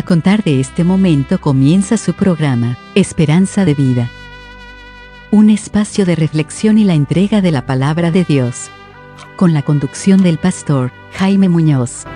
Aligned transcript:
A 0.00 0.02
contar 0.02 0.42
de 0.42 0.60
este 0.60 0.82
momento 0.82 1.38
comienza 1.42 1.98
su 1.98 2.14
programa, 2.14 2.78
Esperanza 2.94 3.66
de 3.66 3.74
Vida. 3.74 4.08
Un 5.30 5.50
espacio 5.50 6.06
de 6.06 6.16
reflexión 6.16 6.78
y 6.78 6.84
la 6.84 6.94
entrega 6.94 7.42
de 7.42 7.50
la 7.50 7.66
palabra 7.66 8.10
de 8.10 8.24
Dios. 8.24 8.70
Con 9.36 9.52
la 9.52 9.60
conducción 9.60 10.22
del 10.22 10.38
pastor 10.38 10.90
Jaime 11.12 11.50
Muñoz. 11.50 12.06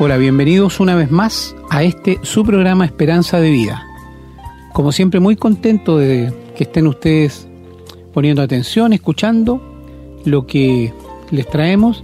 Hola, 0.00 0.16
bienvenidos 0.16 0.80
una 0.80 0.96
vez 0.96 1.12
más 1.12 1.54
a 1.70 1.84
este 1.84 2.18
su 2.22 2.44
programa 2.44 2.84
Esperanza 2.84 3.38
de 3.38 3.52
Vida. 3.52 3.86
Como 4.72 4.90
siempre 4.90 5.20
muy 5.20 5.36
contento 5.36 5.98
de 5.98 6.34
que 6.56 6.64
estén 6.64 6.88
ustedes 6.88 7.46
poniendo 8.12 8.42
atención, 8.42 8.92
escuchando 8.92 9.62
lo 10.24 10.48
que 10.48 10.92
les 11.30 11.48
traemos 11.48 12.02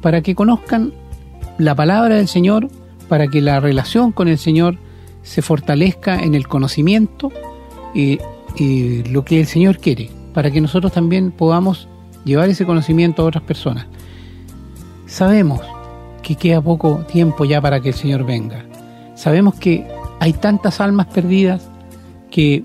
para 0.00 0.22
que 0.22 0.36
conozcan 0.36 0.92
la 1.58 1.74
palabra 1.74 2.16
del 2.16 2.28
Señor 2.28 2.68
para 3.08 3.28
que 3.28 3.40
la 3.40 3.60
relación 3.60 4.12
con 4.12 4.28
el 4.28 4.38
Señor 4.38 4.78
se 5.22 5.42
fortalezca 5.42 6.20
en 6.20 6.34
el 6.34 6.46
conocimiento 6.46 7.32
y, 7.94 8.18
lo 9.10 9.24
que 9.24 9.40
el 9.40 9.46
Señor 9.46 9.78
quiere, 9.78 10.10
para 10.32 10.50
que 10.50 10.62
nosotros 10.62 10.92
también 10.92 11.30
podamos 11.30 11.88
llevar 12.24 12.48
ese 12.48 12.64
conocimiento 12.64 13.22
a 13.22 13.26
otras 13.26 13.44
personas. 13.44 13.86
Sabemos 15.06 15.60
que 16.22 16.36
queda 16.36 16.62
poco 16.62 17.04
tiempo 17.10 17.44
ya 17.44 17.60
para 17.60 17.80
que 17.80 17.90
el 17.90 17.94
Señor 17.94 18.24
venga. 18.24 18.64
Sabemos 19.14 19.54
que 19.56 19.86
hay 20.20 20.32
tantas 20.32 20.80
almas 20.80 21.06
perdidas 21.06 21.68
que 22.30 22.64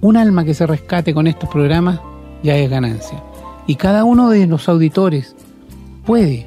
un 0.00 0.16
alma 0.16 0.44
que 0.44 0.54
se 0.54 0.66
rescate 0.66 1.12
con 1.12 1.26
estos 1.26 1.48
programas 1.50 2.00
ya 2.42 2.56
es 2.56 2.70
ganancia. 2.70 3.22
Y 3.66 3.74
cada 3.74 4.04
uno 4.04 4.30
de 4.30 4.46
los 4.46 4.68
auditores 4.68 5.36
puede 6.06 6.46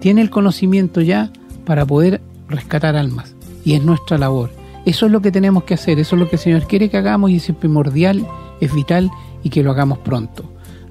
tiene 0.00 0.22
el 0.22 0.30
conocimiento 0.30 1.00
ya 1.00 1.30
para 1.64 1.86
poder 1.86 2.20
rescatar 2.48 2.96
almas. 2.96 3.34
Y 3.64 3.74
es 3.74 3.82
nuestra 3.82 4.18
labor. 4.18 4.50
Eso 4.86 5.06
es 5.06 5.12
lo 5.12 5.20
que 5.20 5.30
tenemos 5.30 5.64
que 5.64 5.74
hacer, 5.74 5.98
eso 5.98 6.16
es 6.16 6.20
lo 6.20 6.28
que 6.28 6.36
el 6.36 6.42
Señor 6.42 6.66
quiere 6.66 6.88
que 6.88 6.96
hagamos 6.96 7.30
y 7.30 7.36
es 7.36 7.52
primordial, 7.52 8.26
es 8.60 8.74
vital 8.74 9.10
y 9.42 9.50
que 9.50 9.62
lo 9.62 9.70
hagamos 9.70 9.98
pronto. 9.98 10.44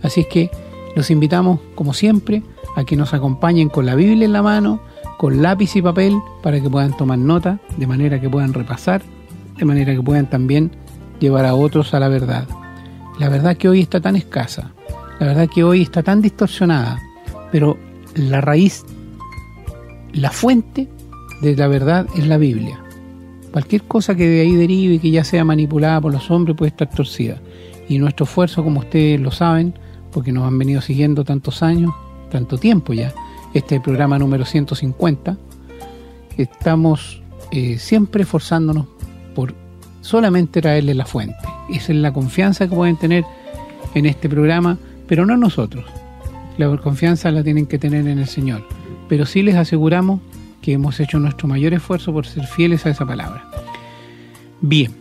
Así 0.03 0.21
es 0.21 0.27
que 0.27 0.51
los 0.95 1.09
invitamos, 1.09 1.59
como 1.75 1.93
siempre, 1.93 2.43
a 2.75 2.83
que 2.83 2.95
nos 2.95 3.13
acompañen 3.13 3.69
con 3.69 3.85
la 3.85 3.95
Biblia 3.95 4.25
en 4.25 4.33
la 4.33 4.43
mano, 4.43 4.79
con 5.17 5.41
lápiz 5.41 5.75
y 5.75 5.81
papel, 5.81 6.17
para 6.43 6.61
que 6.61 6.69
puedan 6.69 6.95
tomar 6.95 7.17
nota, 7.17 7.59
de 7.77 7.87
manera 7.87 8.21
que 8.21 8.29
puedan 8.29 8.53
repasar, 8.53 9.01
de 9.57 9.65
manera 9.65 9.93
que 9.93 10.01
puedan 10.01 10.29
también 10.29 10.71
llevar 11.19 11.45
a 11.45 11.55
otros 11.55 11.93
a 11.93 11.99
la 11.99 12.07
verdad. 12.07 12.47
La 13.19 13.27
verdad 13.27 13.57
que 13.57 13.67
hoy 13.67 13.81
está 13.81 13.99
tan 13.99 14.15
escasa, 14.15 14.71
la 15.19 15.27
verdad 15.27 15.49
que 15.53 15.63
hoy 15.63 15.81
está 15.81 16.03
tan 16.03 16.21
distorsionada, 16.21 16.99
pero 17.51 17.77
la 18.15 18.39
raíz 18.39 18.85
la 20.13 20.31
fuente 20.31 20.87
de 21.41 21.55
la 21.55 21.67
verdad 21.67 22.07
es 22.15 22.27
la 22.27 22.37
Biblia. 22.37 22.79
Cualquier 23.51 23.83
cosa 23.83 24.15
que 24.15 24.27
de 24.27 24.41
ahí 24.41 24.55
derive 24.55 24.95
y 24.95 24.99
que 24.99 25.11
ya 25.11 25.23
sea 25.23 25.43
manipulada 25.43 26.01
por 26.01 26.13
los 26.13 26.29
hombres 26.29 26.55
puede 26.55 26.69
estar 26.69 26.89
torcida. 26.89 27.37
Y 27.87 27.97
nuestro 27.97 28.25
esfuerzo, 28.25 28.63
como 28.63 28.81
ustedes 28.81 29.19
lo 29.19 29.31
saben, 29.31 29.73
porque 30.11 30.31
nos 30.31 30.45
han 30.45 30.57
venido 30.57 30.81
siguiendo 30.81 31.23
tantos 31.23 31.63
años, 31.63 31.91
tanto 32.29 32.57
tiempo 32.57 32.93
ya, 32.93 33.13
este 33.53 33.79
programa 33.79 34.19
número 34.19 34.45
150, 34.45 35.37
estamos 36.37 37.23
eh, 37.51 37.79
siempre 37.79 38.23
esforzándonos 38.23 38.85
por 39.33 39.55
solamente 40.01 40.61
traerle 40.61 40.93
la 40.93 41.05
fuente. 41.05 41.47
Esa 41.69 41.91
es 41.91 41.99
la 41.99 42.13
confianza 42.13 42.67
que 42.67 42.75
pueden 42.75 42.97
tener 42.97 43.23
en 43.95 44.05
este 44.05 44.29
programa, 44.29 44.77
pero 45.07 45.25
no 45.25 45.35
nosotros. 45.35 45.85
La 46.59 46.75
confianza 46.77 47.31
la 47.31 47.43
tienen 47.43 47.65
que 47.65 47.79
tener 47.79 48.07
en 48.07 48.19
el 48.19 48.27
Señor 48.27 48.78
pero 49.09 49.25
sí 49.25 49.41
les 49.41 49.55
aseguramos 49.55 50.21
que 50.61 50.73
hemos 50.73 50.99
hecho 50.99 51.19
nuestro 51.19 51.47
mayor 51.47 51.73
esfuerzo 51.73 52.13
por 52.13 52.25
ser 52.25 52.45
fieles 52.45 52.85
a 52.85 52.91
esa 52.91 53.05
palabra. 53.05 53.43
Bien. 54.61 54.93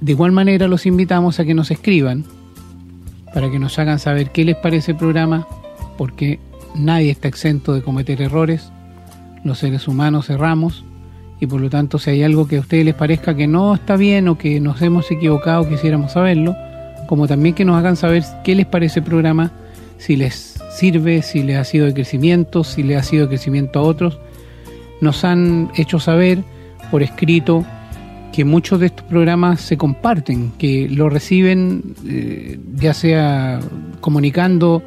De 0.00 0.12
igual 0.12 0.32
manera 0.32 0.68
los 0.68 0.86
invitamos 0.86 1.40
a 1.40 1.44
que 1.44 1.54
nos 1.54 1.70
escriban 1.70 2.24
para 3.32 3.50
que 3.50 3.58
nos 3.58 3.78
hagan 3.78 3.98
saber 3.98 4.30
qué 4.30 4.44
les 4.44 4.56
parece 4.56 4.92
el 4.92 4.98
programa, 4.98 5.46
porque 5.98 6.38
nadie 6.74 7.10
está 7.10 7.28
exento 7.28 7.72
de 7.72 7.82
cometer 7.82 8.22
errores, 8.22 8.70
los 9.44 9.58
seres 9.58 9.88
humanos 9.88 10.30
erramos, 10.30 10.84
y 11.40 11.46
por 11.46 11.60
lo 11.60 11.68
tanto 11.68 11.98
si 11.98 12.10
hay 12.10 12.22
algo 12.22 12.48
que 12.48 12.56
a 12.56 12.60
ustedes 12.60 12.84
les 12.84 12.94
parezca 12.94 13.36
que 13.36 13.46
no 13.46 13.74
está 13.74 13.96
bien 13.96 14.28
o 14.28 14.38
que 14.38 14.60
nos 14.60 14.80
hemos 14.80 15.10
equivocado, 15.10 15.68
quisiéramos 15.68 16.12
saberlo, 16.12 16.56
como 17.08 17.26
también 17.26 17.54
que 17.54 17.64
nos 17.64 17.76
hagan 17.76 17.96
saber 17.96 18.24
qué 18.42 18.54
les 18.54 18.66
parece 18.66 19.00
el 19.00 19.04
programa, 19.04 19.52
si 19.98 20.16
les 20.16 20.58
sirve, 20.70 21.22
si 21.22 21.42
le 21.42 21.56
ha 21.56 21.64
sido 21.64 21.86
de 21.86 21.94
crecimiento, 21.94 22.64
si 22.64 22.82
le 22.82 22.96
ha 22.96 23.02
sido 23.02 23.24
de 23.24 23.28
crecimiento 23.28 23.78
a 23.78 23.82
otros. 23.82 24.18
Nos 25.00 25.24
han 25.24 25.70
hecho 25.76 25.98
saber 25.98 26.42
por 26.90 27.02
escrito 27.02 27.64
que 28.32 28.44
muchos 28.44 28.80
de 28.80 28.86
estos 28.86 29.06
programas 29.06 29.60
se 29.60 29.76
comparten, 29.76 30.52
que 30.58 30.88
lo 30.90 31.08
reciben 31.08 31.94
eh, 32.06 32.58
ya 32.76 32.92
sea 32.92 33.60
comunicando 34.00 34.82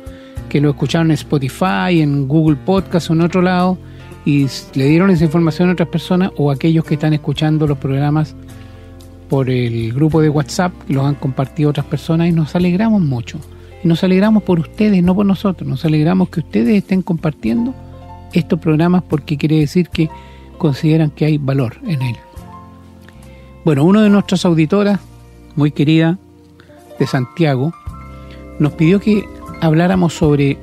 que 0.50 0.62
lo 0.62 0.72
escucharon 0.72 1.08
en 1.08 1.14
Spotify, 1.14 2.02
en 2.02 2.28
Google 2.28 2.58
Podcast 2.58 3.09
o 3.09 3.14
en 3.14 3.22
otro 3.22 3.42
lado 3.42 3.78
y 4.25 4.48
le 4.74 4.86
dieron 4.86 5.09
esa 5.09 5.25
información 5.25 5.69
a 5.69 5.74
otras 5.74 5.90
personas 5.90 6.31
o 6.38 6.52
aquellos 6.52 6.84
que 6.84 6.96
están 6.96 7.14
escuchando 7.14 7.66
los 7.66 7.78
programas 7.78 8.36
por 9.30 9.50
el 9.50 9.94
grupo 9.94 10.22
de 10.22 10.30
WhatsApp, 10.30 10.74
los 10.88 11.06
han 11.06 11.16
compartido 11.16 11.69
otras 11.69 11.86
personas 11.86 12.28
y 12.28 12.31
nos 12.31 12.56
alegramos 12.56 13.02
mucho. 13.02 13.40
Y 13.84 13.88
nos 13.88 14.04
alegramos 14.04 14.44
por 14.44 14.60
ustedes, 14.60 15.04
no 15.04 15.16
por 15.16 15.26
nosotros. 15.26 15.68
Nos 15.68 15.86
alegramos 15.86 16.30
que 16.30 16.42
ustedes 16.42 16.76
estén 16.76 17.02
compartiendo 17.02 17.74
estos 18.34 18.60
programas 18.60 19.04
porque 19.04 19.38
quiere 19.38 19.60
decir 19.60 19.90
que 19.90 20.10
consideran 20.58 21.10
que 21.10 21.26
hay 21.26 21.38
valor 21.38 21.78
en 21.88 22.02
él. 22.02 22.16
Bueno, 23.66 23.84
uno 23.84 24.02
de 24.02 24.10
nuestras 24.10 24.46
auditoras, 24.46 25.00
muy 25.56 25.72
querida, 25.72 26.18
de 26.98 27.08
Santiago, 27.08 27.74
nos 28.60 28.74
pidió 28.74 29.00
que 29.00 29.24
habláramos 29.62 30.14
sobre 30.14 30.58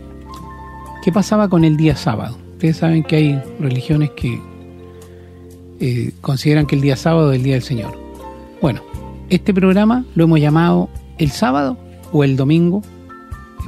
qué 1.03 1.13
pasaba 1.13 1.49
con 1.49 1.65
el 1.65 1.77
día 1.77 1.97
sábado. 1.97 2.37
Ustedes 2.53 2.77
saben 2.79 3.03
que 3.03 3.17
hay 3.17 3.43
religiones 3.59 4.11
que 4.11 4.41
eh, 5.81 6.13
consideran 6.21 6.67
que 6.67 6.75
el 6.75 6.83
día 6.83 6.97
sábado 6.97 7.33
es 7.33 7.39
el 7.39 7.45
día 7.45 7.55
del 7.55 7.63
Señor. 7.63 7.99
Bueno, 8.61 8.83
este 9.29 9.53
programa 9.53 10.05
lo 10.15 10.25
hemos 10.25 10.41
llamado 10.41 10.89
el 11.19 11.31
sábado 11.31 11.79
o 12.13 12.25
el 12.25 12.37
domingo 12.37 12.83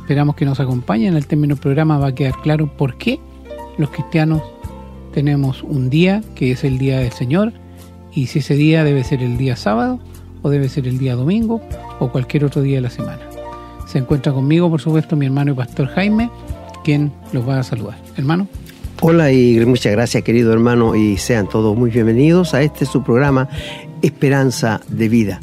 Esperamos 0.09 0.37
que 0.37 0.47
nos 0.47 0.59
acompañen. 0.59 1.09
En 1.09 1.17
el 1.17 1.27
término 1.27 1.55
del 1.55 1.61
programa 1.61 1.99
va 1.99 2.07
a 2.07 2.15
quedar 2.15 2.41
claro 2.41 2.67
por 2.67 2.97
qué 2.97 3.21
los 3.77 3.91
cristianos 3.91 4.41
tenemos 5.13 5.63
un 5.63 5.91
día 5.91 6.23
que 6.35 6.51
es 6.51 6.65
el 6.65 6.79
día 6.79 7.01
del 7.01 7.13
Señor 7.13 7.53
y 8.15 8.29
si 8.29 8.39
ese 8.39 8.55
día 8.55 8.85
debe 8.85 9.05
ser 9.05 9.23
el 9.23 9.37
día 9.37 9.55
sábado 9.55 10.01
o 10.41 10.49
debe 10.49 10.71
ser 10.71 10.89
el 10.89 10.97
día 10.97 11.15
domingo 11.15 11.61
o 11.99 12.11
cualquier 12.11 12.47
otro 12.47 12.63
día 12.63 12.77
de 12.77 12.81
la 12.81 12.89
semana. 12.89 13.21
Se 13.87 13.99
encuentra 13.99 14.33
conmigo, 14.33 14.71
por 14.71 14.81
supuesto, 14.81 15.15
mi 15.15 15.27
hermano 15.27 15.53
y 15.53 15.55
pastor 15.57 15.89
Jaime, 15.89 16.31
quien 16.85 17.13
los 17.35 17.47
va 17.47 17.59
a 17.59 17.63
saludar. 17.63 17.99
Hermano. 18.17 18.49
Hola 19.03 19.31
y 19.31 19.63
muchas 19.67 19.93
gracias 19.93 20.23
querido 20.23 20.55
hermano 20.55 20.97
y 20.97 21.19
sean 21.19 21.51
todos 21.51 21.77
muy 21.77 21.91
bienvenidos 21.91 22.55
a 22.55 22.63
este 22.63 22.87
su 22.87 23.05
programa 23.05 23.51
Esperanza 24.01 24.81
de 24.89 25.11
Vida. 25.11 25.41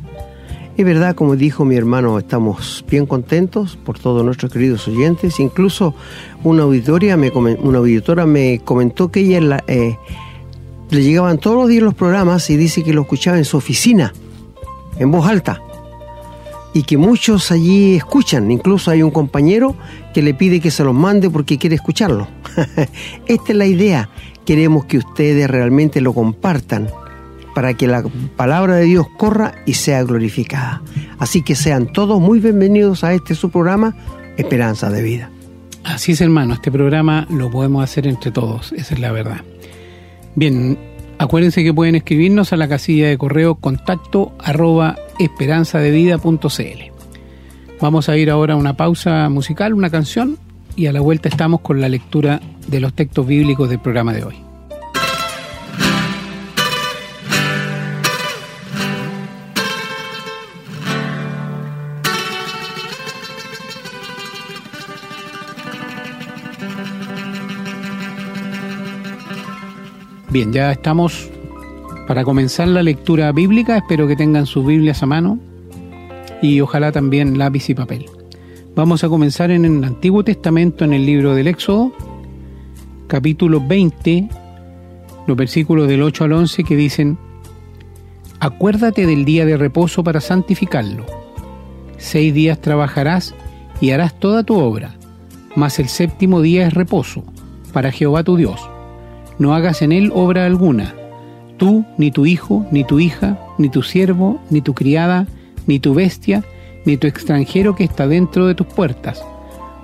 Es 0.78 0.84
verdad, 0.84 1.16
como 1.16 1.38
dijo 1.38 1.64
mi 1.64 1.78
hermano, 1.78 2.20
estamos 2.20 2.84
bien 2.90 3.06
contentos 3.06 3.78
por 3.78 3.98
todos 3.98 4.26
nuestros 4.26 4.52
queridos 4.52 4.86
oyentes. 4.90 5.40
Incluso 5.40 5.96
una 6.44 6.64
auditoria, 6.64 7.16
me, 7.16 7.30
una 7.30 7.78
auditora 7.78 8.26
me 8.26 8.60
comentó 8.60 9.10
que 9.10 9.22
ella 9.22 9.64
eh, 9.68 9.98
le 10.90 11.02
llegaban 11.02 11.38
todos 11.38 11.56
los 11.56 11.70
días 11.70 11.82
los 11.82 11.94
programas 11.94 12.50
y 12.50 12.58
dice 12.58 12.84
que 12.84 12.92
lo 12.92 13.04
escuchaba 13.04 13.38
en 13.38 13.46
su 13.46 13.56
oficina, 13.56 14.14
en 15.00 15.12
voz 15.12 15.26
alta. 15.30 15.62
Y 16.74 16.84
que 16.84 16.98
muchos 16.98 17.54
allí 17.54 17.96
escuchan. 17.96 18.52
Incluso 18.52 18.92
hay 18.92 19.02
un 19.02 19.12
compañero 19.12 19.78
que 20.14 20.22
le 20.22 20.34
pide 20.34 20.60
que 20.60 20.72
se 20.72 20.84
los 20.84 20.94
mande 20.94 21.30
porque 21.30 21.58
quiere 21.58 21.78
escucharlo. 21.78 22.28
Esta 23.28 23.52
es 23.52 23.56
la 23.56 23.66
idea. 23.66 24.10
Queremos 24.46 24.84
que 24.84 24.98
ustedes 24.98 25.50
realmente 25.50 26.02
lo 26.02 26.14
compartan 26.14 26.90
para 27.56 27.74
que 27.74 27.88
la 27.88 28.04
palabra 28.36 28.76
de 28.76 28.84
Dios 28.84 29.08
corra 29.18 29.56
y 29.66 29.74
sea 29.74 30.04
glorificada. 30.04 30.84
Así 31.18 31.42
que 31.42 31.56
sean 31.56 31.92
todos 31.92 32.22
muy 32.22 32.40
bienvenidos 32.40 33.04
a 33.04 33.14
este 33.14 33.34
su 33.34 33.50
programa, 33.50 33.96
Esperanza 34.38 34.92
de 34.92 35.02
Vida. 35.02 35.32
Así 35.84 36.12
es, 36.12 36.22
hermano, 36.22 36.54
este 36.54 36.72
programa 36.72 37.26
lo 37.30 37.50
podemos 37.50 37.84
hacer 37.84 38.06
entre 38.06 38.32
todos, 38.32 38.74
esa 38.74 38.94
es 38.94 39.00
la 39.00 39.12
verdad. 39.12 39.42
Bien, 40.36 40.78
acuérdense 41.18 41.64
que 41.64 41.74
pueden 41.74 41.96
escribirnos 41.96 42.52
a 42.52 42.58
la 42.58 42.68
casilla 42.68 43.08
de 43.08 43.18
correo 43.18 43.56
contacto 43.56 44.34
arroba 44.40 44.98
esperanzadevida.cl. 45.18 46.92
Vamos 47.82 48.10
a 48.10 48.18
ir 48.18 48.30
ahora 48.30 48.56
a 48.56 48.58
una 48.58 48.76
pausa 48.76 49.30
musical, 49.30 49.74
una 49.74 49.90
canción, 49.90 50.38
y 50.76 50.88
a 50.88 50.92
la 50.92 51.00
vuelta 51.00 51.30
estamos 51.30 51.62
con 51.62 51.80
la 51.80 51.88
lectura 51.88 52.42
de 52.68 52.82
los 52.82 52.94
textos 52.94 53.26
bíblicos 53.26 53.70
del 53.70 53.80
programa 53.80 54.14
de 54.14 54.26
hoy. 54.26 54.45
Bien, 70.36 70.52
ya 70.52 70.70
estamos 70.74 71.30
para 72.10 72.26
comenzar 72.26 72.68
la 72.68 72.84
lectura 72.84 73.32
bíblica. 73.32 73.78
Espero 73.78 74.06
que 74.06 74.18
tengan 74.18 74.46
sus 74.46 74.66
Biblias 74.66 75.02
a 75.02 75.06
mano 75.06 75.40
y 76.42 76.60
ojalá 76.60 76.92
también 76.92 77.38
lápiz 77.38 77.70
y 77.70 77.74
papel. 77.74 78.06
Vamos 78.76 79.06
a 79.06 79.08
comenzar 79.08 79.50
en 79.50 79.64
el 79.64 79.82
Antiguo 79.86 80.26
Testamento, 80.26 80.84
en 80.84 80.92
el 80.92 81.06
libro 81.06 81.36
del 81.36 81.48
Éxodo, 81.48 81.94
capítulo 83.08 83.66
20, 83.66 84.28
los 85.26 85.38
versículos 85.38 85.88
del 85.88 86.02
8 86.02 86.26
al 86.26 86.34
11 86.34 86.66
que 86.66 86.76
dicen, 86.76 87.18
Acuérdate 88.42 89.06
del 89.06 89.24
día 89.24 89.46
de 89.46 89.56
reposo 89.56 90.04
para 90.04 90.20
santificarlo. 90.20 91.06
Seis 91.96 92.34
días 92.34 92.60
trabajarás 92.60 93.34
y 93.80 93.92
harás 93.92 94.20
toda 94.20 94.44
tu 94.44 94.56
obra, 94.56 94.96
mas 95.56 95.80
el 95.80 95.88
séptimo 95.88 96.42
día 96.42 96.68
es 96.68 96.74
reposo 96.74 97.24
para 97.72 97.94
Jehová 97.94 98.26
tu 98.26 98.36
Dios. 98.36 98.75
No 99.40 99.54
hagas 99.54 99.82
en 99.82 99.92
él 99.92 100.12
obra 100.14 100.46
alguna, 100.46 100.96
tú, 101.58 101.86
ni 101.98 102.12
tu 102.12 102.26
hijo, 102.26 102.66
ni 102.72 102.84
tu 102.84 103.00
hija, 103.00 103.40
ni 103.58 103.70
tu 103.70 103.84
siervo, 103.84 104.40
ni 104.50 104.62
tu 104.62 104.74
criada, 104.74 105.28
ni 105.68 105.80
tu 105.80 105.94
bestia, 105.94 106.44
ni 106.86 106.98
tu 106.98 107.08
extranjero 107.08 107.76
que 107.76 107.84
está 107.84 108.08
dentro 108.08 108.48
de 108.48 108.56
tus 108.56 108.68
puertas. 108.68 109.24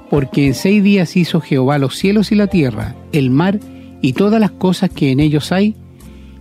Porque 0.09 0.45
en 0.45 0.53
seis 0.53 0.83
días 0.83 1.15
hizo 1.17 1.41
Jehová 1.41 1.77
los 1.77 1.95
cielos 1.95 2.31
y 2.31 2.35
la 2.35 2.47
tierra, 2.47 2.95
el 3.11 3.29
mar 3.29 3.59
y 4.01 4.13
todas 4.13 4.39
las 4.39 4.51
cosas 4.51 4.89
que 4.89 5.11
en 5.11 5.19
ellos 5.19 5.51
hay, 5.51 5.75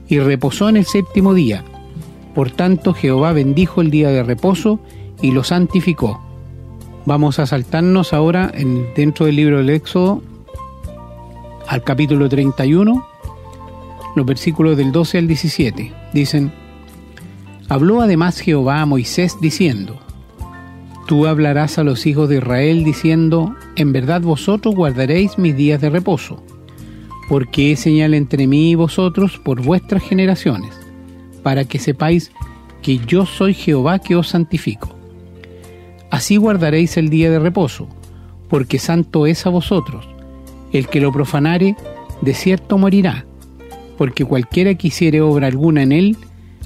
y 0.09 0.19
reposó 0.19 0.69
en 0.69 0.77
el 0.77 0.87
séptimo 0.87 1.35
día. 1.35 1.65
Por 2.35 2.51
tanto 2.51 2.95
Jehová 2.95 3.33
bendijo 3.33 3.81
el 3.81 3.91
día 3.91 4.11
de 4.11 4.23
reposo 4.23 4.81
y 5.23 5.31
lo 5.33 5.45
santificó. 5.45 6.21
Vamos 7.07 7.39
a 7.39 7.47
saltarnos 7.47 8.12
ahora 8.12 8.51
en, 8.53 8.87
dentro 8.95 9.27
del 9.27 9.37
libro 9.37 9.59
del 9.59 9.71
Éxodo 9.71 10.23
al 11.70 11.84
capítulo 11.84 12.28
31, 12.28 13.06
los 14.17 14.26
versículos 14.26 14.76
del 14.76 14.90
12 14.90 15.19
al 15.19 15.28
17. 15.28 15.93
Dicen, 16.12 16.52
Habló 17.69 18.00
además 18.00 18.40
Jehová 18.40 18.81
a 18.81 18.87
Moisés 18.87 19.37
diciendo, 19.40 20.00
Tú 21.06 21.28
hablarás 21.28 21.78
a 21.78 21.84
los 21.84 22.06
hijos 22.06 22.28
de 22.28 22.38
Israel 22.38 22.82
diciendo, 22.82 23.55
En 23.76 23.93
verdad 23.93 24.20
vosotros 24.20 24.75
guardaréis 24.75 25.38
mis 25.38 25.55
días 25.55 25.81
de 25.81 25.90
reposo, 25.90 26.43
porque 27.28 27.70
es 27.70 27.78
señal 27.78 28.14
entre 28.14 28.49
mí 28.49 28.73
y 28.73 28.75
vosotros 28.75 29.38
por 29.38 29.62
vuestras 29.62 30.02
generaciones, 30.02 30.75
para 31.44 31.64
que 31.64 31.78
sepáis 31.78 32.32
que 32.82 32.99
yo 32.99 33.26
soy 33.26 33.55
Jehová 33.55 34.00
que 34.00 34.16
os 34.16 34.26
santifico. 34.26 34.93
Así 36.11 36.37
guardaréis 36.37 36.96
el 36.96 37.11
día 37.11 37.31
de 37.31 37.38
reposo, 37.38 37.87
porque 38.49 38.81
santo 38.81 39.25
es 39.26 39.46
a 39.46 39.50
vosotros. 39.50 40.10
El 40.72 40.88
que 40.88 41.00
lo 41.00 41.12
profanare, 41.12 41.76
de 42.20 42.34
cierto 42.34 42.78
morirá, 42.78 43.25
porque 43.99 44.25
cualquiera 44.25 44.75
que 44.75 44.88
hiciere 44.88 45.20
obra 45.20 45.46
alguna 45.46 45.82
en 45.82 45.93
él, 45.93 46.17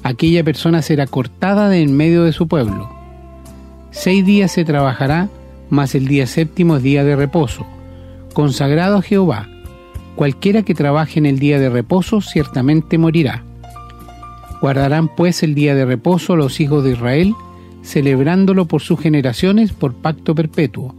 aquella 0.03 0.45
persona 0.45 0.83
será 0.83 1.07
cortada 1.07 1.69
de 1.69 1.83
en 1.83 1.97
medio 1.97 2.25
de 2.25 2.33
su 2.33 2.47
pueblo. 2.47 2.91
Seis 3.91 4.27
días 4.27 4.53
se 4.53 4.65
trabajará, 4.65 5.29
mas 5.71 5.95
el 5.95 6.07
día 6.07 6.27
séptimo 6.27 6.77
es 6.77 6.83
día 6.83 7.05
de 7.05 7.17
reposo, 7.17 7.67
consagrado 8.35 8.99
a 8.99 9.03
Jehová. 9.03 9.49
Cualquiera 10.17 10.63
que 10.63 10.75
trabaje 10.75 11.19
en 11.19 11.27
el 11.27 11.39
día 11.39 11.59
de 11.59 11.71
reposo 11.71 12.21
ciertamente 12.21 12.99
morirá. 12.99 13.43
Guardarán 14.61 15.09
pues 15.09 15.43
el 15.43 15.55
día 15.55 15.75
de 15.75 15.85
reposo 15.85 16.37
los 16.37 16.61
hijos 16.61 16.85
de 16.85 16.93
Israel, 16.93 17.35
celebrándolo 17.83 18.67
por 18.67 18.83
sus 18.83 19.01
generaciones 19.01 19.73
por 19.73 19.95
pacto 19.95 20.35
perpetuo. 20.35 20.95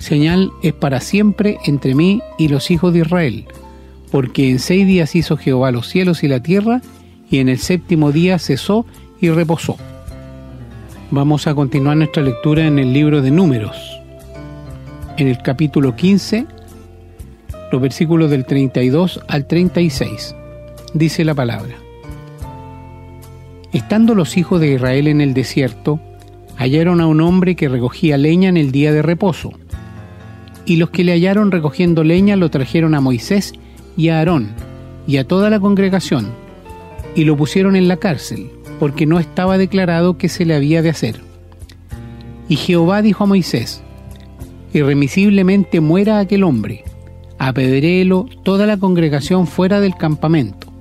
Señal 0.00 0.50
es 0.62 0.72
para 0.72 0.98
siempre 1.00 1.58
entre 1.66 1.94
mí 1.94 2.22
y 2.38 2.48
los 2.48 2.70
hijos 2.70 2.94
de 2.94 3.00
Israel, 3.00 3.44
porque 4.10 4.50
en 4.50 4.58
seis 4.58 4.86
días 4.86 5.14
hizo 5.14 5.36
Jehová 5.36 5.70
los 5.72 5.88
cielos 5.88 6.24
y 6.24 6.28
la 6.28 6.42
tierra, 6.42 6.80
y 7.30 7.38
en 7.38 7.50
el 7.50 7.58
séptimo 7.58 8.10
día 8.10 8.38
cesó 8.38 8.86
y 9.20 9.28
reposó. 9.28 9.76
Vamos 11.10 11.46
a 11.46 11.54
continuar 11.54 11.98
nuestra 11.98 12.22
lectura 12.22 12.66
en 12.66 12.78
el 12.78 12.94
libro 12.94 13.20
de 13.20 13.30
Números, 13.30 13.76
en 15.18 15.28
el 15.28 15.36
capítulo 15.42 15.94
15, 15.94 16.46
los 17.70 17.82
versículos 17.82 18.30
del 18.30 18.46
32 18.46 19.20
al 19.28 19.46
36. 19.46 20.34
Dice 20.94 21.26
la 21.26 21.34
palabra. 21.34 21.74
Estando 23.74 24.14
los 24.14 24.38
hijos 24.38 24.62
de 24.62 24.72
Israel 24.72 25.08
en 25.08 25.20
el 25.20 25.34
desierto, 25.34 26.00
hallaron 26.56 27.02
a 27.02 27.06
un 27.06 27.20
hombre 27.20 27.54
que 27.54 27.68
recogía 27.68 28.16
leña 28.16 28.48
en 28.48 28.56
el 28.56 28.72
día 28.72 28.92
de 28.92 29.02
reposo. 29.02 29.59
Y 30.70 30.76
los 30.76 30.90
que 30.90 31.02
le 31.02 31.10
hallaron 31.10 31.50
recogiendo 31.50 32.04
leña 32.04 32.36
lo 32.36 32.48
trajeron 32.48 32.94
a 32.94 33.00
Moisés 33.00 33.54
y 33.96 34.10
a 34.10 34.18
Aarón 34.18 34.50
y 35.04 35.16
a 35.16 35.26
toda 35.26 35.50
la 35.50 35.58
congregación, 35.58 36.28
y 37.16 37.24
lo 37.24 37.36
pusieron 37.36 37.74
en 37.74 37.88
la 37.88 37.96
cárcel, 37.96 38.52
porque 38.78 39.04
no 39.04 39.18
estaba 39.18 39.58
declarado 39.58 40.16
qué 40.16 40.28
se 40.28 40.44
le 40.44 40.54
había 40.54 40.80
de 40.80 40.90
hacer. 40.90 41.22
Y 42.48 42.54
Jehová 42.54 43.02
dijo 43.02 43.24
a 43.24 43.26
Moisés, 43.26 43.82
Irremisiblemente 44.72 45.80
muera 45.80 46.20
aquel 46.20 46.44
hombre, 46.44 46.84
apedréelo 47.36 48.26
toda 48.44 48.64
la 48.64 48.76
congregación 48.76 49.48
fuera 49.48 49.80
del 49.80 49.96
campamento. 49.96 50.72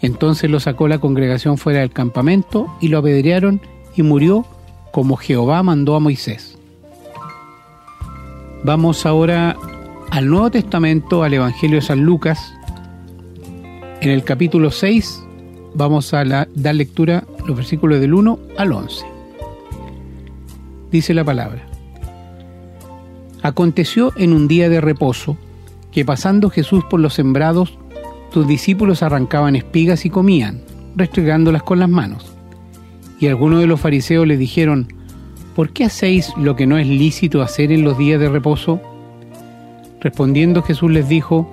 Entonces 0.00 0.50
lo 0.50 0.60
sacó 0.60 0.88
la 0.88 0.96
congregación 0.96 1.58
fuera 1.58 1.80
del 1.80 1.90
campamento 1.90 2.74
y 2.80 2.88
lo 2.88 3.00
apedrearon 3.00 3.60
y 3.94 4.02
murió 4.02 4.46
como 4.92 5.16
Jehová 5.16 5.62
mandó 5.62 5.94
a 5.94 6.00
Moisés. 6.00 6.53
Vamos 8.64 9.04
ahora 9.04 9.58
al 10.10 10.30
Nuevo 10.30 10.50
Testamento, 10.50 11.22
al 11.22 11.34
Evangelio 11.34 11.76
de 11.76 11.82
San 11.82 12.00
Lucas. 12.00 12.54
En 14.00 14.08
el 14.08 14.24
capítulo 14.24 14.70
6 14.70 15.22
vamos 15.74 16.14
a 16.14 16.24
dar 16.24 16.74
lectura 16.74 17.24
los 17.46 17.58
versículos 17.58 18.00
del 18.00 18.14
1 18.14 18.38
al 18.56 18.72
11. 18.72 19.04
Dice 20.90 21.12
la 21.12 21.24
palabra. 21.24 21.66
Aconteció 23.42 24.14
en 24.16 24.32
un 24.32 24.48
día 24.48 24.70
de 24.70 24.80
reposo 24.80 25.36
que 25.92 26.06
pasando 26.06 26.48
Jesús 26.48 26.84
por 26.88 27.00
los 27.00 27.12
sembrados, 27.12 27.78
sus 28.32 28.48
discípulos 28.48 29.02
arrancaban 29.02 29.56
espigas 29.56 30.06
y 30.06 30.10
comían, 30.10 30.62
restregándolas 30.96 31.64
con 31.64 31.80
las 31.80 31.90
manos. 31.90 32.32
Y 33.20 33.26
algunos 33.26 33.60
de 33.60 33.66
los 33.66 33.78
fariseos 33.78 34.26
le 34.26 34.38
dijeron, 34.38 34.88
¿por 35.54 35.70
qué 35.70 35.84
hacéis 35.84 36.32
lo 36.36 36.56
que 36.56 36.66
no 36.66 36.78
es 36.78 36.86
lícito 36.86 37.42
hacer 37.42 37.72
en 37.72 37.82
los 37.82 37.96
días 37.96 38.20
de 38.20 38.28
reposo? 38.28 38.80
Respondiendo 40.00 40.62
Jesús 40.62 40.90
les 40.90 41.08
dijo, 41.08 41.50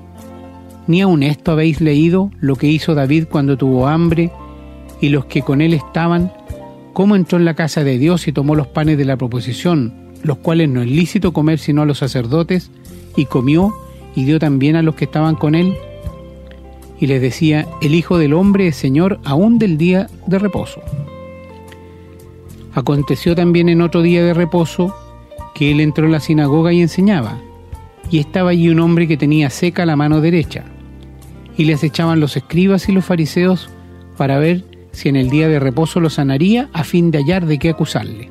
¿Ni 0.88 1.02
aun 1.02 1.24
esto 1.24 1.52
habéis 1.52 1.80
leído 1.80 2.32
lo 2.40 2.56
que 2.56 2.68
hizo 2.68 2.96
David 2.96 3.26
cuando 3.30 3.58
tuvo 3.58 3.88
hambre 3.88 4.32
y 5.00 5.10
los 5.10 5.26
que 5.26 5.42
con 5.42 5.62
él 5.62 5.74
estaban? 5.74 6.32
¿Cómo 6.94 7.16
entró 7.16 7.38
en 7.38 7.46
la 7.46 7.54
casa 7.54 7.84
de 7.84 7.98
Dios 7.98 8.28
y 8.28 8.34
tomó 8.34 8.56
los 8.56 8.68
panes 8.68 8.98
de 8.98 9.06
la 9.06 9.16
proposición, 9.16 9.94
los 10.24 10.38
cuales 10.40 10.70
no 10.70 10.82
es 10.82 10.90
lícito 10.90 11.34
comer 11.34 11.60
sino 11.60 11.84
a 11.84 11.86
los 11.86 12.00
sacerdotes, 12.00 12.72
y 13.16 13.26
comió 13.26 13.74
y 14.16 14.26
dio 14.26 14.40
también 14.40 14.76
a 14.76 14.82
los 14.82 14.96
que 14.96 15.06
estaban 15.06 15.36
con 15.36 15.56
él? 15.56 15.74
Y 17.00 17.08
les 17.08 17.22
decía, 17.22 17.68
el 17.82 17.96
Hijo 17.96 18.18
del 18.18 18.34
Hombre 18.34 18.68
es 18.68 18.76
Señor 18.76 19.20
aún 19.24 19.60
del 19.60 19.78
día 19.78 20.08
de 20.28 20.40
reposo. 20.40 20.82
Aconteció 22.74 23.36
también 23.36 23.70
en 23.70 23.82
otro 23.82 24.02
día 24.02 24.24
de 24.24 24.34
reposo 24.34 24.96
que 25.54 25.72
él 25.72 25.80
entró 25.80 26.06
en 26.06 26.14
la 26.14 26.20
sinagoga 26.20 26.72
y 26.72 26.82
enseñaba 26.82 27.38
y 28.12 28.20
estaba 28.20 28.52
allí 28.52 28.70
un 28.70 28.80
hombre 28.80 29.08
que 29.08 29.18
tenía 29.18 29.50
seca 29.50 29.86
la 29.86 29.96
mano 29.96 30.22
derecha. 30.22 30.66
Y 31.58 31.66
les 31.66 31.84
echaban 31.84 32.20
los 32.20 32.36
escribas 32.38 32.90
y 32.90 32.92
los 32.92 33.06
fariseos 33.06 33.70
para 34.18 34.38
ver 34.38 34.66
si 34.92 35.10
en 35.10 35.16
el 35.16 35.30
día 35.30 35.48
de 35.48 35.60
reposo 35.60 36.00
lo 36.02 36.10
sanaría 36.10 36.70
a 36.74 36.84
fin 36.84 37.10
de 37.10 37.20
hallar 37.20 37.46
de 37.46 37.58
qué 37.58 37.70
acusarle. 37.70 38.30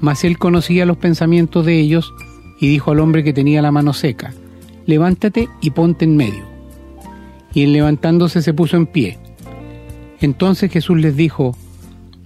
Mas 0.00 0.24
él 0.24 0.38
conocía 0.38 0.84
los 0.84 0.96
pensamientos 0.96 1.64
de 1.64 1.78
ellos 1.78 2.12
y 2.60 2.68
dijo 2.68 2.90
al 2.90 3.00
hombre 3.00 3.22
que 3.22 3.32
tenía 3.32 3.62
la 3.62 3.70
mano 3.70 3.92
seca, 3.92 4.34
levántate 4.84 5.48
y 5.60 5.70
ponte 5.70 6.04
en 6.04 6.16
medio. 6.16 6.44
Y 7.54 7.62
él 7.62 7.72
levantándose 7.72 8.42
se 8.42 8.52
puso 8.52 8.76
en 8.76 8.86
pie. 8.86 9.18
Entonces 10.20 10.70
Jesús 10.72 10.98
les 10.98 11.16
dijo, 11.16 11.56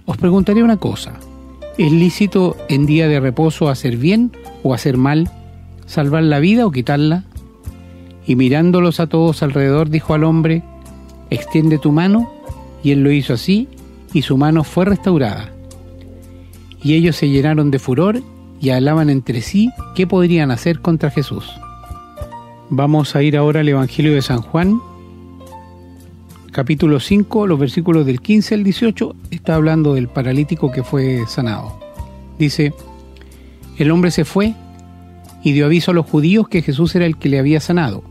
os 0.05 0.17
preguntaré 0.17 0.63
una 0.63 0.77
cosa, 0.77 1.13
¿es 1.77 1.91
lícito 1.91 2.57
en 2.69 2.85
día 2.85 3.07
de 3.07 3.19
reposo 3.19 3.69
hacer 3.69 3.97
bien 3.97 4.31
o 4.63 4.73
hacer 4.73 4.97
mal? 4.97 5.29
salvar 5.91 6.23
la 6.23 6.39
vida 6.39 6.65
o 6.65 6.71
quitarla? 6.71 7.25
Y 8.25 8.35
mirándolos 8.35 8.99
a 8.99 9.07
todos 9.07 9.43
alrededor 9.43 9.89
dijo 9.89 10.13
al 10.13 10.23
hombre, 10.23 10.63
extiende 11.29 11.77
tu 11.77 11.91
mano, 11.91 12.31
y 12.81 12.91
él 12.91 13.03
lo 13.03 13.11
hizo 13.11 13.33
así, 13.33 13.67
y 14.13 14.21
su 14.21 14.37
mano 14.37 14.63
fue 14.63 14.85
restaurada. 14.85 15.51
Y 16.81 16.93
ellos 16.93 17.17
se 17.17 17.29
llenaron 17.29 17.71
de 17.71 17.79
furor 17.79 18.21
y 18.61 18.69
hablaban 18.69 19.09
entre 19.09 19.41
sí 19.41 19.69
qué 19.95 20.07
podrían 20.07 20.49
hacer 20.49 20.79
contra 20.79 21.11
Jesús. 21.11 21.49
Vamos 22.69 23.15
a 23.15 23.21
ir 23.21 23.35
ahora 23.35 23.59
al 23.59 23.69
Evangelio 23.69 24.13
de 24.13 24.21
San 24.21 24.41
Juan, 24.41 24.79
capítulo 26.51 26.99
5, 26.99 27.47
los 27.47 27.57
versículos 27.57 28.05
del 28.05 28.21
15 28.21 28.55
al 28.55 28.63
18, 28.63 29.15
está 29.31 29.55
hablando 29.55 29.93
del 29.93 30.09
paralítico 30.09 30.71
que 30.71 30.83
fue 30.83 31.23
sanado. 31.27 31.79
Dice, 32.37 32.73
el 33.77 33.89
hombre 33.89 34.11
se 34.11 34.25
fue 34.25 34.53
y 35.43 35.53
dio 35.53 35.65
aviso 35.65 35.91
a 35.91 35.93
los 35.93 36.05
judíos 36.05 36.49
que 36.49 36.61
Jesús 36.61 36.93
era 36.95 37.05
el 37.05 37.17
que 37.17 37.29
le 37.29 37.39
había 37.39 37.59
sanado. 37.59 38.03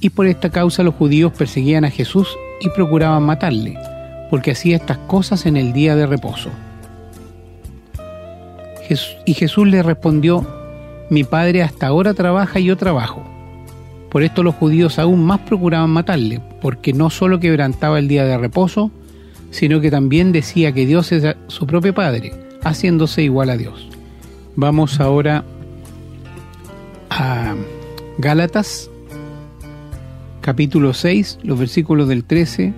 y 0.00 0.10
por 0.10 0.26
esta 0.26 0.50
causa 0.50 0.82
los 0.82 0.96
judíos 0.96 1.32
perseguían 1.32 1.84
a 1.84 1.90
Jesús 1.90 2.36
y 2.60 2.68
procuraban 2.70 3.22
matarle, 3.22 3.78
porque 4.30 4.50
hacía 4.50 4.74
estas 4.74 4.98
cosas 4.98 5.46
en 5.46 5.56
el 5.56 5.72
día 5.72 5.94
de 5.94 6.06
reposo. 6.06 6.50
Y 9.24 9.34
Jesús 9.34 9.68
le 9.68 9.80
respondió, 9.82 10.44
mi 11.08 11.22
padre 11.22 11.62
hasta 11.62 11.86
ahora 11.86 12.14
trabaja 12.14 12.58
y 12.58 12.64
yo 12.64 12.76
trabajo. 12.76 13.31
Por 14.12 14.22
esto 14.22 14.42
los 14.42 14.54
judíos 14.56 14.98
aún 14.98 15.24
más 15.24 15.40
procuraban 15.40 15.88
matarle, 15.88 16.42
porque 16.60 16.92
no 16.92 17.08
solo 17.08 17.40
quebrantaba 17.40 17.98
el 17.98 18.08
día 18.08 18.26
de 18.26 18.36
reposo, 18.36 18.90
sino 19.50 19.80
que 19.80 19.90
también 19.90 20.32
decía 20.32 20.72
que 20.72 20.84
Dios 20.84 21.12
es 21.12 21.34
su 21.46 21.66
propio 21.66 21.94
Padre, 21.94 22.34
haciéndose 22.62 23.22
igual 23.22 23.48
a 23.48 23.56
Dios. 23.56 23.88
Vamos 24.54 25.00
ahora 25.00 25.46
a 27.08 27.54
Gálatas, 28.18 28.90
capítulo 30.42 30.92
6, 30.92 31.38
los 31.42 31.58
versículos 31.58 32.06
del 32.06 32.24
13 32.24 32.74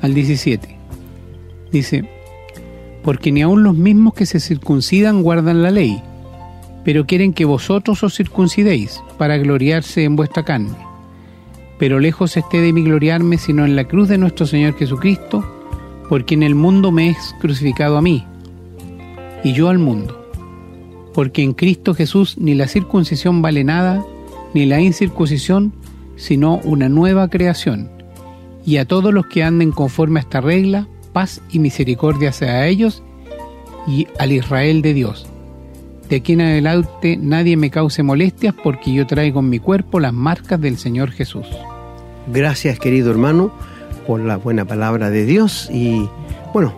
al 0.00 0.14
17. 0.14 0.78
Dice, 1.70 2.10
porque 3.04 3.30
ni 3.30 3.42
aun 3.42 3.62
los 3.62 3.76
mismos 3.76 4.14
que 4.14 4.26
se 4.26 4.40
circuncidan 4.40 5.22
guardan 5.22 5.62
la 5.62 5.70
ley, 5.70 6.02
pero 6.88 7.04
quieren 7.04 7.34
que 7.34 7.44
vosotros 7.44 8.02
os 8.02 8.16
circuncidéis 8.16 9.02
para 9.18 9.36
gloriarse 9.36 10.04
en 10.04 10.16
vuestra 10.16 10.42
carne. 10.42 10.74
Pero 11.78 12.00
lejos 12.00 12.34
esté 12.34 12.62
de 12.62 12.72
mí 12.72 12.82
gloriarme 12.82 13.36
sino 13.36 13.66
en 13.66 13.76
la 13.76 13.84
cruz 13.84 14.08
de 14.08 14.16
nuestro 14.16 14.46
Señor 14.46 14.74
Jesucristo, 14.74 15.44
porque 16.08 16.32
en 16.32 16.42
el 16.42 16.54
mundo 16.54 16.90
me 16.90 17.10
es 17.10 17.34
crucificado 17.40 17.98
a 17.98 18.00
mí, 18.00 18.24
y 19.44 19.52
yo 19.52 19.68
al 19.68 19.78
mundo. 19.78 20.32
Porque 21.12 21.42
en 21.42 21.52
Cristo 21.52 21.92
Jesús 21.92 22.38
ni 22.38 22.54
la 22.54 22.66
circuncisión 22.66 23.42
vale 23.42 23.64
nada, 23.64 24.02
ni 24.54 24.64
la 24.64 24.80
incircuncisión, 24.80 25.74
sino 26.16 26.58
una 26.64 26.88
nueva 26.88 27.28
creación. 27.28 27.90
Y 28.64 28.78
a 28.78 28.86
todos 28.86 29.12
los 29.12 29.26
que 29.26 29.44
anden 29.44 29.72
conforme 29.72 30.20
a 30.20 30.22
esta 30.22 30.40
regla, 30.40 30.88
paz 31.12 31.42
y 31.52 31.58
misericordia 31.58 32.32
sea 32.32 32.60
a 32.60 32.66
ellos 32.66 33.02
y 33.86 34.06
al 34.18 34.32
Israel 34.32 34.80
de 34.80 34.94
Dios. 34.94 35.28
De 36.08 36.16
aquí 36.16 36.32
en 36.32 36.40
adelante 36.40 37.18
nadie 37.20 37.56
me 37.56 37.70
cause 37.70 38.02
molestias 38.02 38.54
porque 38.62 38.92
yo 38.92 39.06
traigo 39.06 39.40
en 39.40 39.50
mi 39.50 39.58
cuerpo 39.58 40.00
las 40.00 40.14
marcas 40.14 40.58
del 40.58 40.78
Señor 40.78 41.10
Jesús. 41.10 41.46
Gracias 42.28 42.78
querido 42.78 43.10
hermano 43.10 43.52
por 44.06 44.20
la 44.20 44.38
buena 44.38 44.64
palabra 44.64 45.10
de 45.10 45.26
Dios 45.26 45.68
y 45.70 46.08
bueno, 46.54 46.72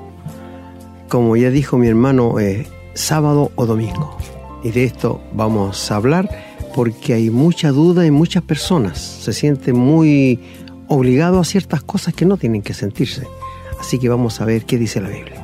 como 1.08 1.36
ya 1.36 1.50
dijo 1.50 1.78
mi 1.78 1.86
hermano, 1.86 2.40
eh, 2.40 2.66
sábado 2.94 3.52
o 3.54 3.66
domingo. 3.66 4.16
Y 4.64 4.72
de 4.72 4.84
esto 4.84 5.20
vamos 5.32 5.90
a 5.92 5.96
hablar 5.96 6.28
porque 6.74 7.14
hay 7.14 7.30
mucha 7.30 7.70
duda 7.70 8.04
y 8.04 8.10
muchas 8.10 8.42
personas 8.42 8.98
se 8.98 9.32
sienten 9.32 9.76
muy 9.76 10.40
obligados 10.88 11.46
a 11.46 11.50
ciertas 11.50 11.82
cosas 11.82 12.14
que 12.14 12.26
no 12.26 12.36
tienen 12.36 12.62
que 12.62 12.74
sentirse. 12.74 13.28
Así 13.78 14.00
que 14.00 14.08
vamos 14.08 14.40
a 14.40 14.44
ver 14.44 14.64
qué 14.64 14.76
dice 14.76 15.00
la 15.00 15.08
Biblia. 15.08 15.40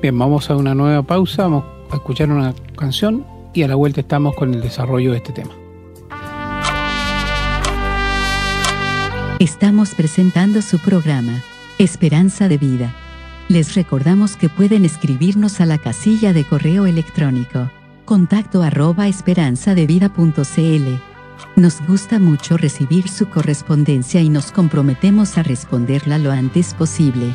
Bien, 0.00 0.18
vamos 0.18 0.50
a 0.50 0.56
una 0.56 0.74
nueva 0.74 1.02
pausa, 1.02 1.42
vamos 1.42 1.75
a 1.90 1.96
escuchar 1.96 2.30
una 2.30 2.54
canción 2.76 3.26
y 3.54 3.62
a 3.62 3.68
la 3.68 3.74
vuelta 3.74 4.00
estamos 4.00 4.34
con 4.34 4.54
el 4.54 4.60
desarrollo 4.60 5.12
de 5.12 5.16
este 5.18 5.32
tema. 5.32 5.54
Estamos 9.38 9.94
presentando 9.94 10.62
su 10.62 10.78
programa, 10.78 11.42
Esperanza 11.78 12.48
de 12.48 12.58
Vida. 12.58 12.94
Les 13.48 13.74
recordamos 13.74 14.36
que 14.36 14.48
pueden 14.48 14.84
escribirnos 14.84 15.60
a 15.60 15.66
la 15.66 15.78
casilla 15.78 16.32
de 16.32 16.44
correo 16.44 16.86
electrónico 16.86 17.70
contacto 18.06 18.62
arroba 18.62 19.08
esperanzadevida.cl. 19.08 21.00
Nos 21.56 21.86
gusta 21.86 22.18
mucho 22.18 22.56
recibir 22.56 23.08
su 23.08 23.28
correspondencia 23.28 24.22
y 24.22 24.30
nos 24.30 24.52
comprometemos 24.52 25.36
a 25.36 25.42
responderla 25.42 26.16
lo 26.16 26.30
antes 26.30 26.72
posible. 26.72 27.34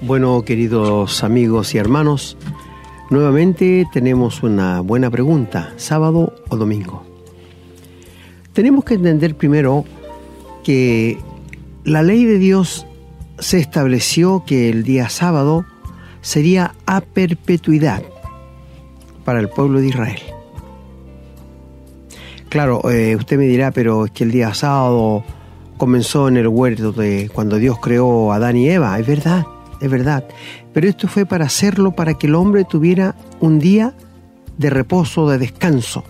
Bueno, 0.00 0.44
queridos 0.44 1.24
amigos 1.24 1.74
y 1.74 1.78
hermanos, 1.78 2.36
nuevamente 3.10 3.84
tenemos 3.92 4.44
una 4.44 4.80
buena 4.80 5.10
pregunta, 5.10 5.72
sábado 5.76 6.36
o 6.48 6.56
domingo. 6.56 7.02
Tenemos 8.52 8.84
que 8.84 8.94
entender 8.94 9.34
primero 9.34 9.84
que 10.62 11.18
la 11.82 12.04
ley 12.04 12.24
de 12.26 12.38
Dios 12.38 12.86
se 13.40 13.58
estableció 13.58 14.44
que 14.46 14.70
el 14.70 14.84
día 14.84 15.08
sábado 15.08 15.66
sería 16.20 16.76
a 16.86 17.00
perpetuidad 17.00 18.04
para 19.24 19.40
el 19.40 19.48
pueblo 19.48 19.80
de 19.80 19.88
Israel. 19.88 20.20
Claro, 22.48 22.88
eh, 22.88 23.16
usted 23.16 23.36
me 23.36 23.46
dirá, 23.46 23.72
pero 23.72 24.04
es 24.04 24.12
que 24.12 24.22
el 24.22 24.30
día 24.30 24.54
sábado 24.54 25.24
comenzó 25.76 26.28
en 26.28 26.36
el 26.36 26.46
huerto 26.46 26.92
de 26.92 27.28
cuando 27.34 27.56
Dios 27.56 27.78
creó 27.80 28.32
a 28.32 28.36
Adán 28.36 28.56
y 28.56 28.68
Eva, 28.70 28.96
es 28.96 29.06
verdad 29.06 29.44
es 29.80 29.90
verdad. 29.90 30.24
Pero 30.72 30.88
esto 30.88 31.08
fue 31.08 31.26
para 31.26 31.46
hacerlo 31.46 31.92
para 31.92 32.14
que 32.14 32.26
el 32.26 32.34
hombre 32.34 32.64
tuviera 32.64 33.14
un 33.40 33.58
día 33.58 33.94
de 34.56 34.70
reposo, 34.70 35.28
de 35.28 35.38
descanso. 35.38 36.04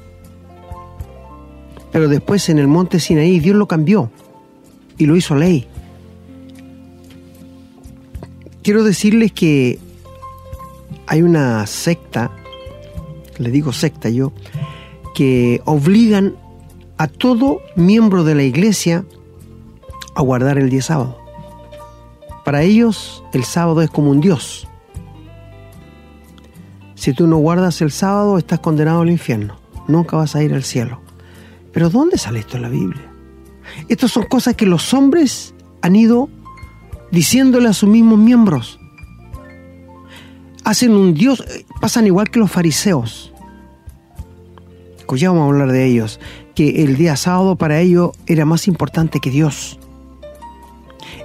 Pero 1.93 2.09
después 2.09 2.49
en 2.49 2.59
el 2.59 2.69
monte 2.69 3.01
Sinaí 3.01 3.41
Dios 3.41 3.57
lo 3.57 3.67
cambió 3.69 4.11
y 4.97 5.07
lo 5.07 5.17
hizo 5.17 5.35
ley. 5.35 5.67
Quiero 8.63 8.85
decirles 8.85 9.33
que 9.33 9.79
hay 11.07 11.23
una 11.23 11.67
secta, 11.67 12.31
le 13.39 13.51
digo 13.51 13.73
secta 13.73 14.11
yo, 14.11 14.33
que 15.15 15.63
obligan 15.65 16.35
a 16.99 17.07
todo 17.07 17.63
miembro 17.77 18.25
de 18.25 18.35
la 18.35 18.43
iglesia 18.43 19.05
a 20.15 20.23
guardar 20.23 20.59
el 20.59 20.69
día 20.69 20.83
sábado. 20.83 21.28
Para 22.49 22.63
ellos 22.63 23.23
el 23.35 23.45
sábado 23.45 23.83
es 23.83 23.91
como 23.91 24.11
un 24.11 24.23
Dios. 24.23 24.67
Si 26.95 27.13
tú 27.13 27.27
no 27.27 27.37
guardas 27.37 27.83
el 27.83 27.91
sábado 27.91 28.39
estás 28.39 28.61
condenado 28.61 29.03
al 29.03 29.11
infierno. 29.11 29.61
Nunca 29.87 30.17
vas 30.17 30.35
a 30.35 30.43
ir 30.43 30.55
al 30.55 30.63
cielo. 30.63 31.03
Pero 31.75 31.91
¿dónde 31.91 32.17
sale 32.17 32.39
esto 32.39 32.57
en 32.57 32.63
la 32.63 32.71
Biblia? 32.71 33.13
Estas 33.91 34.13
son 34.13 34.25
cosas 34.25 34.57
que 34.57 34.65
los 34.65 34.95
hombres 34.95 35.55
han 35.83 35.95
ido 35.95 36.31
diciéndole 37.11 37.69
a 37.69 37.75
sus 37.75 37.91
mismos 37.91 38.19
miembros. 38.19 38.81
Hacen 40.65 40.93
un 40.93 41.13
Dios, 41.13 41.45
pasan 41.83 42.07
igual 42.07 42.31
que 42.31 42.39
los 42.39 42.51
fariseos. 42.51 43.31
Ya 45.15 45.29
vamos 45.29 45.45
a 45.45 45.49
hablar 45.49 45.71
de 45.71 45.85
ellos, 45.85 46.19
que 46.55 46.83
el 46.83 46.97
día 46.97 47.15
sábado 47.17 47.57
para 47.57 47.79
ellos 47.79 48.13
era 48.27 48.47
más 48.47 48.69
importante 48.69 49.21
que 49.21 49.29
Dios. 49.29 49.78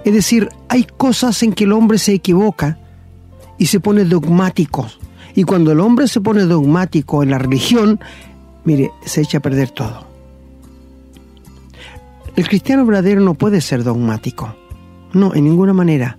Es 0.05 0.13
decir, 0.13 0.49
hay 0.69 0.83
cosas 0.83 1.41
en 1.43 1.53
que 1.53 1.63
el 1.63 1.71
hombre 1.71 1.97
se 1.97 2.13
equivoca 2.13 2.77
y 3.57 3.67
se 3.67 3.79
pone 3.79 4.03
dogmático. 4.03 4.87
Y 5.35 5.43
cuando 5.43 5.71
el 5.71 5.79
hombre 5.79 6.07
se 6.07 6.21
pone 6.21 6.43
dogmático 6.43 7.23
en 7.23 7.31
la 7.31 7.39
religión, 7.39 7.99
mire, 8.65 8.91
se 9.05 9.21
echa 9.21 9.37
a 9.37 9.41
perder 9.41 9.71
todo. 9.71 10.05
El 12.35 12.47
cristiano 12.47 12.85
verdadero 12.85 13.21
no 13.21 13.33
puede 13.35 13.61
ser 13.61 13.83
dogmático. 13.83 14.55
No, 15.13 15.33
en 15.35 15.43
ninguna 15.45 15.73
manera. 15.73 16.17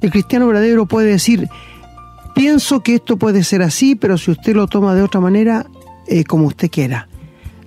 El 0.00 0.10
cristiano 0.10 0.46
verdadero 0.46 0.86
puede 0.86 1.10
decir, 1.10 1.48
pienso 2.34 2.82
que 2.82 2.96
esto 2.96 3.16
puede 3.16 3.42
ser 3.42 3.62
así, 3.62 3.94
pero 3.94 4.18
si 4.18 4.30
usted 4.30 4.54
lo 4.54 4.66
toma 4.66 4.94
de 4.94 5.02
otra 5.02 5.20
manera, 5.20 5.66
eh, 6.06 6.24
como 6.24 6.46
usted 6.46 6.70
quiera. 6.70 7.08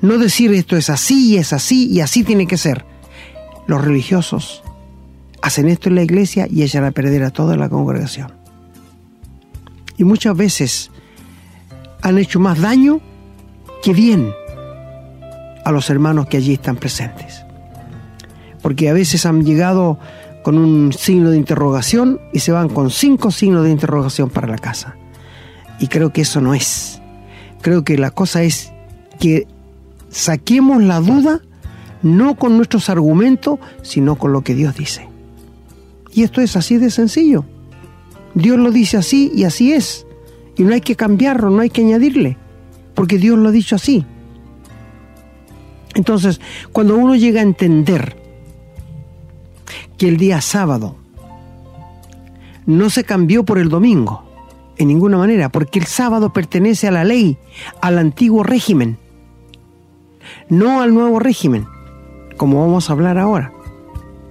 No 0.01 0.17
decir 0.17 0.53
esto 0.53 0.77
es 0.77 0.89
así 0.89 1.31
y 1.31 1.37
es 1.37 1.53
así 1.53 1.87
y 1.87 2.01
así 2.01 2.23
tiene 2.23 2.45
que 2.47 2.57
ser. 2.57 2.85
Los 3.67 3.83
religiosos 3.83 4.61
hacen 5.45 5.69
esto 5.69 5.89
en 5.89 5.95
la 5.95 6.01
iglesia 6.01 6.47
y 6.49 6.63
echan 6.63 6.85
a 6.85 6.91
perder 6.91 7.23
a 7.23 7.29
toda 7.29 7.55
la 7.55 7.69
congregación. 7.69 8.31
Y 9.95 10.03
muchas 10.03 10.35
veces 10.35 10.89
han 12.01 12.17
hecho 12.17 12.39
más 12.39 12.59
daño 12.59 12.99
que 13.83 13.93
bien 13.93 14.31
a 15.63 15.71
los 15.71 15.91
hermanos 15.91 16.25
que 16.25 16.37
allí 16.37 16.53
están 16.53 16.77
presentes. 16.77 17.45
Porque 18.63 18.89
a 18.89 18.93
veces 18.93 19.27
han 19.27 19.45
llegado 19.45 19.99
con 20.43 20.57
un 20.57 20.91
signo 20.93 21.29
de 21.29 21.37
interrogación 21.37 22.19
y 22.33 22.39
se 22.39 22.51
van 22.51 22.67
con 22.67 22.89
cinco 22.89 23.29
signos 23.29 23.65
de 23.65 23.69
interrogación 23.69 24.31
para 24.31 24.47
la 24.47 24.57
casa. 24.57 24.95
Y 25.79 25.89
creo 25.89 26.11
que 26.11 26.21
eso 26.21 26.41
no 26.41 26.55
es. 26.55 27.03
Creo 27.61 27.83
que 27.83 27.99
la 27.99 28.09
cosa 28.09 28.41
es 28.41 28.73
que 29.19 29.45
saquemos 30.09 30.81
la 30.81 31.01
duda 31.01 31.41
no 32.01 32.33
con 32.33 32.57
nuestros 32.57 32.89
argumentos, 32.89 33.59
sino 33.83 34.15
con 34.15 34.33
lo 34.33 34.41
que 34.41 34.55
Dios 34.55 34.75
dice. 34.75 35.13
Y 36.15 36.23
esto 36.23 36.39
es 36.39 36.55
así 36.55 36.77
de 36.77 36.89
sencillo. 36.89 37.43
Dios 38.35 38.57
lo 38.57 38.71
dice 38.71 38.95
así 38.95 39.31
y 39.35 39.43
así 39.43 39.73
es. 39.73 40.07
Y 40.55 40.63
no 40.63 40.73
hay 40.73 40.79
que 40.79 40.95
cambiarlo, 40.95 41.49
no 41.49 41.59
hay 41.59 41.69
que 41.69 41.81
añadirle, 41.81 42.37
porque 42.93 43.17
Dios 43.17 43.37
lo 43.37 43.49
ha 43.49 43.51
dicho 43.51 43.75
así. 43.75 44.05
Entonces, 45.93 46.39
cuando 46.71 46.95
uno 46.95 47.15
llega 47.15 47.41
a 47.41 47.43
entender 47.43 48.15
que 49.97 50.07
el 50.07 50.15
día 50.15 50.39
sábado 50.39 50.95
no 52.65 52.89
se 52.89 53.03
cambió 53.03 53.43
por 53.43 53.57
el 53.57 53.67
domingo, 53.67 54.23
en 54.77 54.87
ninguna 54.87 55.17
manera, 55.17 55.49
porque 55.49 55.79
el 55.79 55.85
sábado 55.85 56.31
pertenece 56.31 56.87
a 56.87 56.91
la 56.91 57.03
ley, 57.03 57.37
al 57.81 57.97
antiguo 57.97 58.41
régimen, 58.41 58.97
no 60.47 60.81
al 60.81 60.93
nuevo 60.93 61.19
régimen, 61.19 61.67
como 62.37 62.61
vamos 62.61 62.89
a 62.89 62.93
hablar 62.93 63.17
ahora. 63.17 63.51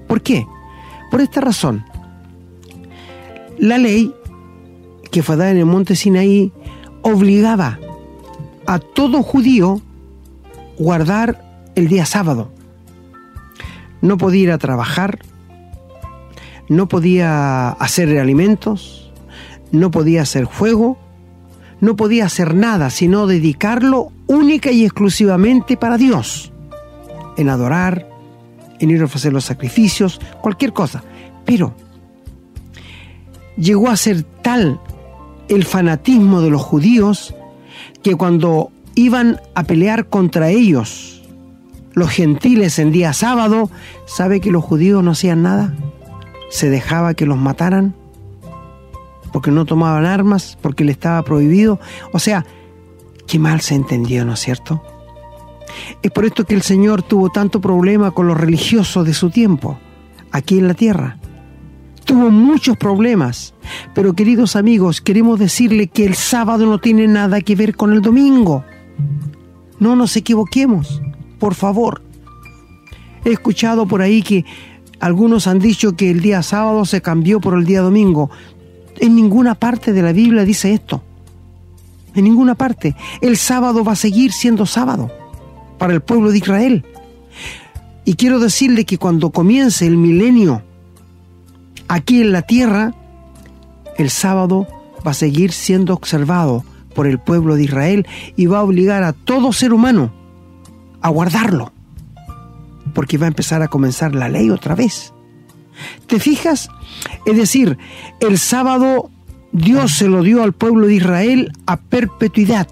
¿Por 0.06 0.22
qué? 0.22 0.46
Por 1.14 1.20
esta 1.20 1.40
razón. 1.40 1.84
La 3.56 3.78
ley 3.78 4.12
que 5.12 5.22
fue 5.22 5.36
dada 5.36 5.52
en 5.52 5.58
el 5.58 5.64
monte 5.64 5.94
Sinaí 5.94 6.52
obligaba 7.02 7.78
a 8.66 8.80
todo 8.80 9.22
judío 9.22 9.80
guardar 10.76 11.70
el 11.76 11.86
día 11.86 12.04
sábado. 12.04 12.50
No 14.00 14.18
podía 14.18 14.42
ir 14.42 14.50
a 14.50 14.58
trabajar, 14.58 15.20
no 16.68 16.88
podía 16.88 17.68
hacer 17.68 18.18
alimentos, 18.18 19.12
no 19.70 19.92
podía 19.92 20.22
hacer 20.22 20.48
fuego, 20.48 20.98
no 21.80 21.94
podía 21.94 22.24
hacer 22.24 22.56
nada 22.56 22.90
sino 22.90 23.28
dedicarlo 23.28 24.10
única 24.26 24.72
y 24.72 24.82
exclusivamente 24.84 25.76
para 25.76 25.96
Dios, 25.96 26.52
en 27.36 27.50
adorar, 27.50 28.13
en 28.80 28.90
ir 28.90 29.00
a 29.02 29.04
ofrecer 29.04 29.32
los 29.32 29.44
sacrificios, 29.44 30.20
cualquier 30.40 30.72
cosa. 30.72 31.02
Pero 31.44 31.74
llegó 33.56 33.88
a 33.88 33.96
ser 33.96 34.22
tal 34.22 34.80
el 35.48 35.64
fanatismo 35.64 36.40
de 36.40 36.50
los 36.50 36.62
judíos 36.62 37.34
que 38.02 38.14
cuando 38.14 38.70
iban 38.94 39.40
a 39.54 39.64
pelear 39.64 40.06
contra 40.06 40.50
ellos, 40.50 41.22
los 41.92 42.10
gentiles 42.10 42.78
en 42.78 42.92
día 42.92 43.12
sábado, 43.12 43.70
¿sabe 44.06 44.40
que 44.40 44.50
los 44.50 44.64
judíos 44.64 45.02
no 45.02 45.12
hacían 45.12 45.42
nada? 45.42 45.74
Se 46.50 46.70
dejaba 46.70 47.14
que 47.14 47.26
los 47.26 47.38
mataran 47.38 47.94
porque 49.32 49.50
no 49.50 49.64
tomaban 49.64 50.06
armas, 50.06 50.56
porque 50.62 50.84
le 50.84 50.92
estaba 50.92 51.20
prohibido. 51.24 51.80
O 52.12 52.20
sea, 52.20 52.46
qué 53.26 53.40
mal 53.40 53.60
se 53.62 53.74
entendió, 53.74 54.24
¿no 54.24 54.34
es 54.34 54.40
cierto? 54.40 54.80
Es 56.04 56.10
por 56.10 56.26
esto 56.26 56.44
que 56.44 56.54
el 56.54 56.60
Señor 56.60 57.02
tuvo 57.02 57.30
tanto 57.30 57.62
problema 57.62 58.10
con 58.10 58.26
los 58.26 58.36
religiosos 58.36 59.06
de 59.06 59.14
su 59.14 59.30
tiempo, 59.30 59.78
aquí 60.32 60.58
en 60.58 60.68
la 60.68 60.74
tierra. 60.74 61.16
Tuvo 62.04 62.30
muchos 62.30 62.76
problemas, 62.76 63.54
pero 63.94 64.12
queridos 64.12 64.54
amigos, 64.54 65.00
queremos 65.00 65.38
decirle 65.38 65.86
que 65.86 66.04
el 66.04 66.14
sábado 66.14 66.66
no 66.66 66.78
tiene 66.78 67.08
nada 67.08 67.40
que 67.40 67.56
ver 67.56 67.74
con 67.74 67.94
el 67.94 68.02
domingo. 68.02 68.66
No 69.80 69.96
nos 69.96 70.14
equivoquemos, 70.14 71.00
por 71.38 71.54
favor. 71.54 72.02
He 73.24 73.32
escuchado 73.32 73.86
por 73.86 74.02
ahí 74.02 74.22
que 74.22 74.44
algunos 75.00 75.46
han 75.46 75.58
dicho 75.58 75.96
que 75.96 76.10
el 76.10 76.20
día 76.20 76.42
sábado 76.42 76.84
se 76.84 77.00
cambió 77.00 77.40
por 77.40 77.54
el 77.54 77.64
día 77.64 77.80
domingo. 77.80 78.28
En 78.98 79.16
ninguna 79.16 79.54
parte 79.54 79.94
de 79.94 80.02
la 80.02 80.12
Biblia 80.12 80.44
dice 80.44 80.74
esto. 80.74 81.02
En 82.14 82.24
ninguna 82.24 82.56
parte. 82.56 82.94
El 83.22 83.38
sábado 83.38 83.82
va 83.84 83.92
a 83.92 83.96
seguir 83.96 84.32
siendo 84.32 84.66
sábado 84.66 85.23
para 85.78 85.92
el 85.92 86.00
pueblo 86.00 86.30
de 86.30 86.38
Israel. 86.38 86.84
Y 88.04 88.14
quiero 88.14 88.38
decirle 88.38 88.84
que 88.84 88.98
cuando 88.98 89.30
comience 89.30 89.86
el 89.86 89.96
milenio 89.96 90.62
aquí 91.88 92.20
en 92.20 92.32
la 92.32 92.42
tierra, 92.42 92.94
el 93.96 94.10
sábado 94.10 94.66
va 95.06 95.12
a 95.12 95.14
seguir 95.14 95.52
siendo 95.52 95.94
observado 95.94 96.64
por 96.94 97.06
el 97.06 97.18
pueblo 97.18 97.56
de 97.56 97.64
Israel 97.64 98.06
y 98.36 98.46
va 98.46 98.58
a 98.58 98.62
obligar 98.62 99.02
a 99.02 99.12
todo 99.12 99.52
ser 99.52 99.72
humano 99.72 100.12
a 101.00 101.08
guardarlo, 101.10 101.72
porque 102.94 103.18
va 103.18 103.26
a 103.26 103.28
empezar 103.28 103.62
a 103.62 103.68
comenzar 103.68 104.14
la 104.14 104.28
ley 104.28 104.50
otra 104.50 104.74
vez. 104.74 105.12
¿Te 106.06 106.18
fijas? 106.18 106.68
Es 107.26 107.36
decir, 107.36 107.76
el 108.20 108.38
sábado 108.38 109.10
Dios 109.52 109.92
se 109.92 110.08
lo 110.08 110.22
dio 110.22 110.42
al 110.42 110.52
pueblo 110.52 110.86
de 110.86 110.94
Israel 110.94 111.52
a 111.66 111.76
perpetuidad, 111.76 112.68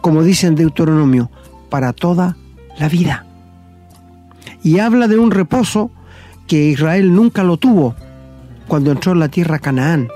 como 0.00 0.22
dice 0.22 0.46
en 0.46 0.54
Deuteronomio, 0.54 1.30
para 1.70 1.92
toda 1.92 2.36
la 2.78 2.88
vida. 2.88 3.24
Y 4.62 4.78
habla 4.78 5.08
de 5.08 5.18
un 5.18 5.30
reposo 5.30 5.90
que 6.46 6.64
Israel 6.66 7.14
nunca 7.14 7.44
lo 7.44 7.56
tuvo 7.56 7.94
cuando 8.68 8.90
entró 8.90 9.12
en 9.12 9.20
la 9.20 9.28
tierra 9.28 9.58
Canaán. 9.58 10.08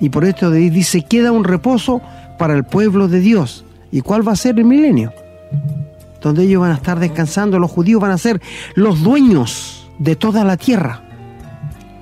Y 0.00 0.10
por 0.10 0.24
esto 0.24 0.50
dice, 0.50 1.02
queda 1.02 1.32
un 1.32 1.44
reposo 1.44 2.02
para 2.38 2.54
el 2.54 2.64
pueblo 2.64 3.08
de 3.08 3.20
Dios. 3.20 3.64
¿Y 3.90 4.02
cuál 4.02 4.26
va 4.26 4.32
a 4.32 4.36
ser 4.36 4.58
el 4.58 4.64
milenio? 4.64 5.12
Donde 6.20 6.42
ellos 6.42 6.60
van 6.60 6.72
a 6.72 6.74
estar 6.74 6.98
descansando, 6.98 7.58
los 7.58 7.70
judíos 7.70 8.00
van 8.00 8.10
a 8.10 8.18
ser 8.18 8.42
los 8.74 9.02
dueños 9.02 9.88
de 9.98 10.16
toda 10.16 10.44
la 10.44 10.56
tierra. 10.56 11.02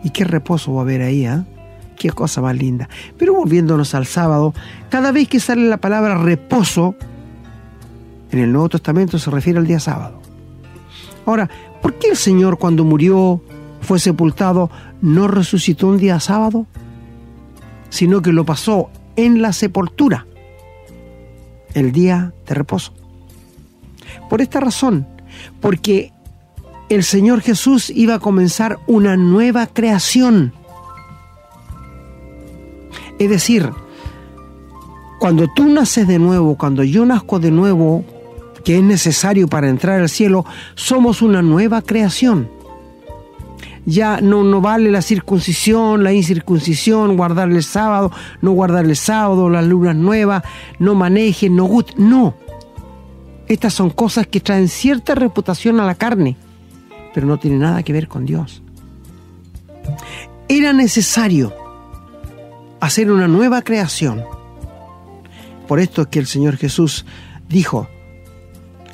¿Y 0.03 0.11
qué 0.11 0.25
reposo 0.25 0.75
va 0.75 0.81
a 0.81 0.85
haber 0.85 1.03
ahí? 1.03 1.27
¿eh? 1.27 1.43
Qué 1.97 2.11
cosa 2.11 2.41
más 2.41 2.57
linda. 2.57 2.89
Pero 3.17 3.35
volviéndonos 3.35 3.95
al 3.95 4.07
sábado, 4.07 4.55
cada 4.89 5.13
vez 5.13 5.29
que 5.29 5.41
sale 5.41 5.69
la 5.69 5.77
palabra 5.77 6.17
reposo, 6.17 6.97
en 8.35 8.41
el 8.41 8.53
Nuevo 8.53 8.69
Testamento 8.69 9.17
se 9.17 9.31
refiere 9.31 9.61
al 9.61 9.67
día 9.67 9.79
sábado. 9.79 10.21
Ahora, 11.25 11.49
¿por 11.81 11.95
qué 11.95 12.09
el 12.09 12.17
Señor 12.17 12.59
cuando 12.59 12.85
murió, 12.85 13.41
fue 13.81 14.01
sepultado, 14.01 14.71
no 15.01 15.29
resucitó 15.29 15.87
un 15.87 15.99
día 15.99 16.19
sábado? 16.19 16.67
Sino 17.91 18.23
que 18.23 18.33
lo 18.33 18.45
pasó 18.45 18.91
en 19.15 19.41
la 19.41 19.53
sepultura, 19.53 20.27
el 21.75 21.93
día 21.93 22.33
de 22.47 22.55
reposo. 22.55 22.93
Por 24.29 24.41
esta 24.41 24.59
razón, 24.59 25.07
porque 25.61 26.13
el 26.89 27.05
Señor 27.05 27.41
Jesús 27.41 27.89
iba 27.89 28.15
a 28.15 28.19
comenzar 28.19 28.81
una 28.89 29.17
nueva 29.17 29.69
creación. 29.69 30.53
Es 33.21 33.31
decir, 33.31 33.71
cuando 35.21 35.47
tú 35.55 35.67
naces 35.67 36.09
de 36.09 36.19
nuevo, 36.19 36.57
cuando 36.57 36.83
yo 36.83 37.07
nazco 37.07 37.39
de 37.39 37.53
nuevo, 37.53 38.05
que 38.65 38.79
es 38.79 38.83
necesario 38.83 39.47
para 39.47 39.69
entrar 39.69 40.01
al 40.01 40.09
cielo, 40.09 40.45
somos 40.75 41.23
una 41.23 41.43
nueva 41.43 41.83
creación. 41.83 42.51
Ya 43.87 44.21
no, 44.23 44.43
no 44.43 44.63
vale 44.63 44.91
la 44.91 45.03
circuncisión, 45.03 46.03
la 46.03 46.13
incircuncisión, 46.13 47.17
guardar 47.17 47.51
el 47.51 47.63
sábado, 47.63 48.11
no 48.41 48.53
guardar 48.53 48.87
el 48.87 48.97
sábado, 48.97 49.51
las 49.51 49.65
lunas 49.65 49.95
nuevas, 49.95 50.43
no 50.79 50.95
manejen, 50.95 51.55
no 51.55 51.65
gusten. 51.65 52.09
No. 52.09 52.35
Estas 53.47 53.75
son 53.75 53.91
cosas 53.91 54.27
que 54.27 54.41
traen 54.41 54.69
cierta 54.69 55.15
reputación 55.15 55.79
a 55.81 55.85
la 55.85 55.95
carne, 55.95 56.37
pero 57.13 57.27
no 57.27 57.39
tienen 57.39 57.61
nada 57.61 57.83
que 57.83 57.93
ver 57.93 58.09
con 58.09 58.25
Dios. 58.25 58.63
Era 60.49 60.73
necesario 60.73 61.53
hacer 62.81 63.11
una 63.11 63.29
nueva 63.29 63.61
creación. 63.61 64.25
Por 65.69 65.79
esto 65.79 66.03
es 66.03 66.09
que 66.09 66.19
el 66.19 66.27
Señor 66.27 66.57
Jesús 66.57 67.05
dijo, 67.49 67.89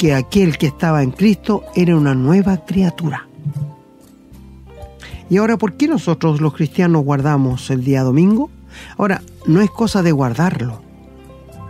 que 0.01 0.15
aquel 0.15 0.57
que 0.57 0.69
estaba 0.69 1.03
en 1.03 1.11
Cristo 1.11 1.63
era 1.75 1.95
una 1.95 2.15
nueva 2.15 2.65
criatura. 2.65 3.29
Y 5.29 5.37
ahora, 5.37 5.59
¿por 5.59 5.75
qué 5.75 5.89
nosotros 5.89 6.41
los 6.41 6.55
cristianos 6.55 7.05
guardamos 7.05 7.69
el 7.69 7.85
día 7.85 8.03
domingo? 8.03 8.49
Ahora, 8.97 9.21
no 9.45 9.61
es 9.61 9.69
cosa 9.69 10.03
de 10.03 10.11
guardarlo 10.11 10.81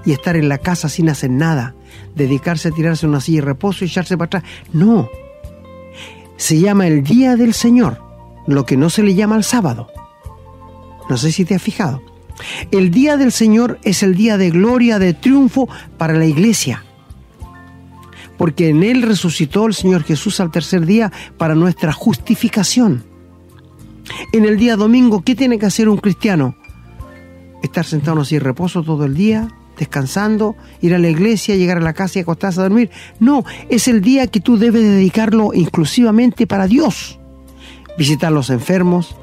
y 0.05 0.12
estar 0.12 0.37
en 0.37 0.49
la 0.49 0.59
casa 0.59 0.88
sin 0.88 1.09
hacer 1.09 1.29
nada, 1.29 1.75
dedicarse 2.14 2.69
a 2.69 2.71
tirarse 2.71 3.05
una 3.05 3.21
silla 3.21 3.40
de 3.40 3.47
reposo 3.47 3.85
y 3.85 3.88
echarse 3.88 4.16
para 4.16 4.27
atrás. 4.27 4.45
No. 4.73 5.09
Se 6.37 6.61
llama 6.61 6.87
el 6.87 7.03
día 7.03 7.35
del 7.35 7.53
Señor, 7.53 8.01
lo 8.47 8.64
que 8.64 8.77
no 8.77 8.90
se 8.90 9.03
le 9.03 9.16
llama 9.16 9.35
el 9.35 9.43
sábado. 9.43 9.88
No 11.09 11.16
sé 11.16 11.33
si 11.33 11.45
te 11.45 11.57
has 11.57 11.62
fijado. 11.62 12.01
El 12.71 12.93
día 12.93 13.16
del 13.16 13.33
Señor 13.33 13.81
es 13.83 14.05
el 14.05 14.14
día 14.14 14.38
de 14.38 14.51
gloria, 14.51 15.01
de 15.01 15.14
triunfo 15.14 15.69
para 15.99 16.14
la 16.14 16.27
iglesia 16.27 16.85
porque 18.40 18.70
en 18.70 18.83
Él 18.83 19.03
resucitó 19.03 19.66
el 19.66 19.74
Señor 19.74 20.03
Jesús 20.03 20.40
al 20.40 20.50
tercer 20.50 20.87
día 20.87 21.12
para 21.37 21.55
nuestra 21.55 21.92
justificación. 21.92 23.05
En 24.33 24.46
el 24.46 24.57
día 24.57 24.76
domingo, 24.76 25.20
¿qué 25.20 25.35
tiene 25.35 25.59
que 25.59 25.66
hacer 25.66 25.90
un 25.90 25.98
cristiano? 25.98 26.57
Estar 27.62 27.85
sentado 27.85 28.22
así 28.22 28.38
reposo 28.38 28.83
todo 28.83 29.05
el 29.05 29.12
día, 29.12 29.48
descansando, 29.76 30.57
ir 30.81 30.94
a 30.94 30.98
la 30.98 31.11
iglesia, 31.11 31.55
llegar 31.57 31.76
a 31.76 31.83
la 31.83 31.92
casa 31.92 32.18
y 32.18 32.22
acostarse 32.22 32.61
a 32.61 32.62
dormir. 32.62 32.88
No, 33.18 33.44
es 33.68 33.88
el 33.88 34.00
día 34.00 34.26
que 34.26 34.40
tú 34.40 34.57
debes 34.57 34.85
dedicarlo 34.85 35.53
exclusivamente 35.53 36.46
para 36.46 36.66
Dios. 36.66 37.18
Visitar 37.98 38.33
los 38.33 38.48
enfermos, 38.48 39.16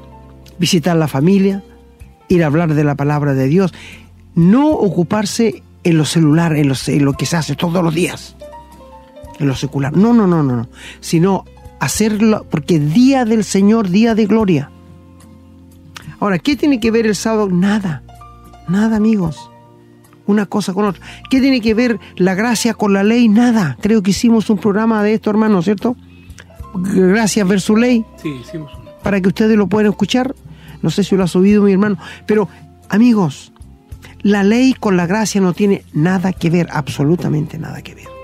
visitar 0.60 0.94
la 0.94 1.08
familia, 1.08 1.64
ir 2.28 2.44
a 2.44 2.46
hablar 2.46 2.72
de 2.72 2.84
la 2.84 2.94
palabra 2.94 3.34
de 3.34 3.48
Dios. 3.48 3.74
No 4.36 4.70
ocuparse 4.70 5.64
en 5.82 5.98
los 5.98 6.10
celulares, 6.10 6.88
en 6.88 7.04
lo 7.04 7.14
que 7.14 7.26
se 7.26 7.36
hace 7.36 7.56
todos 7.56 7.82
los 7.82 7.92
días 7.92 8.36
en 9.38 9.46
lo 9.46 9.54
secular. 9.54 9.96
No, 9.96 10.12
no, 10.12 10.26
no, 10.26 10.42
no, 10.42 10.56
no. 10.56 10.68
Sino 11.00 11.44
hacerlo 11.80 12.46
porque 12.50 12.78
día 12.78 13.24
del 13.24 13.44
Señor, 13.44 13.88
día 13.88 14.14
de 14.14 14.26
gloria. 14.26 14.70
Ahora, 16.20 16.38
¿qué 16.38 16.56
tiene 16.56 16.80
que 16.80 16.90
ver 16.90 17.06
el 17.06 17.14
sábado? 17.14 17.48
Nada, 17.48 18.02
nada 18.68 18.96
amigos. 18.96 19.50
Una 20.26 20.46
cosa 20.46 20.74
con 20.74 20.84
otra. 20.84 21.02
¿Qué 21.30 21.40
tiene 21.40 21.60
que 21.60 21.74
ver 21.74 21.98
la 22.16 22.34
gracia 22.34 22.74
con 22.74 22.92
la 22.92 23.02
ley? 23.02 23.28
Nada. 23.28 23.78
Creo 23.80 24.02
que 24.02 24.10
hicimos 24.10 24.50
un 24.50 24.58
programa 24.58 25.02
de 25.02 25.14
esto, 25.14 25.30
hermano, 25.30 25.62
¿cierto? 25.62 25.96
Gracias 26.74 27.48
versus 27.48 27.78
ley. 27.78 28.04
Sí, 28.22 28.28
hicimos 28.28 28.72
uno. 28.78 28.90
Para 29.02 29.20
que 29.20 29.28
ustedes 29.28 29.56
lo 29.56 29.68
puedan 29.68 29.90
escuchar. 29.90 30.34
No 30.82 30.90
sé 30.90 31.02
si 31.02 31.16
lo 31.16 31.24
ha 31.24 31.28
subido 31.28 31.62
mi 31.62 31.72
hermano. 31.72 31.96
Pero, 32.26 32.48
amigos, 32.90 33.52
la 34.22 34.42
ley 34.42 34.74
con 34.74 34.96
la 34.96 35.06
gracia 35.06 35.40
no 35.40 35.54
tiene 35.54 35.84
nada 35.92 36.32
que 36.32 36.50
ver, 36.50 36.68
absolutamente 36.72 37.58
nada 37.58 37.80
que 37.80 37.94
ver. 37.94 38.17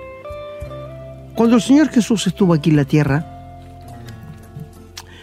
Cuando 1.34 1.56
el 1.56 1.62
Señor 1.62 1.88
Jesús 1.88 2.26
estuvo 2.26 2.54
aquí 2.54 2.70
en 2.70 2.76
la 2.76 2.84
tierra, 2.84 3.26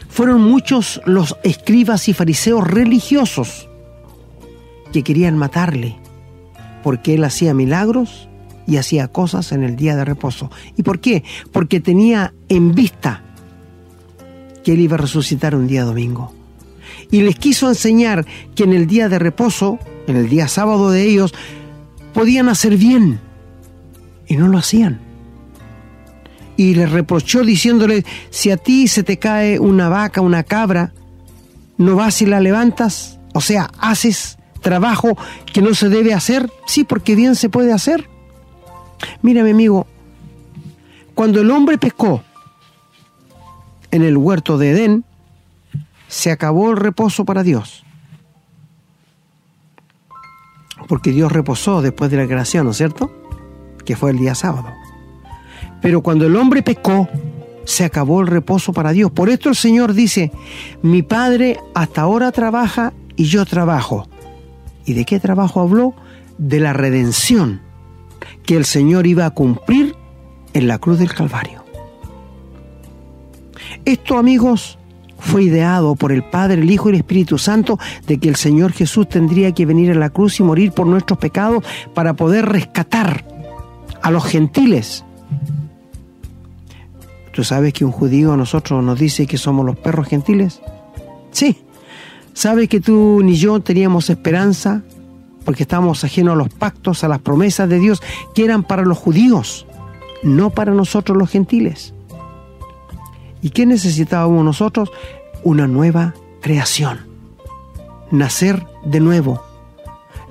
fueron 0.10 0.42
muchos 0.42 1.02
los 1.06 1.38
escribas 1.44 2.10
y 2.10 2.14
fariseos 2.14 2.68
religiosos 2.68 3.70
que 4.92 5.04
querían 5.04 5.38
matarle, 5.38 5.98
porque 6.84 7.14
él 7.14 7.24
hacía 7.24 7.54
milagros 7.54 8.28
y 8.68 8.76
hacía 8.76 9.08
cosas 9.08 9.54
en 9.54 9.64
el 9.64 9.78
día 9.78 9.96
de 9.96 10.04
reposo. 10.04 10.52
¿Y 10.76 10.84
por 10.84 11.00
qué? 11.00 11.24
Porque 11.54 11.80
tenía 11.80 12.34
en 12.50 12.76
vista 12.76 13.24
que 14.66 14.74
él 14.74 14.82
iba 14.82 14.96
a 14.96 15.00
resucitar 15.00 15.56
un 15.56 15.66
día 15.66 15.86
domingo. 15.86 16.34
Y 17.10 17.22
les 17.22 17.38
quiso 17.38 17.70
enseñar 17.70 18.26
que 18.54 18.64
en 18.64 18.74
el 18.74 18.86
día 18.86 19.08
de 19.08 19.18
reposo, 19.18 19.80
en 20.08 20.18
el 20.18 20.28
día 20.28 20.50
sábado 20.50 20.92
de 20.92 21.04
ellos, 21.04 21.34
podían 22.14 22.50
hacer 22.50 22.76
bien. 22.76 23.22
Y 24.28 24.36
no 24.36 24.50
lo 24.50 24.58
hacían 24.58 25.11
y 26.62 26.76
le 26.76 26.86
reprochó 26.86 27.44
diciéndole, 27.44 28.06
si 28.30 28.52
a 28.52 28.58
ti 28.58 28.88
se 28.88 29.02
te 29.02 29.18
cae 29.18 29.58
una 29.58 29.90
vaca, 29.90 30.22
una 30.22 30.44
cabra, 30.44 30.94
¿no 31.80 31.96
vas 31.96 32.22
y 32.22 32.28
la 32.28 32.40
levantas? 32.40 33.18
O 33.34 33.42
sea, 33.42 33.72
haces 33.80 34.38
trabajo 34.62 35.18
que 35.52 35.64
no 35.64 35.74
se 35.74 35.90
debe 35.90 36.14
hacer, 36.14 36.52
sí, 36.68 36.84
porque 36.84 37.16
bien 37.16 37.34
se 37.34 37.50
puede 37.50 37.74
hacer. 37.74 38.08
Mira, 39.24 39.44
mi 39.44 39.50
amigo, 39.50 39.88
cuando 41.16 41.42
el 41.42 41.50
hombre 41.50 41.80
pescó 41.80 42.22
en 43.90 44.04
el 44.04 44.16
huerto 44.16 44.60
de 44.60 44.70
Edén, 44.70 45.04
se 46.10 46.30
acabó 46.30 46.70
el 46.70 46.78
reposo 46.78 47.26
para 47.26 47.42
Dios. 47.42 47.84
Porque 50.88 51.12
Dios 51.12 51.32
reposó 51.32 51.82
después 51.82 52.12
de 52.12 52.18
la 52.18 52.28
creación, 52.28 52.66
¿no 52.66 52.72
es 52.72 52.78
cierto? 52.78 53.12
Que 53.84 53.96
fue 53.96 54.12
el 54.12 54.20
día 54.20 54.36
sábado. 54.36 54.81
Pero 55.82 56.02
cuando 56.02 56.26
el 56.28 56.36
hombre 56.36 56.62
pecó, 56.62 57.10
se 57.66 57.84
acabó 57.84 58.22
el 58.22 58.28
reposo 58.28 58.74
para 58.74 58.92
Dios. 58.92 59.12
Por 59.12 59.30
esto 59.30 59.50
el 59.50 59.56
Señor 59.56 59.94
dice, 59.94 60.32
mi 60.82 61.02
Padre 61.02 61.58
hasta 61.74 62.02
ahora 62.02 62.32
trabaja 62.32 62.94
y 63.16 63.26
yo 63.26 63.46
trabajo. 63.46 64.08
¿Y 64.86 64.94
de 64.94 65.06
qué 65.06 65.20
trabajo 65.20 65.62
habló? 65.62 65.94
De 66.38 66.60
la 66.60 66.74
redención 66.74 67.62
que 68.46 68.58
el 68.58 68.66
Señor 68.66 69.08
iba 69.08 69.26
a 69.26 69.32
cumplir 69.32 69.96
en 70.54 70.68
la 70.68 70.80
cruz 70.80 71.00
del 71.00 71.14
Calvario. 71.14 71.64
Esto, 73.86 74.18
amigos, 74.18 74.78
fue 75.18 75.44
ideado 75.44 75.96
por 75.96 76.12
el 76.12 76.24
Padre, 76.24 76.62
el 76.62 76.70
Hijo 76.70 76.90
y 76.90 76.94
el 76.94 76.98
Espíritu 76.98 77.38
Santo 77.38 77.80
de 78.08 78.18
que 78.18 78.28
el 78.28 78.36
Señor 78.36 78.74
Jesús 78.74 79.08
tendría 79.08 79.54
que 79.54 79.66
venir 79.66 79.92
a 79.92 79.96
la 79.96 80.10
cruz 80.10 80.40
y 80.40 80.44
morir 80.44 80.72
por 80.72 80.88
nuestros 80.88 81.20
pecados 81.20 81.64
para 81.94 82.14
poder 82.16 82.48
rescatar 82.48 83.24
a 84.02 84.12
los 84.12 84.26
gentiles 84.26 85.06
¿Tú 87.34 87.44
sabes 87.44 87.74
que 87.74 87.86
un 87.86 87.92
judío 87.92 88.34
a 88.34 88.38
nosotros 88.38 88.84
nos 88.84 89.00
dice 89.00 89.26
que 89.26 89.38
somos 89.38 89.66
los 89.66 89.78
perros 89.78 90.08
gentiles? 90.08 90.62
Sí. 91.32 91.58
¿Sabes 92.34 92.70
que 92.70 92.80
tú 92.80 93.22
ni 93.24 93.36
yo 93.36 93.60
teníamos 93.60 94.10
esperanza 94.10 94.82
porque 95.46 95.64
estábamos 95.64 96.04
ajenos 96.04 96.34
a 96.34 96.38
los 96.38 96.50
pactos, 96.50 97.04
a 97.04 97.08
las 97.08 97.20
promesas 97.20 97.68
de 97.68 97.80
Dios 97.80 98.02
que 98.36 98.44
eran 98.44 98.64
para 98.64 98.84
los 98.84 98.98
judíos, 98.98 99.66
no 100.24 100.50
para 100.50 100.74
nosotros 100.74 101.18
los 101.18 101.30
gentiles? 101.30 101.94
¿Y 103.42 103.50
qué 103.50 103.66
necesitábamos 103.66 104.46
nosotros? 104.46 104.92
Una 105.44 105.68
nueva 105.68 106.14
creación. 106.42 107.00
Nacer 108.12 108.66
de 108.86 109.00
nuevo 109.00 109.51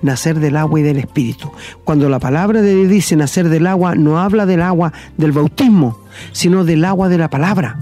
nacer 0.03 0.41
del 0.41 0.57
agua 0.57 0.81
y 0.81 0.83
del 0.83 0.99
espíritu. 0.99 1.51
Cuando 1.85 2.09
la 2.09 2.19
palabra 2.19 2.63
de 2.63 2.75
Dios 2.75 2.89
dice 2.89 3.17
nacer 3.17 3.49
del 3.49 3.67
agua, 3.67 3.95
no 3.95 4.19
habla 4.19 4.47
del 4.47 4.63
agua 4.63 4.93
del 5.17 5.33
bautismo, 5.33 5.99
sino 6.33 6.65
del 6.65 6.85
agua 6.85 7.09
de 7.09 7.19
la 7.19 7.31
palabra. 7.31 7.81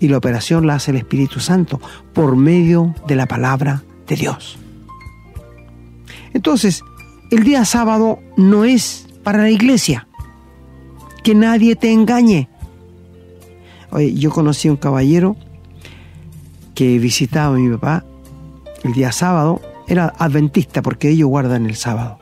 Y 0.00 0.08
la 0.08 0.18
operación 0.18 0.66
la 0.66 0.74
hace 0.74 0.92
el 0.92 0.98
Espíritu 0.98 1.40
Santo 1.40 1.80
por 2.12 2.36
medio 2.36 2.94
de 3.06 3.16
la 3.16 3.26
palabra 3.26 3.82
de 4.06 4.16
Dios. 4.16 4.58
Entonces, 6.32 6.82
el 7.30 7.42
día 7.42 7.64
sábado 7.64 8.20
no 8.36 8.64
es 8.64 9.06
para 9.24 9.42
la 9.42 9.50
iglesia. 9.50 10.06
Que 11.24 11.34
nadie 11.34 11.74
te 11.74 11.92
engañe. 11.92 12.48
Oye, 13.90 14.14
yo 14.14 14.30
conocí 14.30 14.68
a 14.68 14.70
un 14.70 14.76
caballero 14.76 15.36
que 16.74 16.98
visitaba 16.98 17.56
a 17.56 17.58
mi 17.58 17.68
papá 17.70 18.04
el 18.84 18.92
día 18.92 19.10
sábado 19.10 19.60
era 19.88 20.12
adventista 20.18 20.82
porque 20.82 21.10
ellos 21.10 21.28
guardan 21.28 21.66
el 21.66 21.74
sábado. 21.74 22.18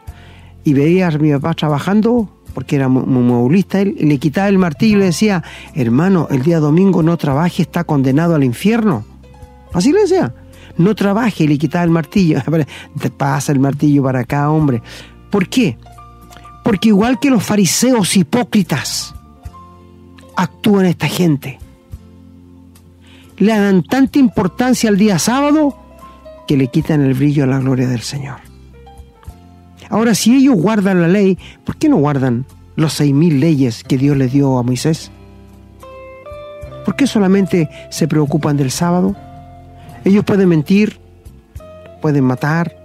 Y 0.65 0.73
veía 0.73 1.09
a 1.09 1.11
mi 1.19 1.33
papá 1.33 1.55
trabajando, 1.55 2.29
porque 2.55 2.77
era 2.77 2.89
mueblista 2.89 3.81
él, 3.81 3.97
le 4.01 4.19
quitaba 4.19 4.49
el 4.49 4.59
martillo 4.59 4.97
y 4.97 5.01
le 5.01 5.05
decía, 5.07 5.43
hermano, 5.75 6.29
el 6.31 6.43
día 6.43 6.61
domingo 6.61 7.03
no 7.03 7.17
trabaje, 7.17 7.63
está 7.63 7.85
condenado 7.85 8.35
al 8.35 8.45
infierno. 8.45 9.05
Así 9.73 9.93
le 9.93 10.01
decía, 10.03 10.35
no 10.79 10.95
trabaje 10.95 11.45
y 11.45 11.49
le 11.49 11.59
quitaba 11.59 11.85
el 11.85 11.91
martillo. 11.91 12.41
Te 13.01 13.11
pasa 13.11 13.53
el 13.53 13.61
martillo 13.61 14.03
para 14.03 14.21
acá, 14.21 14.51
hombre. 14.51 14.83
¿Por 15.31 15.49
qué? 15.49 15.77
Porque 16.65 16.89
igual 16.89 17.19
que 17.21 17.31
los 17.31 17.45
fariseos 17.45 18.17
hipócritas, 18.17 19.15
actúan 20.37 20.87
esta 20.87 21.09
gente. 21.09 21.59
Le 23.39 23.53
dan 23.53 23.83
tanta 23.83 24.19
importancia 24.19 24.89
al 24.89 24.97
día 24.97 25.19
sábado 25.19 25.86
que 26.47 26.57
le 26.57 26.69
quitan 26.69 27.03
el 27.03 27.15
brillo 27.15 27.45
a 27.45 27.47
la 27.47 27.59
gloria 27.59 27.89
del 27.89 28.03
Señor. 28.03 28.37
Ahora, 29.89 30.15
si 30.15 30.37
ellos 30.37 30.57
guardan 30.57 31.01
la 31.01 31.09
ley, 31.09 31.39
¿por 31.65 31.77
qué 31.77 31.89
no 31.89 31.97
guardan 31.97 32.45
los 32.75 32.93
seis 32.93 33.15
mil 33.15 33.41
leyes 33.41 33.85
que 33.85 33.99
Dios 33.99 34.17
le 34.17 34.29
dio 34.29 34.59
a 34.59 34.63
Moisés? 34.63 35.11
¿Por 36.85 36.97
qué 36.97 37.07
solamente 37.07 37.69
se 37.91 38.09
preocupan 38.09 38.57
del 38.57 38.71
sábado? 38.71 39.17
Ellos 40.05 40.25
pueden 40.25 40.49
mentir, 40.49 40.99
pueden 42.01 42.25
matar, 42.25 42.77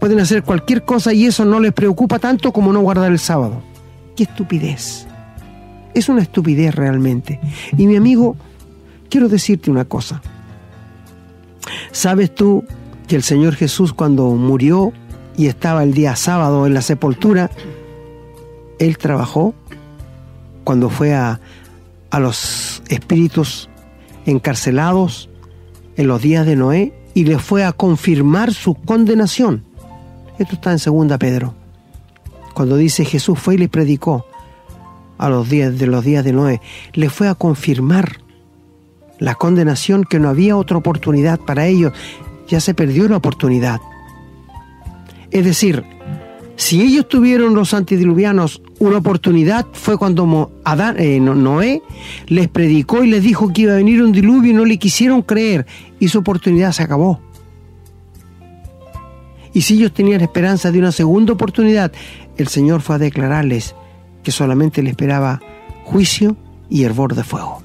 pueden 0.00 0.20
hacer 0.20 0.42
cualquier 0.42 0.84
cosa 0.84 1.12
y 1.12 1.26
eso 1.26 1.44
no 1.44 1.60
les 1.60 1.72
preocupa 1.72 2.18
tanto 2.18 2.52
como 2.52 2.72
no 2.72 2.80
guardar 2.80 3.10
el 3.10 3.18
sábado. 3.18 3.62
¡Qué 4.16 4.24
estupidez! 4.24 5.06
Es 5.94 6.08
una 6.08 6.22
estupidez 6.22 6.74
realmente. 6.74 7.40
Y 7.76 7.86
mi 7.86 7.96
amigo, 7.96 8.36
quiero 9.08 9.28
decirte 9.28 9.70
una 9.70 9.84
cosa. 9.84 10.20
¿Sabes 11.90 12.34
tú 12.34 12.64
que 13.06 13.16
el 13.16 13.22
Señor 13.22 13.54
Jesús 13.54 13.92
cuando 13.92 14.30
murió 14.30 14.92
y 15.36 15.46
estaba 15.46 15.82
el 15.82 15.94
día 15.94 16.16
sábado 16.16 16.66
en 16.66 16.74
la 16.74 16.82
sepultura, 16.82 17.50
Él 18.78 18.98
trabajó 18.98 19.54
cuando 20.64 20.90
fue 20.90 21.14
a, 21.14 21.40
a 22.10 22.20
los 22.20 22.82
espíritus 22.88 23.68
encarcelados 24.26 25.28
en 25.96 26.06
los 26.06 26.22
días 26.22 26.46
de 26.46 26.56
Noé 26.56 26.92
y 27.14 27.24
le 27.24 27.38
fue 27.38 27.64
a 27.64 27.72
confirmar 27.72 28.52
su 28.54 28.74
condenación. 28.74 29.64
Esto 30.38 30.54
está 30.54 30.72
en 30.72 30.78
segunda 30.78 31.18
Pedro. 31.18 31.54
Cuando 32.54 32.76
dice 32.76 33.04
Jesús 33.04 33.38
fue 33.38 33.54
y 33.54 33.58
le 33.58 33.68
predicó 33.68 34.26
a 35.18 35.28
los 35.28 35.48
días 35.48 35.78
de 35.78 35.86
los 35.86 36.04
días 36.04 36.24
de 36.24 36.32
Noé, 36.32 36.60
le 36.94 37.10
fue 37.10 37.28
a 37.28 37.34
confirmar 37.34 38.18
la 39.18 39.34
condenación 39.34 40.04
que 40.04 40.18
no 40.18 40.28
había 40.28 40.56
otra 40.56 40.78
oportunidad 40.78 41.38
para 41.38 41.66
ellos 41.66 41.92
ya 42.52 42.60
se 42.60 42.74
perdió 42.74 43.08
la 43.08 43.16
oportunidad. 43.16 43.80
Es 45.30 45.42
decir, 45.42 45.84
si 46.56 46.82
ellos 46.82 47.08
tuvieron 47.08 47.54
los 47.54 47.72
antidiluvianos 47.72 48.60
una 48.78 48.98
oportunidad 48.98 49.66
fue 49.72 49.96
cuando 49.96 50.52
Adán, 50.62 50.96
eh, 50.98 51.18
Noé 51.18 51.82
les 52.26 52.48
predicó 52.48 53.04
y 53.04 53.10
les 53.10 53.22
dijo 53.22 53.50
que 53.54 53.62
iba 53.62 53.72
a 53.72 53.76
venir 53.76 54.02
un 54.02 54.12
diluvio 54.12 54.50
y 54.50 54.54
no 54.54 54.66
le 54.66 54.76
quisieron 54.76 55.22
creer 55.22 55.66
y 55.98 56.08
su 56.08 56.18
oportunidad 56.18 56.72
se 56.72 56.82
acabó. 56.82 57.20
Y 59.54 59.62
si 59.62 59.74
ellos 59.74 59.94
tenían 59.94 60.20
esperanza 60.20 60.70
de 60.70 60.78
una 60.78 60.92
segunda 60.92 61.32
oportunidad, 61.32 61.90
el 62.36 62.48
Señor 62.48 62.82
fue 62.82 62.96
a 62.96 62.98
declararles 62.98 63.74
que 64.22 64.30
solamente 64.30 64.82
le 64.82 64.90
esperaba 64.90 65.40
juicio 65.84 66.36
y 66.68 66.84
hervor 66.84 67.14
de 67.14 67.24
fuego. 67.24 67.62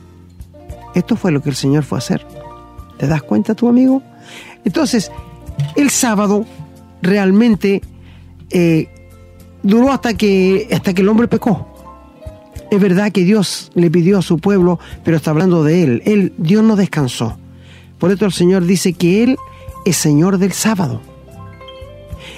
Esto 0.95 1.17
fue 1.17 1.33
lo 1.33 1.41
que 1.41 1.49
el 1.49 1.55
Señor 1.57 1.83
fue 1.83 1.97
a 1.97 1.99
hacer. 1.99 2.25
¿Te 2.97 3.05
das 3.05 3.21
cuenta 3.21 3.53
tu 3.53 3.67
amigo? 3.67 4.01
Entonces, 4.65 5.11
el 5.75 5.89
sábado 5.89 6.45
realmente 7.01 7.81
eh, 8.49 8.89
duró 9.63 9.91
hasta 9.91 10.13
que, 10.15 10.67
hasta 10.71 10.93
que 10.93 11.01
el 11.01 11.09
hombre 11.09 11.27
pecó. 11.27 11.67
Es 12.69 12.81
verdad 12.81 13.11
que 13.11 13.23
Dios 13.23 13.71
le 13.75 13.89
pidió 13.89 14.17
a 14.17 14.21
su 14.21 14.39
pueblo, 14.39 14.79
pero 15.03 15.17
está 15.17 15.31
hablando 15.31 15.63
de 15.63 15.83
Él. 15.83 16.01
Él, 16.05 16.33
Dios 16.37 16.63
no 16.63 16.75
descansó. 16.75 17.37
Por 17.97 18.11
eso 18.11 18.25
el 18.25 18.33
Señor 18.33 18.65
dice 18.65 18.93
que 18.93 19.23
Él 19.23 19.37
es 19.85 19.95
Señor 19.97 20.37
del 20.37 20.51
sábado. 20.51 21.01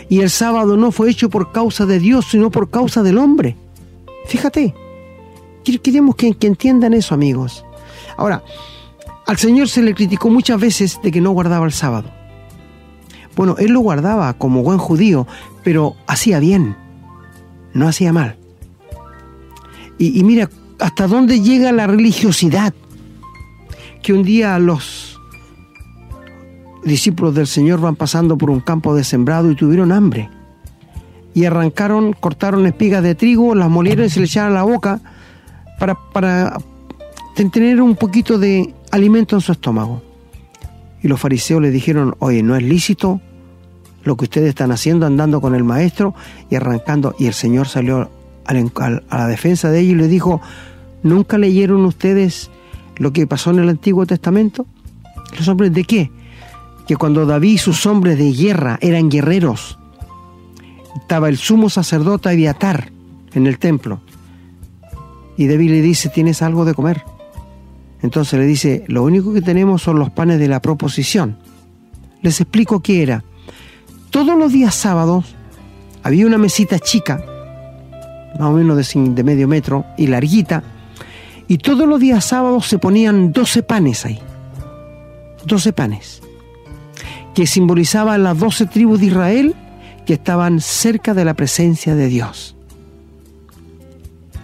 Y 0.08 0.22
el 0.22 0.30
sábado 0.30 0.78
no 0.78 0.92
fue 0.92 1.10
hecho 1.10 1.30
por 1.30 1.52
causa 1.52 1.86
de 1.86 2.00
Dios, 2.00 2.26
sino 2.30 2.52
por 2.52 2.70
causa 2.70 3.04
del 3.04 3.18
hombre. 3.18 3.56
Fíjate. 4.28 4.74
Queremos 5.84 6.16
que, 6.16 6.34
que 6.34 6.48
entiendan 6.48 6.94
eso, 6.96 7.14
amigos. 7.14 7.64
Ahora, 8.18 8.44
al 9.30 9.38
Señor 9.38 9.70
se 9.70 9.84
le 9.84 9.94
criticó 9.94 10.32
muchas 10.32 10.60
veces 10.60 11.00
de 11.04 11.12
que 11.12 11.22
no 11.22 11.30
guardaba 11.30 11.68
el 11.68 11.72
sábado. 11.72 12.10
Bueno, 13.36 13.58
Él 13.60 13.74
lo 13.74 13.80
guardaba 13.82 14.34
como 14.34 14.64
buen 14.64 14.80
judío, 14.80 15.28
pero 15.64 15.96
hacía 16.08 16.40
bien, 16.40 16.76
no 17.76 17.88
hacía 17.88 18.12
mal. 18.12 18.38
Y, 20.00 20.24
mira, 20.24 20.50
hasta 20.80 21.06
dónde 21.06 21.42
llega 21.42 21.72
la 21.72 21.86
religiosidad. 21.86 22.74
Que 24.02 24.14
un 24.14 24.24
día 24.24 24.58
los 24.58 25.20
discípulos 26.84 27.36
del 27.36 27.46
Señor 27.46 27.82
van 27.82 27.96
pasando 27.96 28.36
por 28.36 28.50
un 28.50 28.62
campo 28.62 28.96
de 28.96 29.04
sembrado 29.04 29.52
y 29.52 29.56
tuvieron 29.56 29.92
hambre. 29.92 30.28
Y 31.36 31.46
arrancaron, 31.46 32.14
cortaron 32.14 32.66
espigas 32.66 33.04
de 33.04 33.14
trigo, 33.14 33.54
las 33.54 33.70
molieron 33.70 34.08
y 34.08 34.10
se 34.10 34.22
le 34.22 34.26
echaron 34.26 34.54
a 34.54 34.56
la 34.56 34.64
boca 34.64 35.02
para, 35.78 35.94
para 35.94 36.58
tener 37.36 37.80
un 37.80 37.96
poquito 37.96 38.40
de 38.40 38.74
alimento 38.92 39.36
en 39.36 39.42
su 39.42 39.52
estómago. 39.52 40.02
Y 41.02 41.08
los 41.08 41.20
fariseos 41.20 41.62
le 41.62 41.72
dijeron, 41.72 42.16
oye, 42.20 42.44
no 42.44 42.56
es 42.56 42.64
lícito 42.64 43.22
lo 44.04 44.18
que 44.18 44.26
ustedes 44.26 44.50
están 44.50 44.72
haciendo 44.72 45.06
andando 45.06 45.42
con 45.42 45.56
el 45.56 45.64
maestro 45.64 46.14
y 46.50 46.56
arrancando. 46.56 47.16
Y 47.20 47.28
el 47.28 47.34
Señor 47.34 47.68
salió 47.68 48.10
a 48.46 49.18
la 49.18 49.28
defensa 49.28 49.70
de 49.70 49.80
ellos 49.80 49.94
y 49.94 49.98
le 49.98 50.08
dijo, 50.08 50.42
¿nunca 51.04 51.38
leyeron 51.38 51.86
ustedes 51.86 52.50
lo 52.98 53.14
que 53.14 53.28
pasó 53.28 53.52
en 53.52 53.60
el 53.60 53.70
Antiguo 53.70 54.06
Testamento? 54.06 54.66
¿Los 55.38 55.48
hombres 55.48 55.74
de 55.74 55.84
qué? 55.84 56.12
Que 56.88 56.96
cuando 56.96 57.26
David 57.26 57.54
y 57.54 57.58
sus 57.58 57.86
hombres 57.86 58.18
de 58.18 58.32
guerra 58.34 58.80
eran 58.82 59.10
guerreros, 59.10 59.78
estaba 60.96 61.30
el 61.30 61.38
sumo 61.38 61.70
sacerdote 61.70 62.30
Abiatar 62.30 62.92
en 63.34 63.48
el 63.48 63.60
templo. 63.60 64.02
Y 65.38 65.48
David 65.48 65.70
le 65.70 65.82
dice, 65.82 66.10
¿tienes 66.10 66.42
algo 66.42 66.66
de 66.66 66.74
comer? 66.74 67.04
Entonces 68.02 68.40
le 68.40 68.46
dice, 68.46 68.84
lo 68.88 69.04
único 69.04 69.34
que 69.34 69.42
tenemos 69.42 69.82
son 69.82 70.00
los 70.00 70.10
panes 70.10 70.40
de 70.40 70.48
la 70.48 70.62
proposición. 70.62 71.38
Les 72.22 72.40
explico 72.40 72.82
qué 72.82 73.04
era. 73.04 73.24
Todos 74.10 74.38
los 74.38 74.52
días 74.52 74.76
sábados 74.76 75.36
había 76.04 76.26
una 76.26 76.38
mesita 76.38 76.80
chica 76.80 77.24
más 78.40 78.50
o 78.50 78.54
menos 78.54 78.78
de, 78.94 79.24
medio 79.24 79.48
metro 79.48 79.86
y 79.98 80.08
larguita, 80.08 80.64
y 81.48 81.58
todos 81.58 81.88
los 81.88 82.00
días 82.00 82.24
sábados 82.24 82.68
se 82.68 82.78
ponían 82.78 83.32
12 83.32 83.64
panes 83.64 84.06
ahí, 84.06 84.20
12 85.46 85.74
panes, 85.74 86.22
que 87.34 87.48
simbolizaban 87.48 88.24
las 88.24 88.38
12 88.38 88.68
tribus 88.68 89.00
de 89.00 89.08
Israel 89.08 89.56
que 90.06 90.14
estaban 90.14 90.62
cerca 90.62 91.14
de 91.14 91.26
la 91.26 91.34
presencia 91.34 91.96
de 91.96 92.08
Dios. 92.08 92.56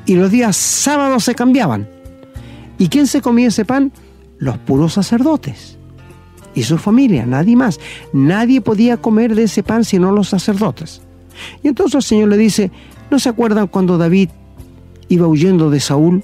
Y 0.06 0.16
los 0.16 0.30
días 0.30 0.56
sábados 0.56 1.24
se 1.24 1.34
cambiaban. 1.34 1.90
¿Y 2.78 2.90
quién 2.90 3.08
se 3.08 3.22
comía 3.22 3.48
ese 3.48 3.66
pan? 3.66 3.92
Los 4.38 4.58
puros 4.58 4.94
sacerdotes 4.94 5.78
y 6.54 6.64
su 6.64 6.78
familia, 6.78 7.26
nadie 7.26 7.56
más. 7.56 7.80
Nadie 8.14 8.62
podía 8.62 8.98
comer 8.98 9.36
de 9.36 9.44
ese 9.44 9.64
pan 9.64 9.84
sino 9.84 10.12
los 10.12 10.30
sacerdotes. 10.30 11.02
Y 11.64 11.68
entonces 11.68 11.96
el 11.96 12.04
Señor 12.04 12.30
le 12.30 12.38
dice, 12.38 12.72
¿No 13.12 13.20
se 13.20 13.30
acuerdan 13.30 13.68
cuando 13.68 13.98
David 13.98 14.30
iba 15.10 15.28
huyendo 15.28 15.70
de 15.70 15.80
Saúl 15.80 16.24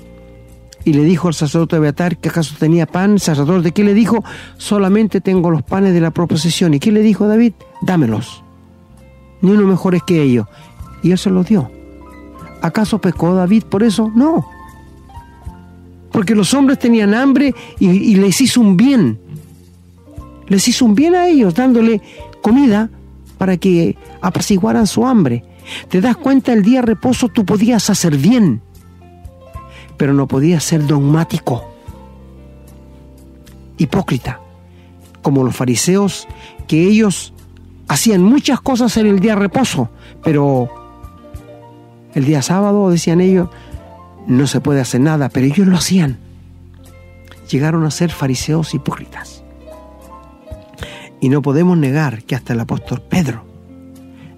y 0.83 0.93
le 0.93 1.03
dijo 1.03 1.27
al 1.27 1.35
sacerdote 1.35 1.77
Beatar 1.77 2.17
que 2.17 2.29
acaso 2.29 2.55
tenía 2.57 2.85
pan? 2.85 3.13
El 3.13 3.19
sacerdote, 3.19 3.71
¿qué 3.71 3.83
le 3.83 3.93
dijo? 3.93 4.23
Solamente 4.57 5.21
tengo 5.21 5.51
los 5.51 5.61
panes 5.61 5.93
de 5.93 6.01
la 6.01 6.11
proposición. 6.11 6.73
¿Y 6.73 6.79
qué 6.79 6.91
le 6.91 7.01
dijo 7.01 7.27
David? 7.27 7.53
Dámelos. 7.81 8.43
Ni 9.41 9.51
uno 9.51 9.67
mejor 9.67 9.95
es 9.95 10.03
que 10.03 10.21
ellos. 10.21 10.47
Y 11.03 11.11
él 11.11 11.17
se 11.17 11.29
los 11.29 11.47
dio. 11.47 11.71
¿Acaso 12.61 12.99
pecó 12.99 13.33
David 13.33 13.63
por 13.63 13.83
eso? 13.83 14.11
No. 14.15 14.45
Porque 16.11 16.35
los 16.35 16.53
hombres 16.53 16.79
tenían 16.79 17.13
hambre 17.13 17.53
y, 17.79 18.15
les 18.15 18.41
hizo 18.41 18.61
un 18.61 18.75
bien. 18.77 19.19
Les 20.47 20.67
hizo 20.67 20.85
un 20.85 20.95
bien 20.95 21.15
a 21.15 21.27
ellos, 21.27 21.53
dándole 21.53 22.01
comida 22.41 22.89
para 23.37 23.57
que 23.57 23.97
apaciguaran 24.21 24.87
su 24.87 25.05
hambre. 25.07 25.43
¿Te 25.87 26.01
das 26.01 26.17
cuenta? 26.17 26.53
El 26.53 26.63
día 26.63 26.81
de 26.81 26.87
reposo 26.87 27.29
tú 27.29 27.45
podías 27.45 27.89
hacer 27.89 28.17
bien, 28.17 28.61
pero 29.97 30.13
no 30.13 30.27
podías 30.27 30.63
ser 30.63 30.85
dogmático, 30.85 31.63
hipócrita, 33.77 34.41
como 35.21 35.43
los 35.43 35.55
fariseos, 35.55 36.27
que 36.67 36.87
ellos 36.87 37.33
hacían 37.87 38.23
muchas 38.23 38.59
cosas 38.61 38.97
en 38.97 39.07
el 39.07 39.19
día 39.19 39.35
de 39.35 39.41
reposo, 39.41 39.89
pero 40.23 40.69
el 42.13 42.25
día 42.25 42.41
sábado, 42.41 42.89
decían 42.89 43.21
ellos, 43.21 43.49
no 44.27 44.47
se 44.47 44.61
puede 44.61 44.81
hacer 44.81 45.01
nada, 45.01 45.29
pero 45.29 45.47
ellos 45.47 45.67
lo 45.67 45.77
hacían. 45.77 46.17
Llegaron 47.49 47.85
a 47.85 47.91
ser 47.91 48.11
fariseos 48.11 48.73
hipócritas. 48.73 49.43
Y 51.19 51.29
no 51.29 51.41
podemos 51.41 51.77
negar 51.77 52.23
que 52.23 52.35
hasta 52.35 52.53
el 52.53 52.59
apóstol 52.59 53.01
Pedro 53.01 53.45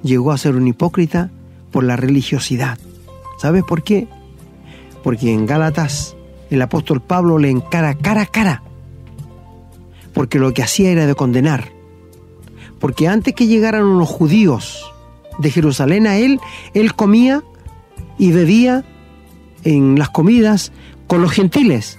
llegó 0.03 0.31
a 0.31 0.37
ser 0.37 0.55
un 0.55 0.67
hipócrita 0.67 1.31
por 1.71 1.83
la 1.83 1.95
religiosidad. 1.95 2.77
¿Sabes 3.37 3.63
por 3.63 3.83
qué? 3.83 4.07
Porque 5.03 5.33
en 5.33 5.45
Gálatas 5.45 6.15
el 6.49 6.61
apóstol 6.61 7.01
Pablo 7.01 7.39
le 7.39 7.49
encara 7.49 7.95
cara 7.95 8.21
a 8.23 8.25
cara. 8.25 8.63
Porque 10.13 10.39
lo 10.39 10.53
que 10.53 10.63
hacía 10.63 10.91
era 10.91 11.07
de 11.07 11.15
condenar. 11.15 11.71
Porque 12.79 13.07
antes 13.07 13.33
que 13.33 13.47
llegaran 13.47 13.83
unos 13.83 14.09
judíos 14.09 14.91
de 15.39 15.49
Jerusalén 15.49 16.05
a 16.05 16.17
él, 16.17 16.39
él 16.73 16.93
comía 16.93 17.43
y 18.17 18.31
bebía 18.31 18.83
en 19.63 19.97
las 19.97 20.09
comidas 20.09 20.71
con 21.07 21.21
los 21.21 21.31
gentiles. 21.31 21.97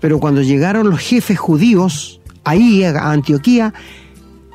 Pero 0.00 0.20
cuando 0.20 0.42
llegaron 0.42 0.90
los 0.90 1.00
jefes 1.00 1.38
judíos 1.38 2.20
ahí 2.44 2.84
a 2.84 3.10
Antioquía, 3.10 3.74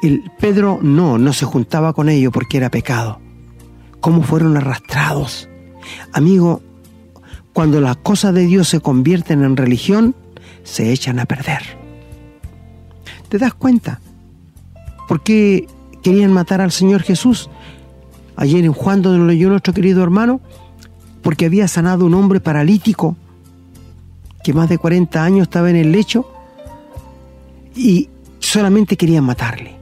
el 0.02 0.32
Pedro 0.40 0.80
no, 0.82 1.18
no 1.18 1.34
se 1.34 1.46
juntaba 1.46 1.94
con 1.94 2.10
ellos 2.10 2.32
porque 2.32 2.58
era 2.58 2.70
pecado. 2.70 3.20
¿Cómo 4.00 4.24
fueron 4.24 4.56
arrastrados? 4.58 5.50
Amigo, 6.14 6.62
cuando 7.54 7.82
las 7.82 7.98
cosas 7.98 8.34
de 8.34 8.46
Dios 8.46 8.68
se 8.68 8.80
convierten 8.80 9.44
en 9.44 9.58
religión, 9.58 10.16
se 10.64 10.92
echan 10.92 11.20
a 11.20 11.26
perder. 11.26 11.62
¿Te 13.30 13.38
das 13.38 13.54
cuenta? 13.54 14.00
¿Por 15.08 15.24
qué 15.24 15.68
querían 16.04 16.32
matar 16.32 16.62
al 16.62 16.72
Señor 16.72 17.02
Jesús? 17.02 17.50
Ayer 18.36 18.64
en 18.64 18.74
Juan, 18.74 19.02
donde 19.02 19.20
lo 19.20 19.26
leyó 19.26 19.50
nuestro 19.50 19.74
querido 19.74 20.04
hermano, 20.04 20.40
porque 21.28 21.46
había 21.46 21.68
sanado 21.68 22.06
un 22.06 22.13
hombre 22.13 22.40
paralítico 22.40 23.18
que 24.46 24.54
más 24.54 24.70
de 24.70 24.78
40 24.78 25.22
años 25.22 25.42
estaba 25.42 25.70
en 25.70 25.76
el 25.76 25.92
lecho 25.92 26.26
y 27.76 28.08
solamente 28.40 28.96
querían 28.96 29.26
matarle 29.26 29.76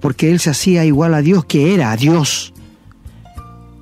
porque 0.00 0.30
él 0.30 0.38
se 0.38 0.50
hacía 0.50 0.84
igual 0.84 1.14
a 1.14 1.22
Dios 1.22 1.44
que 1.44 1.74
era 1.74 1.90
a 1.90 1.96
Dios. 1.96 2.54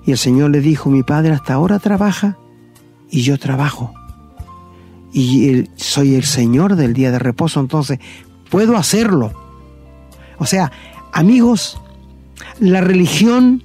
Y 0.06 0.12
el 0.12 0.16
Señor 0.16 0.50
le 0.50 0.62
dijo, 0.62 0.88
mi 0.88 1.02
Padre 1.02 1.32
hasta 1.32 1.52
ahora 1.52 1.78
trabaja 1.78 2.38
y 3.10 3.20
yo 3.20 3.38
trabajo. 3.38 3.92
Y 5.12 5.68
soy 5.76 6.14
el 6.14 6.24
Señor 6.24 6.74
del 6.76 6.94
día 6.94 7.10
de 7.10 7.18
reposo, 7.18 7.60
entonces 7.60 7.98
puedo 8.48 8.78
hacerlo. 8.78 9.30
O 10.38 10.46
sea, 10.46 10.72
amigos, 11.12 11.78
la 12.60 12.80
religión 12.80 13.62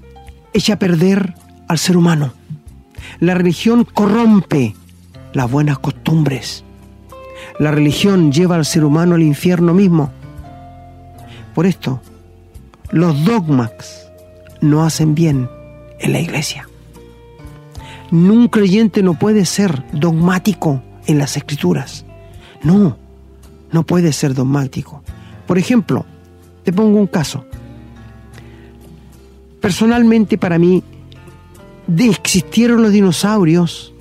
echa 0.52 0.74
a 0.74 0.80
perder 0.80 1.36
al 1.70 1.78
ser 1.78 1.96
humano. 1.96 2.34
La 3.20 3.34
religión 3.34 3.84
corrompe 3.86 4.76
las 5.34 5.50
buenas 5.50 5.80
costumbres. 5.80 6.64
La 7.60 7.72
religión 7.72 8.32
lleva 8.32 8.56
al 8.56 8.66
ser 8.66 8.84
humano 8.84 9.16
al 9.16 9.22
infierno 9.22 9.74
mismo. 9.74 10.12
Por 11.54 11.66
esto, 11.66 12.02
los 12.92 13.24
dogmas 13.26 14.10
no 14.62 14.84
hacen 14.84 15.16
bien 15.16 15.50
en 16.00 16.14
la 16.14 16.20
iglesia. 16.20 16.68
Un 18.12 18.48
creyente 18.48 19.04
no 19.04 19.14
puede 19.14 19.46
ser 19.46 19.84
dogmático 19.94 20.82
en 21.06 21.18
las 21.18 21.38
escrituras. 21.38 22.06
No, 22.64 22.98
no 23.72 23.84
puede 23.84 24.12
ser 24.12 24.34
dogmático. 24.34 25.04
Por 25.48 25.58
ejemplo, 25.58 26.06
te 26.64 26.74
pongo 26.74 27.00
un 27.00 27.08
caso. 27.08 27.46
Personalmente 29.62 30.38
para 30.38 30.58
mí, 30.58 30.84
existieron 32.00 32.82
los 32.82 32.92
dinosaurios 32.92 33.94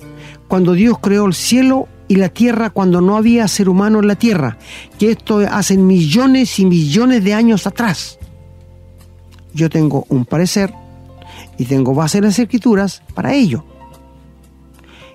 cuando 0.47 0.73
Dios 0.73 0.97
creó 0.99 1.25
el 1.25 1.33
cielo 1.33 1.87
y 2.07 2.15
la 2.15 2.29
tierra 2.29 2.69
cuando 2.69 2.99
no 3.01 3.15
había 3.15 3.47
ser 3.47 3.69
humano 3.69 3.99
en 3.99 4.07
la 4.07 4.15
tierra, 4.15 4.57
que 4.99 5.11
esto 5.11 5.39
hace 5.39 5.77
millones 5.77 6.59
y 6.59 6.65
millones 6.65 7.23
de 7.23 7.33
años 7.33 7.67
atrás 7.67 8.19
yo 9.53 9.69
tengo 9.69 10.05
un 10.09 10.25
parecer 10.25 10.73
y 11.57 11.65
tengo 11.65 11.93
base 11.93 12.19
en 12.19 12.25
las 12.25 12.39
escrituras 12.39 13.03
para 13.13 13.33
ello. 13.33 13.65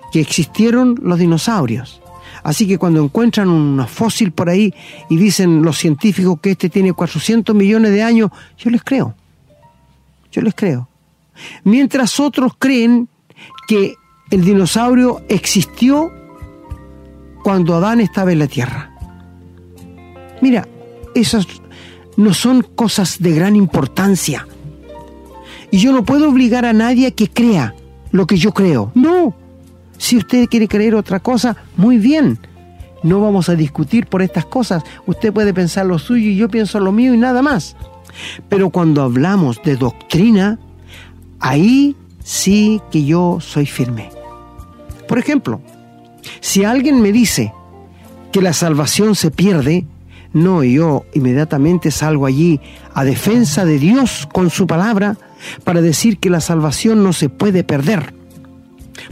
que 0.09 0.21
existieron 0.21 0.95
los 1.01 1.19
dinosaurios. 1.19 2.01
Así 2.41 2.65
que 2.65 2.77
cuando 2.77 3.03
encuentran 3.03 3.49
un 3.49 3.85
fósil 3.89 4.31
por 4.31 4.47
ahí 4.47 4.73
y 5.09 5.17
dicen 5.17 5.63
los 5.63 5.77
científicos 5.77 6.39
que 6.39 6.51
este 6.51 6.69
tiene 6.69 6.93
400 6.93 7.53
millones 7.53 7.91
de 7.91 8.03
años, 8.03 8.31
yo 8.57 8.69
les 8.69 8.81
creo. 8.85 9.15
Yo 10.31 10.41
les 10.41 10.55
creo. 10.55 10.87
Mientras 11.63 12.19
otros 12.19 12.53
creen 12.57 13.09
que 13.67 13.95
el 14.29 14.43
dinosaurio 14.43 15.21
existió 15.29 16.11
cuando 17.43 17.75
Adán 17.75 18.01
estaba 18.01 18.31
en 18.31 18.39
la 18.39 18.47
tierra. 18.47 18.91
Mira, 20.41 20.67
esas 21.15 21.47
no 22.15 22.33
son 22.33 22.61
cosas 22.61 23.19
de 23.19 23.31
gran 23.31 23.55
importancia. 23.55 24.47
Y 25.71 25.79
yo 25.79 25.91
no 25.91 26.03
puedo 26.03 26.29
obligar 26.29 26.65
a 26.65 26.73
nadie 26.73 27.07
a 27.07 27.11
que 27.11 27.29
crea 27.29 27.75
lo 28.11 28.27
que 28.27 28.37
yo 28.37 28.53
creo. 28.53 28.91
No. 28.95 29.35
Si 29.97 30.17
usted 30.17 30.47
quiere 30.47 30.67
creer 30.67 30.95
otra 30.95 31.19
cosa, 31.19 31.57
muy 31.75 31.97
bien. 31.97 32.39
No 33.03 33.21
vamos 33.21 33.49
a 33.49 33.55
discutir 33.55 34.07
por 34.07 34.21
estas 34.21 34.45
cosas. 34.45 34.83
Usted 35.05 35.33
puede 35.33 35.53
pensar 35.53 35.85
lo 35.85 35.99
suyo 35.99 36.29
y 36.29 36.35
yo 36.35 36.49
pienso 36.49 36.79
lo 36.79 36.91
mío 36.91 37.13
y 37.13 37.17
nada 37.17 37.41
más. 37.41 37.75
Pero 38.49 38.69
cuando 38.69 39.03
hablamos 39.03 39.61
de 39.63 39.75
doctrina, 39.75 40.59
ahí 41.39 41.95
sí 42.23 42.81
que 42.91 43.05
yo 43.05 43.39
soy 43.39 43.65
firme. 43.65 44.09
Por 45.07 45.19
ejemplo, 45.19 45.61
si 46.41 46.63
alguien 46.63 47.01
me 47.01 47.11
dice 47.11 47.53
que 48.31 48.41
la 48.41 48.53
salvación 48.53 49.15
se 49.15 49.31
pierde, 49.31 49.85
no, 50.33 50.63
yo 50.63 51.05
inmediatamente 51.13 51.91
salgo 51.91 52.25
allí 52.25 52.59
a 52.93 53.03
defensa 53.03 53.65
de 53.65 53.79
Dios 53.79 54.27
con 54.31 54.49
su 54.49 54.67
palabra 54.67 55.17
para 55.63 55.81
decir 55.81 56.19
que 56.19 56.29
la 56.29 56.41
salvación 56.41 57.03
no 57.03 57.13
se 57.13 57.29
puede 57.29 57.63
perder. 57.63 58.13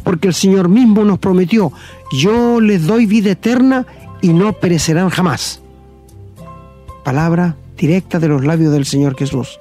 Porque 0.03 0.27
el 0.27 0.33
Señor 0.33 0.69
mismo 0.69 1.03
nos 1.03 1.19
prometió, 1.19 1.71
yo 2.11 2.59
les 2.59 2.85
doy 2.85 3.05
vida 3.05 3.31
eterna 3.31 3.85
y 4.21 4.33
no 4.33 4.53
perecerán 4.53 5.09
jamás. 5.09 5.61
Palabra 7.03 7.55
directa 7.77 8.19
de 8.19 8.27
los 8.27 8.43
labios 8.43 8.73
del 8.73 8.85
Señor 8.85 9.15
Jesús. 9.15 9.59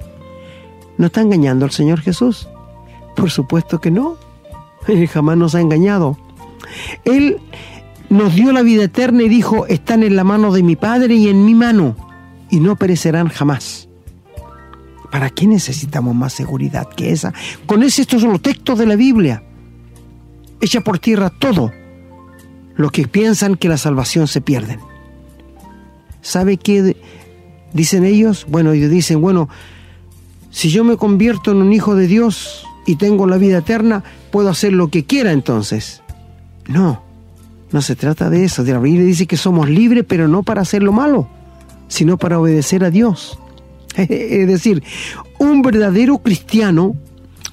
¿No 0.98 1.07
está 1.07 1.20
engañando 1.20 1.64
al 1.64 1.70
Señor 1.70 2.00
Jesús? 2.00 2.48
Por 3.14 3.31
supuesto 3.31 3.81
que 3.81 3.90
no. 3.90 4.16
Él 4.87 5.09
jamás 5.09 5.37
nos 5.37 5.55
ha 5.55 5.61
engañado. 5.61 6.18
Él 7.05 7.38
nos 8.11 8.35
dio 8.35 8.53
la 8.53 8.62
vida 8.62 8.85
eterna 8.85 9.22
y 9.22 9.29
dijo, 9.29 9.66
están 9.66 10.03
en 10.03 10.16
la 10.16 10.24
mano 10.24 10.53
de 10.53 10.62
mi 10.62 10.77
Padre 10.77 11.14
y 11.14 11.29
en 11.29 11.44
mi 11.44 11.55
mano, 11.55 11.96
y 12.50 12.61
no 12.61 12.77
perecerán 12.77 13.29
jamás. 13.29 13.88
¿Para 15.11 15.31
qué 15.31 15.46
necesitamos 15.46 16.14
más 16.14 16.33
seguridad 16.33 16.88
que 16.88 17.12
esa? 17.12 17.33
Con 17.66 17.83
ese, 17.83 18.03
estos 18.03 18.22
son 18.22 18.33
los 18.33 18.42
textos 18.42 18.79
de 18.79 18.87
la 18.87 18.96
Biblia. 18.96 19.42
Echa 20.61 20.81
por 20.81 20.98
tierra 20.98 21.31
todo 21.31 21.72
lo 22.77 22.90
que 22.90 23.07
piensan 23.07 23.57
que 23.57 23.68
la 23.68 23.79
salvación 23.79 24.27
se 24.27 24.40
pierden. 24.40 24.81
¿Sabe 26.20 26.57
qué 26.57 26.96
dicen 27.72 28.05
ellos? 28.05 28.46
Bueno, 28.48 28.72
ellos 28.72 28.90
dicen, 28.90 29.20
bueno, 29.20 29.48
si 30.50 30.70
yo 30.70 30.83
me 30.83 30.96
convierto 30.96 31.53
en 31.53 31.59
un 31.59 31.72
hijo 31.72 31.94
de 31.94 32.07
Dios 32.07 32.66
y 32.87 32.97
tengo 32.97 33.27
la 33.27 33.37
vida 33.37 33.59
eterna, 33.59 34.05
puedo 34.31 34.49
hacer 34.49 34.73
lo 34.73 34.88
que 34.88 35.05
quiera 35.05 35.33
entonces. 35.33 36.03
No, 36.66 37.03
no 37.73 37.83
se 37.83 37.97
trata 37.97 38.31
de 38.31 38.44
eso. 38.44 38.62
La 38.62 38.79
Biblia 38.79 39.05
dice 39.05 39.27
que 39.27 39.37
somos 39.37 39.68
libres, 39.68 40.05
pero 40.07 40.29
no 40.29 40.42
para 40.42 40.62
hacer 40.62 40.83
lo 40.83 40.92
malo, 40.92 41.29
sino 41.88 42.16
para 42.18 42.38
obedecer 42.38 42.85
a 42.85 42.90
Dios. 42.90 43.38
Es 43.97 44.49
decir, 44.49 44.83
un 45.38 45.62
verdadero 45.62 46.18
cristiano, 46.18 46.97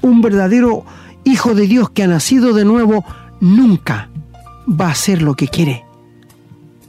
un 0.01 0.21
verdadero 0.21 0.85
hijo 1.23 1.53
de 1.53 1.67
Dios 1.67 1.89
que 1.89 2.03
ha 2.03 2.07
nacido 2.07 2.53
de 2.53 2.65
nuevo, 2.65 3.05
nunca 3.39 4.09
va 4.67 4.87
a 4.87 4.91
hacer 4.91 5.21
lo 5.21 5.35
que 5.35 5.47
quiere. 5.47 5.85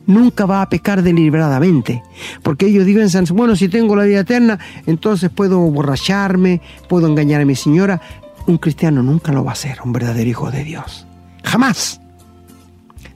Nunca 0.06 0.46
va 0.46 0.62
a 0.62 0.68
pecar 0.68 1.02
deliberadamente. 1.02 2.02
Porque 2.42 2.66
ellos 2.66 2.84
dicen, 2.84 3.24
bueno, 3.34 3.54
si 3.54 3.68
tengo 3.68 3.94
la 3.94 4.04
vida 4.04 4.20
eterna, 4.20 4.58
entonces 4.86 5.30
puedo 5.30 5.60
borracharme, 5.60 6.60
puedo 6.88 7.06
engañar 7.06 7.40
a 7.40 7.44
mi 7.44 7.54
señora. 7.54 8.00
Un 8.46 8.58
cristiano 8.58 9.02
nunca 9.02 9.32
lo 9.32 9.44
va 9.44 9.50
a 9.50 9.54
hacer, 9.54 9.78
un 9.84 9.92
verdadero 9.92 10.28
hijo 10.28 10.50
de 10.50 10.64
Dios. 10.64 11.06
Jamás. 11.44 12.00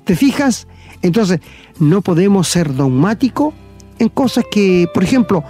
¿Te 0.04 0.14
fijas? 0.14 0.66
Entonces, 1.02 1.40
no 1.78 2.00
podemos 2.00 2.48
ser 2.48 2.74
dogmáticos 2.74 3.54
en 3.98 4.08
cosas 4.08 4.44
que, 4.50 4.88
por 4.92 5.02
ejemplo, 5.02 5.44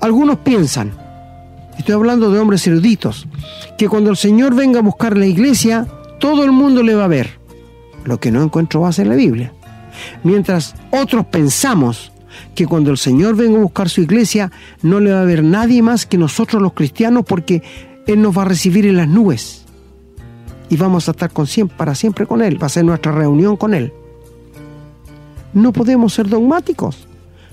algunos 0.00 0.38
piensan, 0.38 0.92
estoy 1.78 1.94
hablando 1.94 2.30
de 2.30 2.38
hombres 2.38 2.66
eruditos, 2.66 3.26
que 3.78 3.88
cuando 3.88 4.10
el 4.10 4.16
Señor 4.16 4.54
venga 4.54 4.80
a 4.80 4.82
buscar 4.82 5.16
la 5.16 5.26
iglesia, 5.26 5.86
todo 6.18 6.44
el 6.44 6.52
mundo 6.52 6.82
le 6.82 6.94
va 6.94 7.04
a 7.04 7.08
ver. 7.08 7.38
Lo 8.04 8.20
que 8.20 8.30
no 8.30 8.42
encuentro 8.42 8.80
base 8.80 9.02
en 9.02 9.08
la 9.08 9.16
Biblia. 9.16 9.52
Mientras 10.22 10.74
otros 10.90 11.26
pensamos 11.26 12.12
que 12.54 12.66
cuando 12.66 12.90
el 12.90 12.98
Señor 12.98 13.36
venga 13.36 13.58
a 13.58 13.62
buscar 13.62 13.88
su 13.88 14.00
iglesia, 14.00 14.52
no 14.82 15.00
le 15.00 15.12
va 15.12 15.22
a 15.22 15.24
ver 15.24 15.42
nadie 15.42 15.82
más 15.82 16.06
que 16.06 16.18
nosotros 16.18 16.62
los 16.62 16.72
cristianos 16.72 17.24
porque 17.26 17.62
Él 18.06 18.22
nos 18.22 18.36
va 18.36 18.42
a 18.42 18.46
recibir 18.46 18.86
en 18.86 18.96
las 18.96 19.08
nubes 19.08 19.64
y 20.68 20.76
vamos 20.76 21.08
a 21.08 21.12
estar 21.12 21.30
con 21.30 21.46
siempre, 21.46 21.76
para 21.76 21.94
siempre 21.94 22.26
con 22.26 22.42
Él, 22.42 22.60
va 22.60 22.66
a 22.66 22.70
ser 22.70 22.84
nuestra 22.84 23.12
reunión 23.12 23.56
con 23.56 23.74
Él. 23.74 23.92
No 25.52 25.72
podemos 25.72 26.12
ser 26.12 26.28
dogmáticos. 26.28 27.06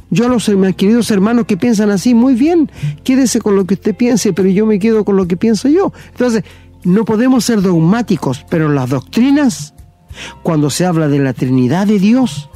Yo 0.10 0.26
a 0.26 0.30
los 0.30 0.46
queridos 0.78 1.10
hermanos 1.10 1.46
que 1.46 1.58
piensan 1.58 1.90
así, 1.90 2.14
muy 2.14 2.36
bien, 2.36 2.70
quédese 3.04 3.42
con 3.42 3.56
lo 3.56 3.66
que 3.66 3.76
usted 3.76 3.96
piense, 3.96 4.34
pero 4.34 4.50
yo 4.50 4.66
me 4.66 4.78
quedo 4.78 5.04
con 5.06 5.16
lo 5.16 5.28
que 5.28 5.38
pienso 5.38 5.70
yo. 5.70 5.92
Entonces, 6.12 6.44
no 6.84 7.06
podemos 7.06 7.46
ser 7.46 7.62
dogmáticos, 7.62 8.46
pero 8.50 8.70
las 8.70 8.90
doctrinas, 8.90 9.74
cuando 10.44 10.70
se 10.70 10.86
habla 10.86 11.08
de 11.08 11.20
la 11.20 11.34
Trinidad 11.34 11.88
de 11.88 11.98
Dios, 11.98 12.50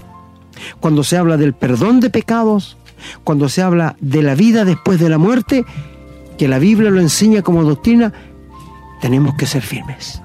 cuando 0.79 1.03
se 1.03 1.17
habla 1.17 1.37
del 1.37 1.53
perdón 1.53 1.99
de 1.99 2.09
pecados, 2.09 2.77
cuando 3.23 3.49
se 3.49 3.61
habla 3.61 3.95
de 4.01 4.21
la 4.21 4.35
vida 4.35 4.65
después 4.65 4.99
de 4.99 5.09
la 5.09 5.17
muerte, 5.17 5.65
que 6.37 6.47
la 6.47 6.59
Biblia 6.59 6.89
lo 6.89 6.99
enseña 6.99 7.41
como 7.41 7.63
doctrina, 7.63 8.13
tenemos 9.01 9.35
que 9.35 9.45
ser 9.45 9.61
firmes. 9.61 10.21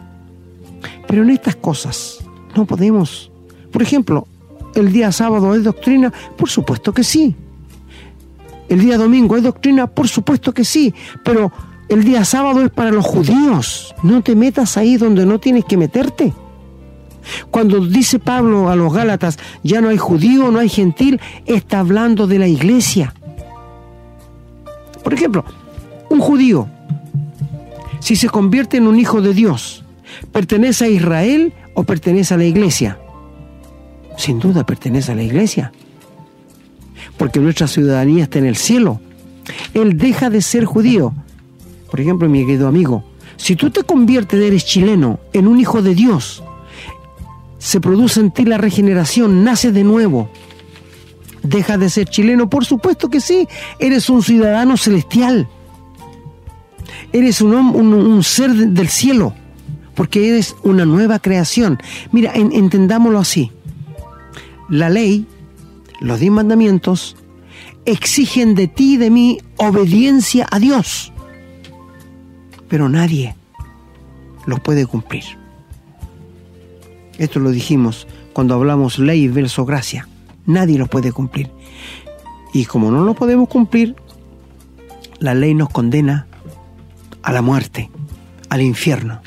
Pero 1.06 1.22
en 1.22 1.30
estas 1.30 1.56
cosas 1.56 2.18
no 2.54 2.64
podemos. 2.64 3.30
Por 3.70 3.82
ejemplo, 3.82 4.26
¿el 4.74 4.92
día 4.92 5.12
sábado 5.12 5.54
es 5.54 5.64
doctrina? 5.64 6.12
Por 6.36 6.48
supuesto 6.48 6.92
que 6.92 7.04
sí. 7.04 7.34
¿El 8.68 8.80
día 8.80 8.96
domingo 8.96 9.36
es 9.36 9.42
doctrina? 9.42 9.86
Por 9.86 10.08
supuesto 10.08 10.52
que 10.52 10.64
sí. 10.64 10.94
Pero 11.24 11.52
el 11.88 12.04
día 12.04 12.24
sábado 12.24 12.62
es 12.62 12.70
para 12.70 12.90
los 12.90 13.04
judíos. 13.04 13.94
No 14.02 14.22
te 14.22 14.34
metas 14.34 14.76
ahí 14.76 14.96
donde 14.96 15.26
no 15.26 15.38
tienes 15.38 15.64
que 15.64 15.76
meterte. 15.76 16.32
Cuando 17.50 17.80
dice 17.80 18.18
Pablo 18.18 18.68
a 18.68 18.76
los 18.76 18.92
Gálatas, 18.92 19.38
ya 19.62 19.80
no 19.80 19.88
hay 19.88 19.98
judío, 19.98 20.50
no 20.50 20.58
hay 20.58 20.68
gentil, 20.68 21.20
está 21.46 21.80
hablando 21.80 22.26
de 22.26 22.38
la 22.38 22.48
iglesia. 22.48 23.14
Por 25.04 25.14
ejemplo, 25.14 25.44
judío, 26.22 26.68
si 28.00 28.16
se 28.16 28.28
convierte 28.28 28.76
en 28.76 28.86
un 28.86 28.98
hijo 28.98 29.20
de 29.20 29.34
Dios, 29.34 29.82
¿Pertenece 30.30 30.84
a 30.84 30.88
Israel 30.88 31.52
o 31.74 31.84
pertenece 31.84 32.34
a 32.34 32.36
la 32.36 32.44
iglesia? 32.44 32.98
Sin 34.16 34.38
duda 34.38 34.64
pertenece 34.64 35.12
a 35.12 35.14
la 35.14 35.22
iglesia. 35.22 35.72
Porque 37.16 37.40
nuestra 37.40 37.66
ciudadanía 37.66 38.24
está 38.24 38.38
en 38.38 38.46
el 38.46 38.56
cielo. 38.56 39.00
Él 39.74 39.96
deja 39.96 40.30
de 40.30 40.42
ser 40.42 40.64
judío. 40.64 41.12
Por 41.90 42.00
ejemplo, 42.00 42.28
mi 42.28 42.46
querido 42.46 42.68
amigo, 42.68 43.04
si 43.36 43.56
tú 43.56 43.70
te 43.70 43.82
conviertes, 43.82 44.40
eres 44.40 44.64
chileno, 44.64 45.18
en 45.32 45.46
un 45.46 45.60
hijo 45.60 45.82
de 45.82 45.94
Dios, 45.94 46.42
se 47.58 47.80
produce 47.80 48.20
en 48.20 48.30
ti 48.30 48.44
la 48.44 48.58
regeneración, 48.58 49.44
nace 49.44 49.72
de 49.72 49.84
nuevo. 49.84 50.30
¿Deja 51.42 51.76
de 51.76 51.90
ser 51.90 52.08
chileno? 52.08 52.48
Por 52.48 52.64
supuesto 52.64 53.10
que 53.10 53.20
sí. 53.20 53.48
Eres 53.78 54.08
un 54.08 54.22
ciudadano 54.22 54.76
celestial. 54.76 55.48
Eres 57.12 57.40
un, 57.40 57.54
un 57.54 58.22
ser 58.22 58.50
del 58.50 58.88
cielo 58.88 59.34
porque 59.94 60.28
eres 60.28 60.56
una 60.62 60.84
nueva 60.84 61.18
creación. 61.18 61.78
Mira, 62.10 62.32
entendámoslo 62.34 63.18
así. 63.18 63.50
La 64.68 64.88
ley, 64.88 65.26
los 66.00 66.20
diez 66.20 66.32
mandamientos, 66.32 67.16
exigen 67.84 68.54
de 68.54 68.68
ti 68.68 68.94
y 68.94 68.96
de 68.96 69.10
mí 69.10 69.38
obediencia 69.56 70.46
a 70.50 70.58
Dios, 70.58 71.12
pero 72.68 72.88
nadie 72.88 73.34
los 74.46 74.60
puede 74.60 74.86
cumplir. 74.86 75.24
Esto 77.18 77.38
lo 77.38 77.50
dijimos 77.50 78.06
cuando 78.32 78.54
hablamos 78.54 78.98
ley 78.98 79.28
versus 79.28 79.66
gracia. 79.66 80.08
Nadie 80.46 80.78
los 80.78 80.88
puede 80.88 81.12
cumplir. 81.12 81.50
Y 82.52 82.64
como 82.64 82.90
no 82.90 83.04
lo 83.04 83.14
podemos 83.14 83.48
cumplir, 83.48 83.94
la 85.18 85.34
ley 85.34 85.54
nos 85.54 85.68
condena 85.68 86.26
a 87.22 87.32
la 87.32 87.42
muerte, 87.42 87.90
al 88.48 88.60
infierno 88.60 89.20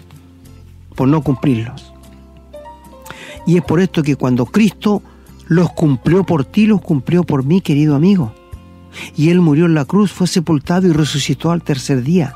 por 0.96 1.08
no 1.08 1.22
cumplirlos. 1.22 1.94
Y 3.46 3.58
es 3.58 3.64
por 3.64 3.80
esto 3.80 4.02
que 4.02 4.16
cuando 4.16 4.46
Cristo 4.46 5.04
los 5.48 5.72
cumplió 5.74 6.24
por 6.24 6.46
ti, 6.46 6.66
los 6.66 6.82
cumplió 6.82 7.24
por 7.24 7.46
mí, 7.46 7.62
querido 7.62 7.96
amigo. 7.96 8.34
Y 9.16 9.30
Él 9.30 9.42
murió 9.42 9.66
en 9.66 9.76
la 9.76 9.86
cruz, 9.86 10.12
fue 10.12 10.26
sepultado 10.26 10.88
y 10.88 10.94
resucitó 10.94 11.52
al 11.52 11.62
tercer 11.62 12.02
día. 12.02 12.34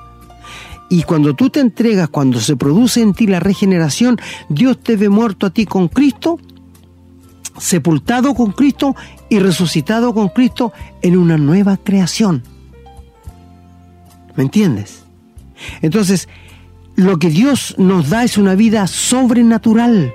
Y 0.89 1.03
cuando 1.03 1.36
tú 1.36 1.49
te 1.49 1.60
entregas, 1.60 2.10
cuando 2.10 2.39
se 2.39 2.55
produce 2.55 3.01
en 3.01 3.14
ti 3.14 3.28
la 3.28 3.39
regeneración, 3.39 4.18
Dios 4.49 4.80
te 4.80 4.95
ve 4.95 5.10
muerto 5.10 5.45
a 5.45 5.51
ti 5.51 5.66
con 5.66 5.88
Cristo, 5.88 6.39
sepultado 7.57 8.34
con 8.34 8.51
Cristo 8.51 8.95
y 9.30 9.39
resucitado 9.39 10.14
con 10.14 10.30
Cristo 10.30 10.74
en 11.01 11.18
una 11.18 11.38
nueva 11.38 11.78
creación. 11.78 12.43
¿Me 14.36 14.43
entiendes? 14.43 15.03
Entonces, 15.82 16.28
lo 16.95 17.18
que 17.18 17.30
Dios 17.30 17.76
nos 17.78 18.10
da 18.10 18.24
es 18.24 18.38
una 18.38 18.55
vida 18.55 18.88
sobrenatural, 18.88 20.14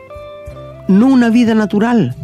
no 0.89 1.07
una 1.07 1.31
vida 1.31 1.55
natural. 1.55 2.15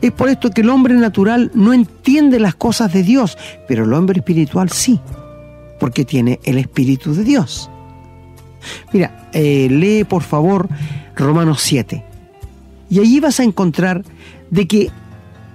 Es 0.00 0.12
por 0.12 0.28
esto 0.28 0.50
que 0.50 0.62
el 0.62 0.70
hombre 0.70 0.94
natural 0.94 1.50
no 1.54 1.72
entiende 1.72 2.40
las 2.40 2.54
cosas 2.54 2.92
de 2.92 3.02
Dios, 3.02 3.36
pero 3.68 3.84
el 3.84 3.92
hombre 3.92 4.20
espiritual 4.20 4.70
sí, 4.70 5.00
porque 5.78 6.04
tiene 6.04 6.40
el 6.44 6.58
Espíritu 6.58 7.14
de 7.14 7.24
Dios. 7.24 7.70
Mira, 8.92 9.28
eh, 9.32 9.68
lee 9.70 10.04
por 10.04 10.22
favor 10.22 10.68
Romanos 11.16 11.60
7. 11.62 12.04
Y 12.90 13.00
allí 13.00 13.20
vas 13.20 13.40
a 13.40 13.44
encontrar 13.44 14.02
de 14.50 14.66
que 14.66 14.90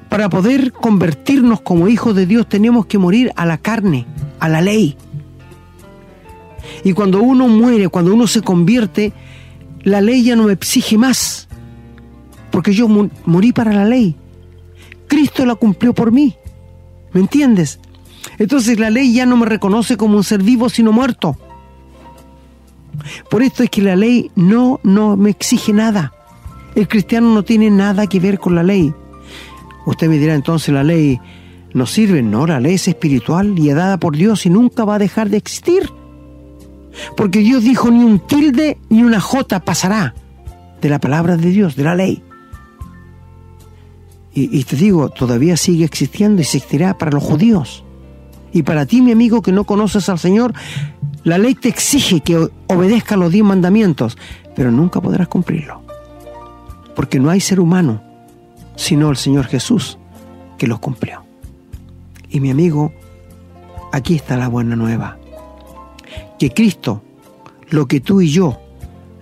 para 0.09 0.29
poder 0.29 0.71
convertirnos 0.71 1.61
como 1.61 1.87
hijos 1.87 2.15
de 2.15 2.27
Dios 2.27 2.47
tenemos 2.47 2.85
que 2.85 2.99
morir 2.99 3.31
a 3.35 3.45
la 3.45 3.57
carne, 3.57 4.05
a 4.39 4.47
la 4.47 4.61
ley. 4.61 4.95
Y 6.83 6.93
cuando 6.93 7.21
uno 7.21 7.47
muere, 7.47 7.89
cuando 7.89 8.13
uno 8.13 8.27
se 8.27 8.41
convierte, 8.41 9.13
la 9.83 10.01
ley 10.01 10.23
ya 10.23 10.35
no 10.35 10.43
me 10.43 10.53
exige 10.53 10.97
más, 10.97 11.47
porque 12.51 12.73
yo 12.73 12.87
morí 13.25 13.51
para 13.51 13.73
la 13.73 13.85
ley. 13.85 14.15
Cristo 15.07 15.45
la 15.45 15.55
cumplió 15.55 15.93
por 15.93 16.11
mí. 16.11 16.35
¿Me 17.11 17.21
entiendes? 17.21 17.79
Entonces 18.39 18.79
la 18.79 18.89
ley 18.89 19.13
ya 19.13 19.25
no 19.25 19.37
me 19.37 19.45
reconoce 19.45 19.97
como 19.97 20.17
un 20.17 20.23
ser 20.23 20.41
vivo, 20.41 20.69
sino 20.69 20.91
muerto. 20.91 21.37
Por 23.29 23.43
esto 23.43 23.63
es 23.63 23.69
que 23.69 23.81
la 23.81 23.95
ley 23.95 24.31
no, 24.35 24.79
no 24.83 25.17
me 25.17 25.29
exige 25.29 25.73
nada. 25.73 26.13
El 26.75 26.87
cristiano 26.87 27.33
no 27.33 27.43
tiene 27.43 27.69
nada 27.69 28.07
que 28.07 28.19
ver 28.19 28.39
con 28.39 28.55
la 28.55 28.63
ley. 28.63 28.93
Usted 29.85 30.07
me 30.07 30.17
dirá 30.17 30.33
entonces 30.33 30.73
la 30.73 30.83
ley 30.83 31.19
no 31.73 31.85
sirve. 31.85 32.21
No, 32.23 32.47
la 32.47 32.59
ley 32.59 32.75
es 32.75 32.87
espiritual 32.87 33.57
y 33.57 33.69
es 33.69 33.75
dada 33.75 33.97
por 33.97 34.15
Dios 34.15 34.45
y 34.45 34.49
nunca 34.49 34.85
va 34.85 34.95
a 34.95 34.99
dejar 34.99 35.29
de 35.29 35.37
existir. 35.37 35.89
Porque 37.15 37.39
Dios 37.39 37.63
dijo 37.63 37.91
ni 37.91 38.03
un 38.03 38.19
tilde 38.19 38.77
ni 38.89 39.03
una 39.03 39.19
jota 39.19 39.59
pasará 39.59 40.13
de 40.81 40.89
la 40.89 40.99
palabra 40.99 41.37
de 41.37 41.49
Dios, 41.49 41.75
de 41.75 41.83
la 41.83 41.95
ley. 41.95 42.23
Y, 44.33 44.57
y 44.57 44.63
te 44.63 44.75
digo, 44.75 45.09
todavía 45.09 45.57
sigue 45.57 45.85
existiendo 45.85 46.41
y 46.41 46.43
existirá 46.43 46.97
para 46.97 47.11
los 47.11 47.23
judíos. 47.23 47.83
Y 48.51 48.63
para 48.63 48.85
ti, 48.85 49.01
mi 49.01 49.11
amigo, 49.11 49.41
que 49.41 49.51
no 49.51 49.63
conoces 49.63 50.09
al 50.09 50.19
Señor, 50.19 50.53
la 51.23 51.37
ley 51.37 51.55
te 51.55 51.69
exige 51.69 52.21
que 52.21 52.49
obedezca 52.67 53.15
los 53.15 53.31
diez 53.31 53.43
mandamientos, 53.43 54.17
pero 54.55 54.71
nunca 54.71 55.01
podrás 55.01 55.27
cumplirlo. 55.27 55.81
Porque 56.95 57.19
no 57.19 57.29
hay 57.29 57.39
ser 57.39 57.59
humano, 57.59 58.03
sino 58.75 59.09
el 59.09 59.17
Señor 59.17 59.45
Jesús, 59.45 59.97
que 60.57 60.67
los 60.67 60.79
cumplió. 60.79 61.23
Y 62.29 62.39
mi 62.39 62.51
amigo, 62.51 62.91
aquí 63.91 64.15
está 64.15 64.37
la 64.37 64.47
buena 64.47 64.75
nueva. 64.75 65.17
Que 66.39 66.49
Cristo, 66.51 67.01
lo 67.69 67.87
que 67.87 67.99
tú 67.99 68.21
y 68.21 68.29
yo 68.29 68.59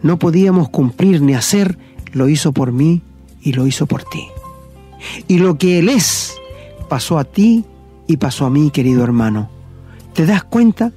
no 0.02 0.18
podíamos 0.18 0.70
cumplir 0.70 1.22
ni 1.22 1.34
hacer, 1.34 1.78
lo 2.12 2.28
hizo 2.30 2.52
por 2.52 2.72
mí 2.72 3.02
y 3.42 3.54
lo 3.54 3.68
hizo 3.68 3.86
por 3.86 4.04
ti. 4.04 4.28
Y 5.28 5.40
lo 5.40 5.58
que 5.58 5.80
Él 5.80 5.90
es, 5.90 6.36
pasó 6.90 7.18
a 7.18 7.24
ti 7.24 7.66
y 8.08 8.18
pasó 8.18 8.46
a 8.46 8.50
mí, 8.50 8.72
querido 8.72 9.04
hermano. 9.04 9.50
¿Te 10.14 10.26
das 10.26 10.44
cuenta? 10.44 10.92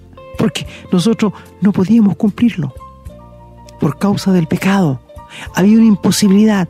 porque 0.44 0.66
nosotros 0.92 1.32
no 1.60 1.72
podíamos 1.72 2.16
cumplirlo 2.16 2.74
por 3.80 3.98
causa 3.98 4.32
del 4.32 4.46
pecado. 4.46 5.00
Había 5.54 5.78
una 5.78 5.86
imposibilidad 5.86 6.68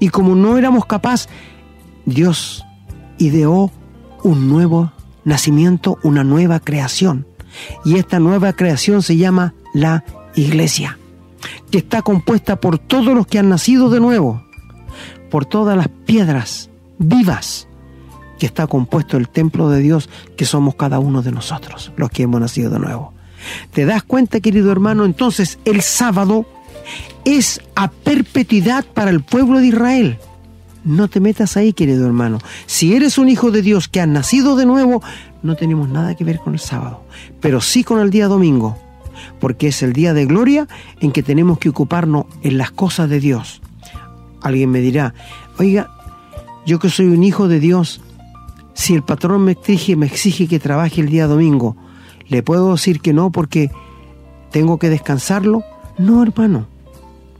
y 0.00 0.08
como 0.08 0.34
no 0.34 0.58
éramos 0.58 0.86
capaces, 0.86 1.28
Dios 2.04 2.64
ideó 3.18 3.70
un 4.22 4.48
nuevo 4.48 4.92
nacimiento, 5.24 5.98
una 6.02 6.24
nueva 6.24 6.60
creación. 6.60 7.26
Y 7.84 7.96
esta 7.96 8.18
nueva 8.18 8.52
creación 8.52 9.02
se 9.02 9.16
llama 9.16 9.54
la 9.74 10.04
iglesia, 10.34 10.98
que 11.70 11.78
está 11.78 12.02
compuesta 12.02 12.56
por 12.56 12.78
todos 12.78 13.14
los 13.14 13.26
que 13.26 13.38
han 13.38 13.48
nacido 13.48 13.90
de 13.90 14.00
nuevo, 14.00 14.44
por 15.30 15.44
todas 15.44 15.76
las 15.76 15.88
piedras 15.88 16.70
vivas 16.98 17.68
que 18.38 18.46
está 18.46 18.66
compuesto 18.66 19.16
el 19.16 19.28
templo 19.28 19.68
de 19.70 19.80
Dios, 19.80 20.08
que 20.36 20.44
somos 20.44 20.74
cada 20.74 20.98
uno 20.98 21.22
de 21.22 21.30
nosotros, 21.30 21.92
los 21.96 22.10
que 22.10 22.24
hemos 22.24 22.40
nacido 22.40 22.70
de 22.70 22.80
nuevo. 22.80 23.14
¿Te 23.72 23.84
das 23.84 24.02
cuenta, 24.02 24.40
querido 24.40 24.72
hermano? 24.72 25.04
Entonces, 25.04 25.60
el 25.64 25.80
sábado 25.80 26.44
es 27.24 27.60
a 27.76 27.88
perpetuidad 27.88 28.84
para 28.84 29.10
el 29.10 29.22
pueblo 29.22 29.58
de 29.58 29.68
Israel. 29.68 30.18
No 30.84 31.06
te 31.06 31.20
metas 31.20 31.56
ahí, 31.56 31.72
querido 31.72 32.04
hermano. 32.04 32.38
Si 32.66 32.94
eres 32.94 33.16
un 33.16 33.28
hijo 33.28 33.52
de 33.52 33.62
Dios 33.62 33.86
que 33.86 34.00
has 34.00 34.08
nacido 34.08 34.56
de 34.56 34.66
nuevo, 34.66 35.02
no 35.42 35.56
tenemos 35.56 35.88
nada 35.88 36.14
que 36.14 36.24
ver 36.24 36.38
con 36.38 36.54
el 36.54 36.60
sábado, 36.60 37.02
pero 37.40 37.60
sí 37.60 37.84
con 37.84 38.00
el 38.00 38.10
día 38.10 38.28
domingo, 38.28 38.78
porque 39.40 39.68
es 39.68 39.82
el 39.82 39.92
día 39.92 40.14
de 40.14 40.26
gloria 40.26 40.68
en 41.00 41.12
que 41.12 41.22
tenemos 41.22 41.58
que 41.58 41.68
ocuparnos 41.68 42.26
en 42.42 42.58
las 42.58 42.70
cosas 42.70 43.08
de 43.08 43.20
Dios. 43.20 43.60
Alguien 44.42 44.70
me 44.70 44.80
dirá, 44.80 45.14
oiga, 45.58 45.90
yo 46.66 46.78
que 46.78 46.90
soy 46.90 47.06
un 47.06 47.24
hijo 47.24 47.48
de 47.48 47.60
Dios, 47.60 48.00
si 48.74 48.94
el 48.94 49.02
patrón 49.02 49.44
me 49.44 49.52
exige, 49.52 49.96
me 49.96 50.06
exige 50.06 50.48
que 50.48 50.58
trabaje 50.58 51.00
el 51.00 51.08
día 51.08 51.26
domingo, 51.26 51.76
¿le 52.28 52.42
puedo 52.42 52.72
decir 52.72 53.00
que 53.00 53.12
no 53.12 53.30
porque 53.30 53.70
tengo 54.50 54.78
que 54.78 54.88
descansarlo? 54.88 55.64
No, 55.98 56.22
hermano, 56.22 56.66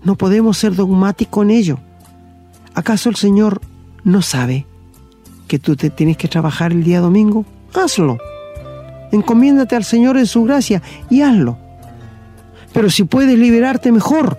no 0.04 0.16
podemos 0.16 0.58
ser 0.58 0.74
dogmáticos 0.74 1.44
en 1.44 1.50
ello. 1.50 1.78
¿Acaso 2.74 3.08
el 3.08 3.16
Señor 3.16 3.60
no 4.04 4.22
sabe 4.22 4.66
que 5.46 5.58
tú 5.58 5.76
te 5.76 5.90
tienes 5.90 6.16
que 6.16 6.28
trabajar 6.28 6.72
el 6.72 6.84
día 6.84 7.00
domingo? 7.00 7.44
Hazlo. 7.74 8.18
Encomiéndate 9.10 9.76
al 9.76 9.84
Señor 9.84 10.16
en 10.16 10.26
su 10.26 10.44
gracia 10.44 10.82
y 11.10 11.22
hazlo. 11.22 11.58
Pero 12.72 12.90
si 12.90 13.04
puedes 13.04 13.38
liberarte, 13.38 13.92
mejor. 13.92 14.38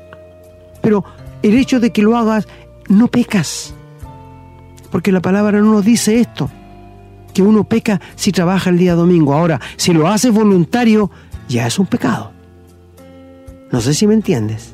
Pero 0.82 1.04
el 1.42 1.58
hecho 1.58 1.80
de 1.80 1.92
que 1.92 2.02
lo 2.02 2.18
hagas, 2.18 2.48
no 2.90 3.08
pecas. 3.08 3.74
Porque 4.92 5.12
la 5.12 5.22
palabra 5.22 5.60
no 5.60 5.72
nos 5.72 5.86
dice 5.86 6.20
esto 6.20 6.50
que 7.34 7.42
uno 7.42 7.64
peca 7.64 8.00
si 8.16 8.32
trabaja 8.32 8.70
el 8.70 8.78
día 8.78 8.94
domingo. 8.96 9.34
Ahora, 9.34 9.60
si 9.76 9.92
lo 9.92 10.08
haces 10.08 10.32
voluntario, 10.32 11.10
ya 11.50 11.68
es 11.68 11.80
un 11.80 11.88
pecado. 11.88 12.32
No 13.72 13.82
sé 13.82 13.94
si 13.94 14.06
me 14.06 14.14
entiendes. 14.14 14.74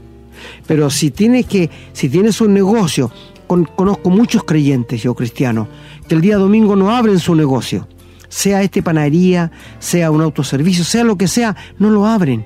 Pero 0.68 0.89
si 0.89 1.10
tienes 1.12 1.45
que, 1.45 1.70
si 1.93 2.10
tienes 2.10 2.41
un 2.41 2.53
negocio, 2.53 3.12
conozco 3.47 4.10
muchos 4.10 4.43
creyentes, 4.43 5.01
yo 5.01 5.16
cristiano, 5.16 5.68
que 6.07 6.16
el 6.16 6.22
día 6.22 6.38
domingo 6.38 6.76
no 6.76 6.95
abren 6.95 7.20
su 7.20 7.34
negocio. 7.34 7.88
Sea 8.30 8.62
este 8.62 8.82
panadería, 8.82 9.52
sea 9.80 10.12
un 10.12 10.22
autoservicio, 10.22 10.84
sea 10.84 11.04
lo 11.04 11.18
que 11.18 11.28
sea, 11.28 11.56
no 11.78 11.90
lo 11.90 12.06
abren. 12.06 12.46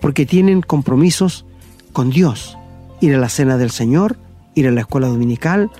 Porque 0.00 0.26
tienen 0.26 0.60
compromisos 0.62 1.46
con 1.92 2.10
Dios. 2.10 2.58
Ir 3.00 3.14
a 3.14 3.18
la 3.18 3.28
cena 3.28 3.56
del 3.56 3.70
Señor, 3.70 4.18
ir 4.54 4.66
a 4.68 4.72
la 4.72 4.80
escuela 4.80 5.08
dominical, 5.08 5.70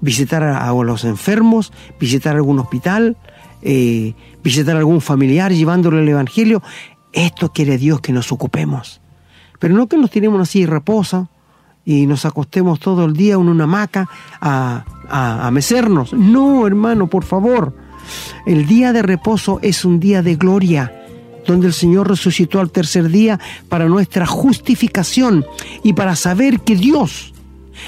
visitar 0.00 0.42
a, 0.42 0.72
los 0.72 1.04
enfermos, 1.04 1.72
visitar 1.98 2.36
algún 2.36 2.58
hospital, 2.58 3.16
eh, 3.62 4.14
visitar 4.42 4.76
algún 4.76 5.00
familiar 5.00 5.52
llevándole 5.52 6.02
el 6.02 6.08
Evangelio. 6.08 6.62
Esto 7.12 7.52
quiere 7.52 7.78
Dios 7.78 8.00
que 8.00 8.12
nos 8.12 8.32
ocupemos. 8.32 9.00
Pero 9.58 9.74
no 9.74 9.86
que 9.86 9.96
nos 9.96 10.10
tiremos 10.10 10.40
así 10.40 10.66
reposa 10.66 11.28
y 11.84 12.06
nos 12.06 12.24
acostemos 12.24 12.80
todo 12.80 13.04
el 13.04 13.14
día 13.14 13.34
en 13.34 13.48
una 13.48 13.64
hamaca 13.64 14.08
a, 14.40 14.84
a 15.08 15.50
mecernos. 15.50 16.12
No, 16.12 16.66
hermano, 16.66 17.06
por 17.06 17.24
favor. 17.24 17.85
El 18.46 18.66
día 18.66 18.92
de 18.92 19.02
reposo 19.02 19.58
es 19.62 19.84
un 19.84 20.00
día 20.00 20.22
de 20.22 20.36
gloria 20.36 20.92
donde 21.46 21.68
el 21.68 21.72
Señor 21.72 22.08
resucitó 22.08 22.60
al 22.60 22.70
tercer 22.70 23.08
día 23.08 23.38
para 23.68 23.86
nuestra 23.86 24.26
justificación 24.26 25.46
y 25.82 25.92
para 25.92 26.16
saber 26.16 26.60
que 26.60 26.74
Dios 26.74 27.32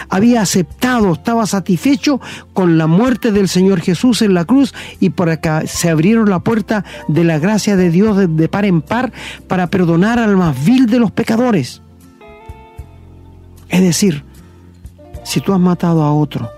había 0.09 0.43
aceptado, 0.43 1.13
estaba 1.13 1.47
satisfecho 1.47 2.21
con 2.53 2.79
la 2.79 2.87
muerte 2.87 3.33
del 3.33 3.49
Señor 3.49 3.81
Jesús 3.81 4.23
en 4.23 4.35
la 4.35 4.45
cruz 4.45 4.75
y 5.01 5.11
por 5.11 5.31
acá 5.31 5.67
se 5.67 5.89
abrieron 5.89 6.31
la 6.31 6.41
puerta 6.41 6.85
de 7.09 7.25
la 7.25 7.39
gracia 7.39 7.77
de 7.77 7.91
Dios 7.91 8.17
de, 8.29 8.49
par 8.49 8.65
en 8.65 8.83
par 8.83 9.13
para 9.47 9.69
perdonar 9.69 10.19
al 10.19 10.37
más 10.37 10.65
vil 10.65 10.87
de 10.87 10.99
los 10.99 11.11
pecadores. 11.11 11.83
Es 13.69 13.83
decir, 13.83 14.25
si 15.25 15.41
tú 15.41 15.53
has 15.53 15.61
matado 15.61 16.03
a 16.03 16.13
otro, 16.13 16.49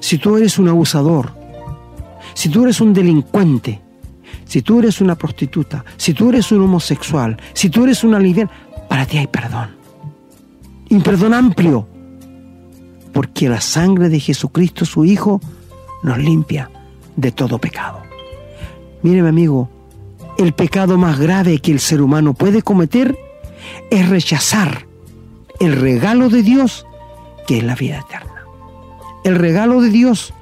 si 0.00 0.18
tú 0.18 0.36
eres 0.36 0.58
un 0.58 0.68
abusador, 0.68 1.32
si 2.44 2.50
tú 2.50 2.64
eres 2.64 2.82
un 2.82 2.92
delincuente, 2.92 3.80
si 4.44 4.60
tú 4.60 4.80
eres 4.80 5.00
una 5.00 5.14
prostituta, 5.14 5.82
si 5.96 6.12
tú 6.12 6.28
eres 6.28 6.52
un 6.52 6.60
homosexual, 6.60 7.38
si 7.54 7.70
tú 7.70 7.84
eres 7.84 8.04
una 8.04 8.18
lesbiana, 8.18 8.50
para 8.86 9.06
ti 9.06 9.16
hay 9.16 9.26
perdón. 9.28 9.70
Y 10.90 10.98
perdón 10.98 11.32
amplio 11.32 11.88
porque 13.14 13.48
la 13.48 13.62
sangre 13.62 14.10
de 14.10 14.20
Jesucristo, 14.20 14.84
su 14.84 15.06
Hijo, 15.06 15.40
nos 16.02 16.18
limpia 16.18 16.70
de 17.16 17.32
todo 17.32 17.58
pecado. 17.58 18.02
Mire, 19.02 19.22
mi 19.22 19.28
amigo, 19.30 19.70
el 20.36 20.52
pecado 20.52 20.98
más 20.98 21.18
grave 21.18 21.60
que 21.60 21.72
el 21.72 21.80
ser 21.80 22.02
humano 22.02 22.34
puede 22.34 22.60
cometer 22.60 23.18
es 23.90 24.06
rechazar 24.10 24.86
el 25.60 25.80
regalo 25.80 26.28
de 26.28 26.42
Dios 26.42 26.84
que 27.46 27.56
es 27.56 27.64
la 27.64 27.74
vida 27.74 28.00
eterna. 28.00 28.44
El 29.24 29.36
regalo 29.36 29.80
de 29.80 29.88
Dios 29.88 30.34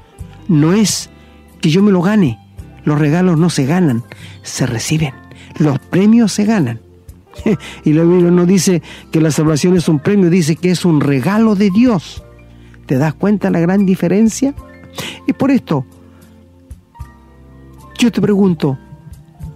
no 0.48 0.72
es 0.72 1.11
que 1.62 1.70
yo 1.70 1.82
me 1.82 1.92
lo 1.92 2.02
gane. 2.02 2.38
Los 2.84 2.98
regalos 2.98 3.38
no 3.38 3.48
se 3.48 3.64
ganan, 3.64 4.02
se 4.42 4.66
reciben. 4.66 5.14
Los 5.58 5.78
premios 5.78 6.32
se 6.32 6.44
ganan. 6.44 6.80
y 7.84 7.92
la 7.92 8.02
Biblia 8.02 8.30
no 8.30 8.44
dice 8.44 8.82
que 9.10 9.20
la 9.20 9.30
salvación 9.30 9.76
es 9.76 9.88
un 9.88 10.00
premio, 10.00 10.28
dice 10.28 10.56
que 10.56 10.70
es 10.70 10.84
un 10.84 11.00
regalo 11.00 11.54
de 11.54 11.70
Dios. 11.70 12.22
¿Te 12.86 12.98
das 12.98 13.14
cuenta 13.14 13.50
la 13.50 13.60
gran 13.60 13.86
diferencia? 13.86 14.54
Y 15.26 15.32
por 15.32 15.50
esto, 15.50 15.86
yo 17.98 18.10
te 18.10 18.20
pregunto, 18.20 18.76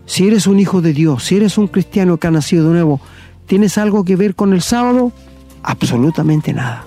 si 0.07 0.27
eres 0.27 0.47
un 0.47 0.61
hijo 0.61 0.81
de 0.81 0.93
Dios, 0.93 1.25
si 1.25 1.37
eres 1.37 1.59
un 1.59 1.67
cristiano 1.67 2.17
que 2.17 2.29
ha 2.29 2.31
nacido 2.31 2.69
de 2.69 2.75
nuevo, 2.75 3.01
¿tienes 3.47 3.77
algo 3.77 4.05
que 4.05 4.17
ver 4.17 4.37
con 4.37 4.55
el 4.55 4.63
sábado? 4.63 5.13
Absolutamente 5.63 6.53
nada. 6.53 6.87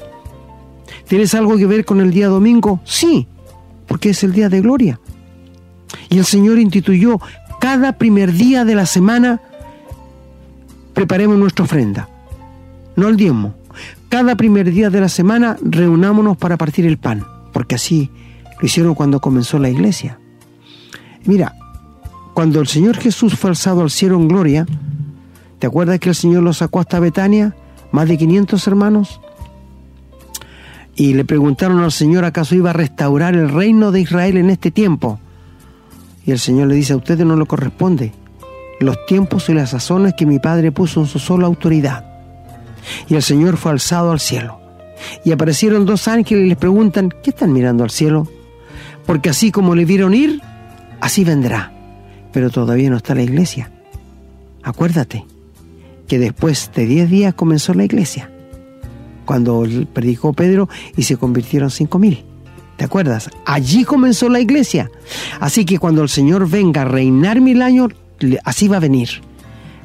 ¿Tienes 1.08 1.34
algo 1.34 1.58
que 1.58 1.66
ver 1.66 1.86
con 1.86 2.00
el 2.00 2.12
día 2.12 2.30
domingo? 2.30 2.80
Sí, 2.86 3.28
porque 3.88 4.12
es 4.12 4.24
el 4.24 4.32
día 4.32 4.48
de 4.48 4.62
gloria. 4.62 5.00
Y 6.10 6.18
el 6.18 6.26
Señor 6.26 6.60
instituyó 6.60 7.20
cada 7.60 7.94
primer 7.94 8.32
día 8.32 8.66
de 8.66 8.76
la 8.76 8.86
semana, 8.86 9.42
preparemos 10.94 11.38
nuestra 11.38 11.66
ofrenda, 11.66 12.10
no 12.96 13.08
el 13.08 13.18
diezmo. 13.18 13.54
Cada 14.10 14.36
primer 14.36 14.72
día 14.72 14.90
de 14.90 15.02
la 15.02 15.10
semana 15.10 15.58
reunámonos 15.62 16.38
para 16.38 16.58
partir 16.58 16.86
el 16.86 16.98
pan, 16.98 17.26
porque 17.54 17.76
así 17.76 18.10
lo 18.60 18.66
hicieron 18.66 18.96
cuando 18.96 19.20
comenzó 19.20 19.60
la 19.60 19.70
iglesia. 19.70 20.20
Mira, 21.26 21.56
cuando 22.34 22.62
el 22.62 22.68
Señor 22.68 22.98
Jesús 22.98 23.36
fue 23.36 23.50
alzado 23.50 23.82
al 23.82 23.92
cielo 23.92 24.16
en 24.16 24.28
gloria, 24.28 24.66
¿te 25.60 25.68
acuerdas 25.68 26.00
que 26.00 26.10
el 26.10 26.16
Señor 26.16 26.44
lo 26.44 26.54
sacó 26.54 26.80
hasta 26.80 27.00
Betania? 27.00 27.56
Más 27.92 28.08
de 28.08 28.18
500 28.18 28.68
hermanos. 28.68 29.20
Y 30.96 31.14
le 31.14 31.26
preguntaron 31.26 31.80
al 31.80 31.92
Señor 31.92 32.26
acaso 32.26 32.56
iba 32.56 32.72
a 32.72 32.74
restaurar 32.74 33.36
el 33.36 33.50
reino 33.50 33.92
de 33.92 34.02
Israel 34.02 34.38
en 34.38 34.50
este 34.50 34.72
tiempo. 34.72 35.20
Y 36.30 36.32
el 36.32 36.38
Señor 36.38 36.68
le 36.68 36.76
dice, 36.76 36.94
a 36.94 36.98
ustedes 36.98 37.26
no 37.26 37.36
le 37.36 37.48
corresponde 37.48 38.14
los 38.80 39.04
tiempos 39.08 39.50
y 39.50 39.54
las 39.56 39.72
sazones 39.72 40.14
que 40.14 40.28
mi 40.28 40.38
Padre 40.38 40.72
puso 40.72 41.00
en 41.02 41.08
su 41.08 41.18
sola 41.18 41.48
autoridad. 41.48 42.06
Y 43.08 43.16
el 43.16 43.24
Señor 43.24 43.58
fue 43.58 43.72
alzado 43.72 44.12
al 44.12 44.20
cielo. 44.20 44.60
Y 45.26 45.32
aparecieron 45.32 45.88
dos 45.88 46.08
ángeles 46.08 46.46
y 46.46 46.50
les 46.50 46.58
preguntan, 46.58 47.12
¿qué 47.24 47.32
están 47.32 47.52
mirando 47.52 47.84
al 47.84 47.90
cielo? 47.90 48.28
Porque 49.08 49.32
así 49.32 49.52
como 49.52 49.74
le 49.74 49.86
vieron 49.86 50.14
ir, 50.14 50.40
así 51.02 51.24
vendrá 51.24 51.74
pero 52.32 52.50
todavía 52.50 52.90
no 52.90 52.98
está 52.98 53.16
la 53.16 53.24
iglesia. 53.24 53.72
Acuérdate 54.64 55.26
que 56.08 56.20
después 56.20 56.72
de 56.76 56.86
10 56.86 57.10
días 57.10 57.34
comenzó 57.34 57.74
la 57.74 57.86
iglesia, 57.86 58.30
cuando 59.26 59.66
predicó 59.94 60.34
Pedro 60.34 60.70
y 60.96 61.04
se 61.04 61.18
convirtieron 61.18 61.70
cinco 61.70 62.00
mil. 62.00 62.26
¿Te 62.80 62.86
acuerdas? 62.86 63.30
Allí 63.46 63.84
comenzó 63.84 64.30
la 64.30 64.40
iglesia. 64.40 64.90
Así 65.42 65.66
que 65.66 65.80
cuando 65.80 66.02
el 66.02 66.08
Señor 66.08 66.50
venga 66.50 66.84
a 66.84 66.86
reinar 66.86 67.42
mil 67.42 67.62
años, 67.62 67.90
así 68.46 68.70
va 68.70 68.78
a 68.78 68.80
venir. 68.80 69.10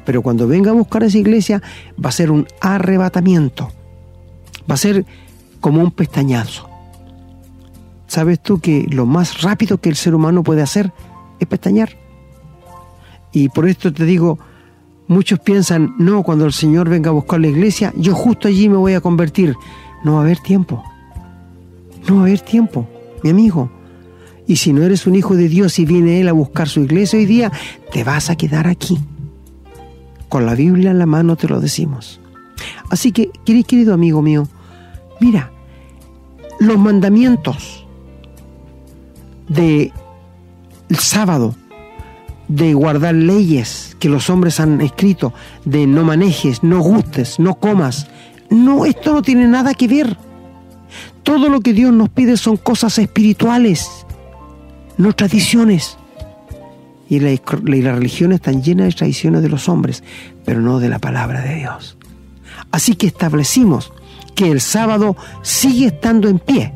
Pero 0.05 0.21
cuando 0.21 0.47
venga 0.47 0.71
a 0.71 0.73
buscar 0.73 1.03
esa 1.03 1.17
iglesia, 1.17 1.61
va 2.03 2.07
a 2.07 2.13
ser 2.13 2.31
un 2.31 2.47
arrebatamiento. 2.61 3.69
Va 4.71 4.75
a 4.75 4.77
ser 4.77 5.05
como 5.59 5.81
un 5.81 5.91
pestañazo. 5.91 6.69
¿Sabes 8.07 8.41
tú 8.41 8.61
que 8.61 8.87
lo 8.89 9.05
más 9.05 9.41
rápido 9.41 9.77
que 9.77 9.89
el 9.89 9.97
ser 9.97 10.15
humano 10.15 10.41
puede 10.41 10.61
hacer 10.61 10.93
es 11.41 11.47
pestañear? 11.49 11.97
Y 13.33 13.49
por 13.49 13.67
esto 13.67 13.91
te 13.91 14.05
digo, 14.05 14.39
muchos 15.09 15.39
piensan, 15.39 15.95
no, 15.97 16.23
cuando 16.23 16.45
el 16.45 16.53
Señor 16.53 16.87
venga 16.87 17.09
a 17.09 17.13
buscar 17.13 17.41
la 17.41 17.47
iglesia, 17.47 17.91
yo 17.97 18.15
justo 18.15 18.47
allí 18.47 18.69
me 18.69 18.77
voy 18.77 18.93
a 18.93 19.01
convertir. 19.01 19.53
No 20.05 20.13
va 20.13 20.19
a 20.19 20.23
haber 20.23 20.39
tiempo. 20.39 20.81
No 22.07 22.15
va 22.15 22.21
a 22.21 22.23
haber 22.25 22.41
tiempo, 22.41 22.87
mi 23.23 23.29
amigo. 23.29 23.71
Y 24.47 24.57
si 24.57 24.73
no 24.73 24.83
eres 24.83 25.07
un 25.07 25.15
hijo 25.15 25.35
de 25.35 25.49
Dios 25.49 25.79
y 25.79 25.85
viene 25.85 26.21
Él 26.21 26.27
a 26.27 26.33
buscar 26.33 26.69
su 26.69 26.81
iglesia 26.81 27.17
hoy 27.17 27.25
día, 27.25 27.51
te 27.91 28.03
vas 28.03 28.29
a 28.29 28.35
quedar 28.35 28.67
aquí. 28.67 28.99
Con 30.29 30.45
la 30.45 30.55
Biblia 30.55 30.91
en 30.91 30.99
la 30.99 31.05
mano 31.05 31.35
te 31.35 31.47
lo 31.47 31.59
decimos. 31.59 32.19
Así 32.89 33.11
que, 33.11 33.31
querido 33.45 33.93
amigo 33.93 34.21
mío, 34.21 34.47
mira, 35.19 35.51
los 36.59 36.77
mandamientos 36.77 37.85
de 39.47 39.91
el 40.89 40.97
sábado 40.97 41.55
de 42.47 42.73
guardar 42.73 43.15
leyes 43.15 43.95
que 43.99 44.09
los 44.09 44.29
hombres 44.29 44.59
han 44.59 44.81
escrito, 44.81 45.33
de 45.65 45.87
no 45.87 46.03
manejes, 46.03 46.63
no 46.63 46.79
gustes, 46.81 47.39
no 47.39 47.55
comas. 47.55 48.07
No, 48.49 48.85
esto 48.85 49.13
no 49.13 49.21
tiene 49.23 49.47
nada 49.47 49.73
que 49.73 49.87
ver. 49.87 50.17
Todo 51.23 51.49
lo 51.49 51.61
que 51.61 51.73
Dios 51.73 51.91
nos 51.93 52.09
pide 52.09 52.37
son 52.37 52.57
cosas 52.57 52.97
espirituales, 52.99 54.05
no 54.97 55.13
tradiciones. 55.13 55.97
Y 57.07 57.19
la, 57.19 57.31
y 57.31 57.81
la 57.81 57.93
religión 57.93 58.31
está 58.31 58.51
llena 58.51 58.85
de 58.85 58.91
tradiciones 58.91 59.41
de 59.41 59.49
los 59.49 59.69
hombres, 59.69 60.03
pero 60.43 60.61
no 60.61 60.79
de 60.79 60.89
la 60.89 60.99
palabra 60.99 61.41
de 61.41 61.55
Dios. 61.55 61.97
Así 62.71 62.95
que 62.95 63.07
establecimos 63.07 63.93
que 64.33 64.51
el 64.51 64.59
sábado 64.59 65.15
sigue 65.43 65.87
estando 65.87 66.27
en 66.27 66.39
pie, 66.39 66.73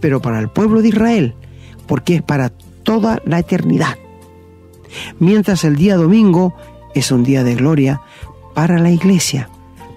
pero 0.00 0.22
para 0.22 0.38
el 0.38 0.48
pueblo 0.48 0.80
de 0.80 0.88
Israel, 0.88 1.34
porque 1.86 2.16
es 2.16 2.22
para 2.22 2.50
toda 2.84 3.20
la 3.24 3.40
eternidad 3.40 3.96
mientras 5.18 5.64
el 5.64 5.76
día 5.76 5.96
domingo 5.96 6.54
es 6.94 7.10
un 7.10 7.22
día 7.22 7.44
de 7.44 7.54
gloria 7.54 8.00
para 8.54 8.78
la 8.78 8.90
iglesia, 8.90 9.48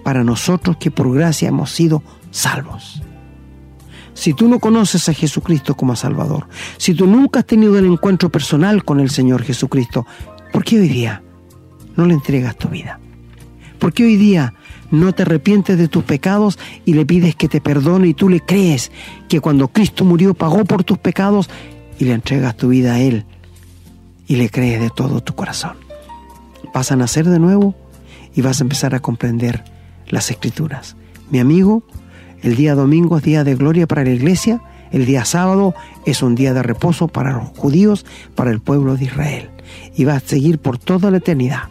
para 0.02 0.24
nosotros 0.24 0.76
que 0.76 0.90
por 0.90 1.12
gracia 1.12 1.48
hemos 1.48 1.70
sido 1.70 2.02
salvos. 2.30 3.02
Si 4.14 4.34
tú 4.34 4.48
no 4.48 4.58
conoces 4.58 5.08
a 5.08 5.14
Jesucristo 5.14 5.74
como 5.74 5.96
Salvador, 5.96 6.46
si 6.76 6.94
tú 6.94 7.06
nunca 7.06 7.40
has 7.40 7.46
tenido 7.46 7.78
el 7.78 7.86
encuentro 7.86 8.30
personal 8.30 8.84
con 8.84 9.00
el 9.00 9.10
Señor 9.10 9.42
Jesucristo, 9.42 10.06
¿por 10.52 10.64
qué 10.64 10.80
hoy 10.80 10.88
día 10.88 11.22
no 11.96 12.06
le 12.06 12.14
entregas 12.14 12.56
tu 12.56 12.68
vida? 12.68 13.00
¿Por 13.78 13.92
qué 13.92 14.04
hoy 14.04 14.16
día 14.16 14.54
no 14.92 15.12
te 15.12 15.22
arrepientes 15.22 15.78
de 15.78 15.88
tus 15.88 16.04
pecados 16.04 16.58
y 16.84 16.92
le 16.92 17.06
pides 17.06 17.34
que 17.34 17.48
te 17.48 17.60
perdone 17.60 18.08
y 18.08 18.14
tú 18.14 18.28
le 18.28 18.40
crees 18.40 18.92
que 19.28 19.40
cuando 19.40 19.68
Cristo 19.68 20.04
murió 20.04 20.34
pagó 20.34 20.64
por 20.64 20.84
tus 20.84 20.98
pecados 20.98 21.48
y 21.98 22.04
le 22.04 22.12
entregas 22.12 22.56
tu 22.56 22.68
vida 22.68 22.94
a 22.94 23.00
Él 23.00 23.24
y 24.28 24.36
le 24.36 24.50
crees 24.50 24.80
de 24.80 24.90
todo 24.90 25.20
tu 25.20 25.34
corazón. 25.34 25.76
Vas 26.72 26.92
a 26.92 26.96
nacer 26.96 27.26
de 27.26 27.38
nuevo 27.38 27.74
y 28.34 28.42
vas 28.42 28.60
a 28.60 28.64
empezar 28.64 28.94
a 28.94 29.00
comprender 29.00 29.64
las 30.08 30.30
escrituras. 30.30 30.96
Mi 31.30 31.38
amigo, 31.38 31.82
el 32.42 32.56
día 32.56 32.74
domingo 32.74 33.16
es 33.16 33.22
día 33.22 33.44
de 33.44 33.54
gloria 33.54 33.86
para 33.86 34.04
la 34.04 34.10
iglesia, 34.10 34.60
el 34.90 35.06
día 35.06 35.24
sábado 35.24 35.74
es 36.04 36.22
un 36.22 36.34
día 36.34 36.52
de 36.52 36.62
reposo 36.62 37.08
para 37.08 37.32
los 37.32 37.48
judíos, 37.56 38.04
para 38.34 38.50
el 38.50 38.60
pueblo 38.60 38.96
de 38.96 39.04
Israel. 39.04 39.50
Y 39.96 40.04
va 40.04 40.16
a 40.16 40.20
seguir 40.20 40.58
por 40.58 40.76
toda 40.76 41.10
la 41.10 41.18
eternidad. 41.18 41.64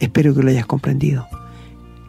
Espero 0.00 0.34
que 0.34 0.42
lo 0.42 0.50
hayas 0.50 0.66
comprendido. 0.66 1.26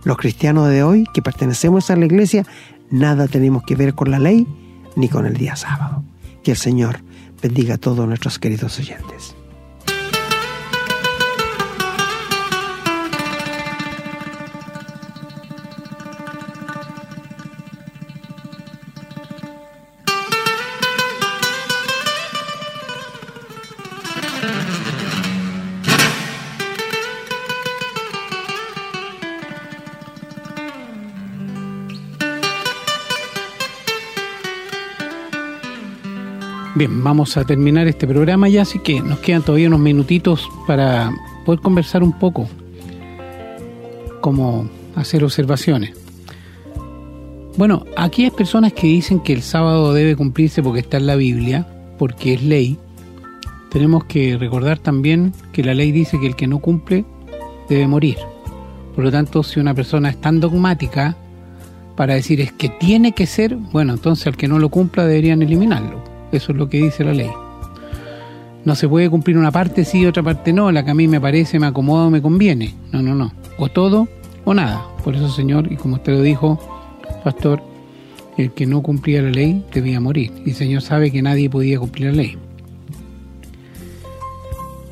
Los 0.03 0.18
cristianos 0.18 0.70
de 0.70 0.84
hoy, 0.84 1.05
que 1.14 1.22
pertenecemos 1.22 1.91
a 1.91 1.95
la 1.95 2.05
iglesia, 2.05 2.45
nada 2.89 3.28
tenemos 3.28 3.64
que 3.64 3.76
ver 3.76 3.93
con 3.93 4.10
la 4.10 4.20
ley 4.20 4.47
ni 4.95 5.10
con 5.10 5.26
el 5.26 5.36
día 5.36 5.55
sábado. 5.55 6.03
Que 6.43 6.51
el 6.51 6.57
Señor 6.57 7.01
bendiga 7.41 7.76
a 7.76 7.78
todos 7.78 8.07
nuestros 8.07 8.39
queridos 8.39 8.80
oyentes. 8.80 9.36
Bien, 36.80 37.04
vamos 37.04 37.36
a 37.36 37.44
terminar 37.44 37.90
este 37.90 38.08
programa 38.08 38.48
ya, 38.48 38.62
así 38.62 38.80
que 38.80 39.02
nos 39.02 39.20
quedan 39.20 39.42
todavía 39.42 39.68
unos 39.68 39.82
minutitos 39.82 40.48
para 40.66 41.12
poder 41.44 41.60
conversar 41.60 42.04
un 42.04 42.18
poco, 42.18 42.48
como 44.22 44.70
hacer 44.96 45.26
observaciones. 45.26 45.92
Bueno, 47.58 47.84
aquí 47.98 48.24
hay 48.24 48.32
personas 48.32 48.72
que 48.72 48.88
dicen 48.88 49.20
que 49.20 49.34
el 49.34 49.42
sábado 49.42 49.94
debe 49.94 50.16
cumplirse 50.16 50.64
porque 50.64 50.80
está 50.80 50.96
en 50.96 51.08
la 51.08 51.18
Biblia, 51.18 51.68
porque 51.98 52.36
es 52.36 52.44
ley. 52.44 52.78
Tenemos 53.72 54.06
que 54.06 54.38
recordar 54.38 54.80
también 54.80 55.34
que 55.52 55.66
la 55.66 55.74
ley 55.74 55.92
dice 55.92 56.18
que 56.18 56.28
el 56.28 56.38
que 56.38 56.48
no 56.48 56.60
cumple 56.60 57.04
debe 57.68 57.88
morir. 57.88 58.16
Por 58.96 59.04
lo 59.04 59.12
tanto, 59.12 59.44
si 59.44 59.60
una 59.60 59.74
persona 59.74 60.12
es 60.12 60.22
tan 60.22 60.40
dogmática 60.40 61.18
para 61.98 62.14
decir 62.14 62.40
es 62.40 62.54
que 62.54 62.70
tiene 62.70 63.12
que 63.12 63.26
ser, 63.26 63.58
bueno, 63.58 63.96
entonces 63.96 64.28
al 64.28 64.38
que 64.38 64.48
no 64.48 64.60
lo 64.60 64.70
cumpla 64.70 65.06
deberían 65.06 65.42
eliminarlo. 65.42 66.18
Eso 66.32 66.52
es 66.52 66.58
lo 66.58 66.70
que 66.70 66.78
dice 66.78 67.04
la 67.04 67.14
ley. 67.14 67.32
no 68.66 68.76
se 68.76 68.88
puede 68.88 69.10
cumplir 69.10 69.38
una 69.38 69.52
parte 69.52 69.84
sí, 69.86 70.06
otra 70.06 70.22
parte 70.22 70.54
no, 70.54 70.72
la 70.72 70.84
que 70.84 70.92
a 70.92 70.94
mí 70.94 71.08
me 71.08 71.20
parece, 71.20 71.60
me 71.60 71.68
acomoda 71.68 72.10
me 72.10 72.22
conviene. 72.22 72.76
No, 72.92 73.02
no, 73.02 73.16
no. 73.16 73.32
O 73.58 73.70
todo 73.70 74.08
o 74.46 74.54
nada. 74.54 74.86
Por 75.04 75.16
eso, 75.16 75.30
Señor, 75.30 75.72
y 75.72 75.76
como 75.76 75.96
usted 75.96 76.14
lo 76.14 76.22
dijo, 76.22 76.60
pastor, 77.24 77.62
el 78.38 78.52
que 78.52 78.66
no 78.66 78.82
cumplía 78.82 79.22
la 79.22 79.32
ley 79.32 79.64
debía 79.74 80.00
morir. 80.00 80.32
Y 80.46 80.52
el 80.52 80.56
Señor 80.56 80.82
sabe 80.82 81.12
que 81.12 81.22
nadie 81.22 81.50
podía 81.50 81.80
cumplir 81.80 82.08
la 82.08 82.14
ley. 82.14 82.38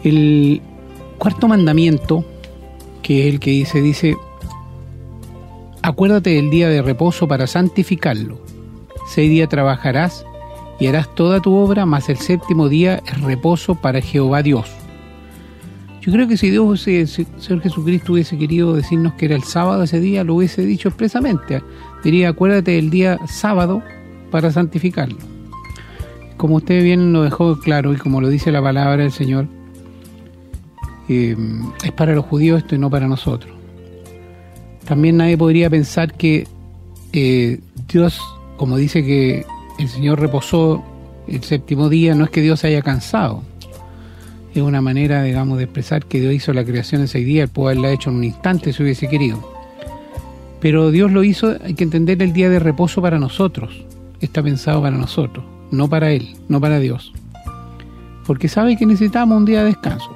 El 0.03 0.61
cuarto 1.17 1.47
mandamiento, 1.47 2.25
que 3.01 3.27
es 3.27 3.33
el 3.33 3.39
que 3.39 3.51
dice, 3.51 3.81
dice, 3.81 4.15
acuérdate 5.81 6.31
del 6.31 6.49
día 6.49 6.69
de 6.69 6.81
reposo 6.81 7.27
para 7.27 7.47
santificarlo. 7.47 8.39
Seis 9.07 9.29
días 9.29 9.49
trabajarás 9.49 10.25
y 10.79 10.87
harás 10.87 11.13
toda 11.15 11.41
tu 11.41 11.55
obra, 11.55 11.85
mas 11.85 12.09
el 12.09 12.17
séptimo 12.17 12.69
día 12.69 13.01
es 13.05 13.21
reposo 13.21 13.75
para 13.75 14.01
Jehová 14.01 14.43
Dios. 14.43 14.69
Yo 16.01 16.13
creo 16.13 16.27
que 16.27 16.37
si 16.37 16.49
Dios, 16.49 16.81
si 16.81 16.95
el 16.97 17.07
Señor 17.07 17.61
Jesucristo 17.61 18.13
hubiese 18.13 18.37
querido 18.37 18.73
decirnos 18.73 19.13
que 19.15 19.25
era 19.25 19.35
el 19.35 19.43
sábado 19.43 19.83
ese 19.83 19.99
día, 19.99 20.23
lo 20.23 20.35
hubiese 20.35 20.61
dicho 20.61 20.87
expresamente. 20.87 21.61
Diría, 22.03 22.29
acuérdate 22.29 22.71
del 22.71 22.89
día 22.89 23.19
sábado 23.27 23.83
para 24.31 24.51
santificarlo. 24.51 25.17
Como 26.37 26.55
usted 26.55 26.81
bien 26.83 27.11
lo 27.11 27.23
dejó 27.23 27.59
claro 27.59 27.91
y 27.93 27.97
como 27.97 28.21
lo 28.21 28.29
dice 28.29 28.51
la 28.51 28.61
palabra 28.61 29.03
del 29.03 29.11
Señor, 29.11 29.47
eh, 31.09 31.35
es 31.83 31.91
para 31.91 32.13
los 32.13 32.25
judíos 32.25 32.59
esto 32.59 32.75
y 32.75 32.77
no 32.77 32.89
para 32.89 33.07
nosotros. 33.07 33.53
También 34.85 35.17
nadie 35.17 35.37
podría 35.37 35.69
pensar 35.69 36.13
que 36.13 36.47
eh, 37.11 37.59
Dios, 37.89 38.21
como 38.55 38.77
dice 38.77 39.03
que 39.03 39.45
el 39.77 39.87
Señor 39.87 40.19
reposó 40.19 40.83
el 41.27 41.43
séptimo 41.43 41.89
día, 41.89 42.15
no 42.15 42.23
es 42.23 42.29
que 42.29 42.41
Dios 42.41 42.59
se 42.59 42.67
haya 42.67 42.81
cansado. 42.81 43.43
Es 44.53 44.61
una 44.61 44.81
manera, 44.81 45.23
digamos, 45.23 45.57
de 45.57 45.65
expresar 45.65 46.05
que 46.05 46.19
Dios 46.19 46.33
hizo 46.33 46.53
la 46.53 46.65
creación 46.65 47.01
en 47.01 47.07
seis 47.07 47.25
días, 47.25 47.49
él 47.49 47.53
pudo 47.53 47.67
haberla 47.67 47.91
hecho 47.91 48.09
en 48.09 48.17
un 48.17 48.23
instante 48.23 48.73
si 48.73 48.81
hubiese 48.81 49.07
querido. 49.07 49.55
Pero 50.59 50.89
Dios 50.89 51.11
lo 51.11 51.23
hizo, 51.23 51.55
hay 51.63 51.75
que 51.75 51.83
entender 51.83 52.21
el 52.23 52.33
día 52.33 52.49
de 52.49 52.59
reposo 52.59 53.01
para 53.01 53.19
nosotros. 53.19 53.85
Está 54.19 54.41
pensado 54.41 54.81
para 54.81 54.97
nosotros, 54.97 55.45
no 55.69 55.87
para 55.87 56.11
Él, 56.11 56.35
no 56.49 56.59
para 56.59 56.79
Dios. 56.79 57.13
Porque 58.25 58.47
sabe 58.47 58.75
que 58.77 58.85
necesitamos 58.87 59.37
un 59.37 59.45
día 59.45 59.59
de 59.59 59.65
descanso. 59.67 60.09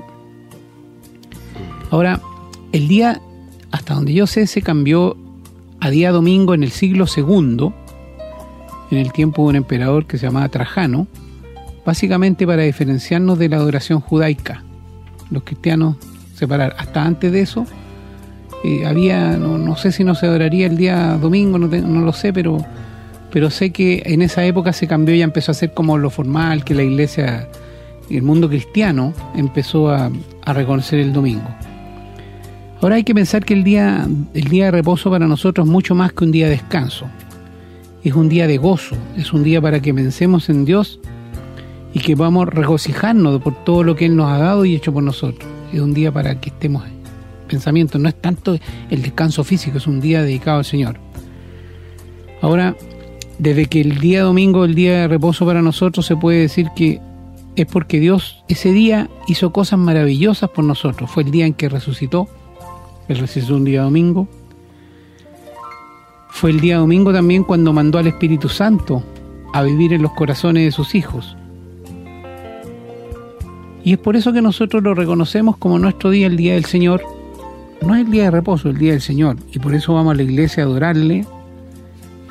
Ahora, 1.91 2.19
el 2.71 2.87
día, 2.87 3.21
hasta 3.69 3.93
donde 3.93 4.13
yo 4.13 4.25
sé, 4.25 4.47
se 4.47 4.63
cambió 4.63 5.15
a 5.79 5.89
día 5.91 6.11
domingo 6.11 6.55
en 6.55 6.63
el 6.63 6.71
siglo 6.71 7.05
segundo 7.05 7.75
en 8.91 8.97
el 8.97 9.11
tiempo 9.11 9.43
de 9.43 9.49
un 9.49 9.55
emperador 9.55 10.05
que 10.05 10.17
se 10.17 10.27
llamaba 10.27 10.49
Trajano, 10.49 11.07
básicamente 11.85 12.45
para 12.45 12.63
diferenciarnos 12.63 13.39
de 13.39 13.49
la 13.49 13.57
adoración 13.57 14.01
judaica. 14.01 14.63
Los 15.29 15.43
cristianos 15.43 15.95
separar. 16.35 16.75
Hasta 16.77 17.03
antes 17.03 17.31
de 17.31 17.41
eso, 17.41 17.65
eh, 18.63 18.85
había, 18.85 19.37
no, 19.37 19.75
sé 19.77 19.91
si 19.91 20.03
no 20.03 20.13
se 20.13 20.25
adoraría 20.25 20.67
el 20.67 20.77
día 20.77 21.17
domingo, 21.19 21.57
no, 21.57 21.67
no, 21.67 22.01
lo 22.01 22.13
sé, 22.13 22.33
pero, 22.33 22.57
pero 23.31 23.49
sé 23.49 23.71
que 23.71 24.03
en 24.05 24.21
esa 24.21 24.45
época 24.45 24.73
se 24.73 24.87
cambió 24.87 25.15
y 25.15 25.21
empezó 25.21 25.51
a 25.51 25.55
ser 25.55 25.73
como 25.73 25.97
lo 25.97 26.09
formal, 26.09 26.63
que 26.63 26.75
la 26.75 26.83
iglesia, 26.83 27.47
el 28.09 28.23
mundo 28.23 28.49
cristiano 28.49 29.13
empezó 29.35 29.89
a, 29.89 30.11
a 30.43 30.53
reconocer 30.53 30.99
el 30.99 31.13
domingo. 31.13 31.49
Ahora 32.81 32.95
hay 32.95 33.03
que 33.03 33.13
pensar 33.13 33.45
que 33.45 33.53
el 33.53 33.63
día, 33.63 34.07
el 34.33 34.45
día 34.45 34.65
de 34.65 34.71
reposo 34.71 35.11
para 35.11 35.27
nosotros 35.27 35.67
es 35.67 35.71
mucho 35.71 35.93
más 35.93 36.11
que 36.13 36.23
un 36.23 36.31
día 36.31 36.45
de 36.45 36.51
descanso 36.51 37.07
es 38.03 38.13
un 38.15 38.29
día 38.29 38.47
de 38.47 38.57
gozo, 38.57 38.95
es 39.15 39.33
un 39.33 39.43
día 39.43 39.61
para 39.61 39.81
que 39.81 39.93
pensemos 39.93 40.49
en 40.49 40.65
Dios 40.65 40.99
y 41.93 41.99
que 41.99 42.15
vamos 42.15 42.47
regocijarnos 42.47 43.41
por 43.41 43.63
todo 43.63 43.83
lo 43.83 43.95
que 43.95 44.05
Él 44.05 44.15
nos 44.15 44.31
ha 44.31 44.37
dado 44.37 44.65
y 44.65 44.75
hecho 44.75 44.93
por 44.93 45.03
nosotros. 45.03 45.49
Es 45.73 45.79
un 45.79 45.93
día 45.93 46.11
para 46.11 46.39
que 46.39 46.49
estemos 46.49 46.85
en 46.85 47.01
pensamiento, 47.47 47.99
no 47.99 48.07
es 48.07 48.15
tanto 48.15 48.57
el 48.89 49.01
descanso 49.01 49.43
físico, 49.43 49.77
es 49.77 49.85
un 49.85 49.99
día 49.99 50.23
dedicado 50.23 50.59
al 50.59 50.65
Señor. 50.65 50.97
Ahora, 52.41 52.75
desde 53.37 53.65
que 53.65 53.81
el 53.81 53.99
día 53.99 54.23
domingo, 54.23 54.63
el 54.65 54.73
día 54.73 55.01
de 55.01 55.07
reposo 55.07 55.45
para 55.45 55.61
nosotros, 55.61 56.05
se 56.05 56.15
puede 56.15 56.39
decir 56.39 56.69
que 56.75 56.99
es 57.55 57.65
porque 57.65 57.99
Dios 57.99 58.43
ese 58.47 58.71
día 58.71 59.09
hizo 59.27 59.51
cosas 59.51 59.77
maravillosas 59.77 60.49
por 60.49 60.63
nosotros. 60.63 61.11
Fue 61.11 61.23
el 61.23 61.31
día 61.31 61.45
en 61.45 61.53
que 61.53 61.67
resucitó, 61.67 62.29
Él 63.09 63.17
resucitó 63.17 63.57
un 63.57 63.65
día 63.65 63.83
domingo, 63.83 64.27
fue 66.31 66.49
el 66.49 66.61
día 66.61 66.77
domingo 66.77 67.13
también 67.13 67.43
cuando 67.43 67.73
mandó 67.73 67.99
al 67.99 68.07
Espíritu 68.07 68.49
Santo 68.49 69.03
a 69.53 69.61
vivir 69.63 69.93
en 69.93 70.01
los 70.01 70.13
corazones 70.13 70.63
de 70.63 70.71
sus 70.71 70.95
hijos. 70.95 71.35
Y 73.83 73.93
es 73.93 73.99
por 73.99 74.15
eso 74.15 74.31
que 74.31 74.41
nosotros 74.41 74.81
lo 74.81 74.95
reconocemos 74.95 75.57
como 75.57 75.77
nuestro 75.77 76.09
día, 76.09 76.27
el 76.27 76.37
día 76.37 76.53
del 76.53 76.65
Señor. 76.65 77.03
No 77.81 77.95
es 77.95 78.05
el 78.05 78.11
día 78.11 78.23
de 78.23 78.31
reposo, 78.31 78.69
el 78.69 78.77
día 78.77 78.93
del 78.93 79.01
Señor. 79.01 79.37
Y 79.51 79.59
por 79.59 79.75
eso 79.75 79.93
vamos 79.93 80.13
a 80.13 80.15
la 80.15 80.23
iglesia 80.23 80.63
a 80.63 80.65
adorarle. 80.67 81.25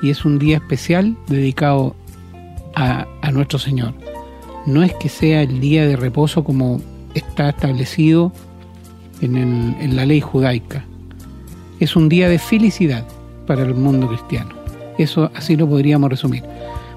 Y 0.03 0.11
es 0.11 0.24
un 0.24 0.38
día 0.38 0.57
especial 0.57 1.16
dedicado 1.28 1.94
a, 2.74 3.07
nuestro 3.32 3.59
Señor. 3.59 3.92
No 4.66 4.82
es 4.82 4.94
que 4.94 5.09
sea 5.09 5.42
el 5.42 5.61
día 5.61 5.86
de 5.86 5.96
reposo 5.96 6.42
como 6.42 6.80
está 7.14 7.51
establecido 7.51 8.32
en, 9.20 9.36
en 9.36 9.94
la 9.94 10.07
ley 10.07 10.20
judaica. 10.20 10.84
Es 11.80 11.96
un 11.96 12.09
día 12.09 12.28
de 12.28 12.38
felicidad 12.38 13.07
para 13.51 13.64
el 13.64 13.74
mundo 13.74 14.07
cristiano. 14.07 14.51
Eso 14.96 15.28
así 15.34 15.57
lo 15.57 15.68
podríamos 15.68 16.09
resumir. 16.09 16.44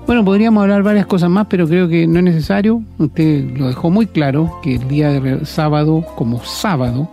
Bueno, 0.05 0.23
podríamos 0.23 0.61
hablar 0.61 0.83
varias 0.83 1.07
cosas 1.07 1.27
más, 1.27 1.47
pero 1.49 1.67
creo 1.67 1.87
que 1.89 2.05
no 2.05 2.19
es 2.19 2.25
necesario. 2.25 2.83
Usted 2.99 3.57
lo 3.57 3.69
dejó 3.69 3.89
muy 3.89 4.05
claro 4.05 4.59
que 4.61 4.75
el 4.75 4.87
día 4.87 5.09
de 5.19 5.47
sábado 5.47 6.05
como 6.15 6.43
sábado 6.43 7.09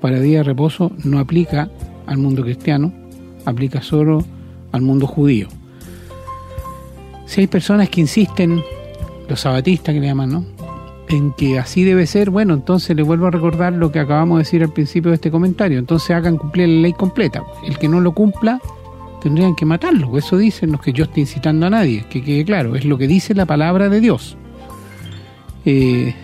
para 0.00 0.18
día 0.18 0.38
de 0.38 0.42
reposo 0.42 0.90
no 1.04 1.20
aplica 1.20 1.70
al 2.08 2.18
mundo 2.18 2.42
cristiano, 2.42 2.92
aplica 3.44 3.82
solo 3.82 4.24
al 4.72 4.82
mundo 4.82 5.06
judío. 5.06 5.46
Si 7.26 7.42
hay 7.42 7.46
personas 7.46 7.88
que 7.88 8.00
insisten, 8.00 8.64
los 9.28 9.38
sabatistas 9.38 9.94
que 9.94 10.00
le 10.00 10.08
llaman, 10.08 10.28
¿no? 10.28 10.44
En 11.08 11.32
que 11.32 11.58
así 11.58 11.84
debe 11.84 12.06
ser, 12.06 12.30
bueno, 12.30 12.54
entonces 12.54 12.96
le 12.96 13.02
vuelvo 13.02 13.26
a 13.26 13.30
recordar 13.30 13.72
lo 13.74 13.92
que 13.92 13.98
acabamos 13.98 14.38
de 14.38 14.44
decir 14.44 14.62
al 14.62 14.72
principio 14.72 15.10
de 15.10 15.16
este 15.16 15.30
comentario. 15.30 15.78
Entonces 15.78 16.10
hagan 16.10 16.38
cumplir 16.38 16.68
la 16.68 16.82
ley 16.82 16.92
completa. 16.92 17.42
El 17.66 17.78
que 17.78 17.88
no 17.88 18.00
lo 18.00 18.12
cumpla, 18.12 18.60
tendrían 19.22 19.54
que 19.54 19.64
matarlo. 19.64 20.18
Eso 20.18 20.36
dicen 20.36 20.72
los 20.72 20.80
que 20.80 20.92
yo 20.92 21.04
estoy 21.04 21.22
incitando 21.22 21.66
a 21.66 21.70
nadie, 21.70 22.04
que 22.10 22.22
quede 22.22 22.44
claro, 22.44 22.74
es 22.74 22.84
lo 22.84 22.98
que 22.98 23.06
dice 23.06 23.34
la 23.34 23.46
palabra 23.46 23.88
de 23.88 24.00
Dios. 24.00 24.36
Eh, 25.64 26.14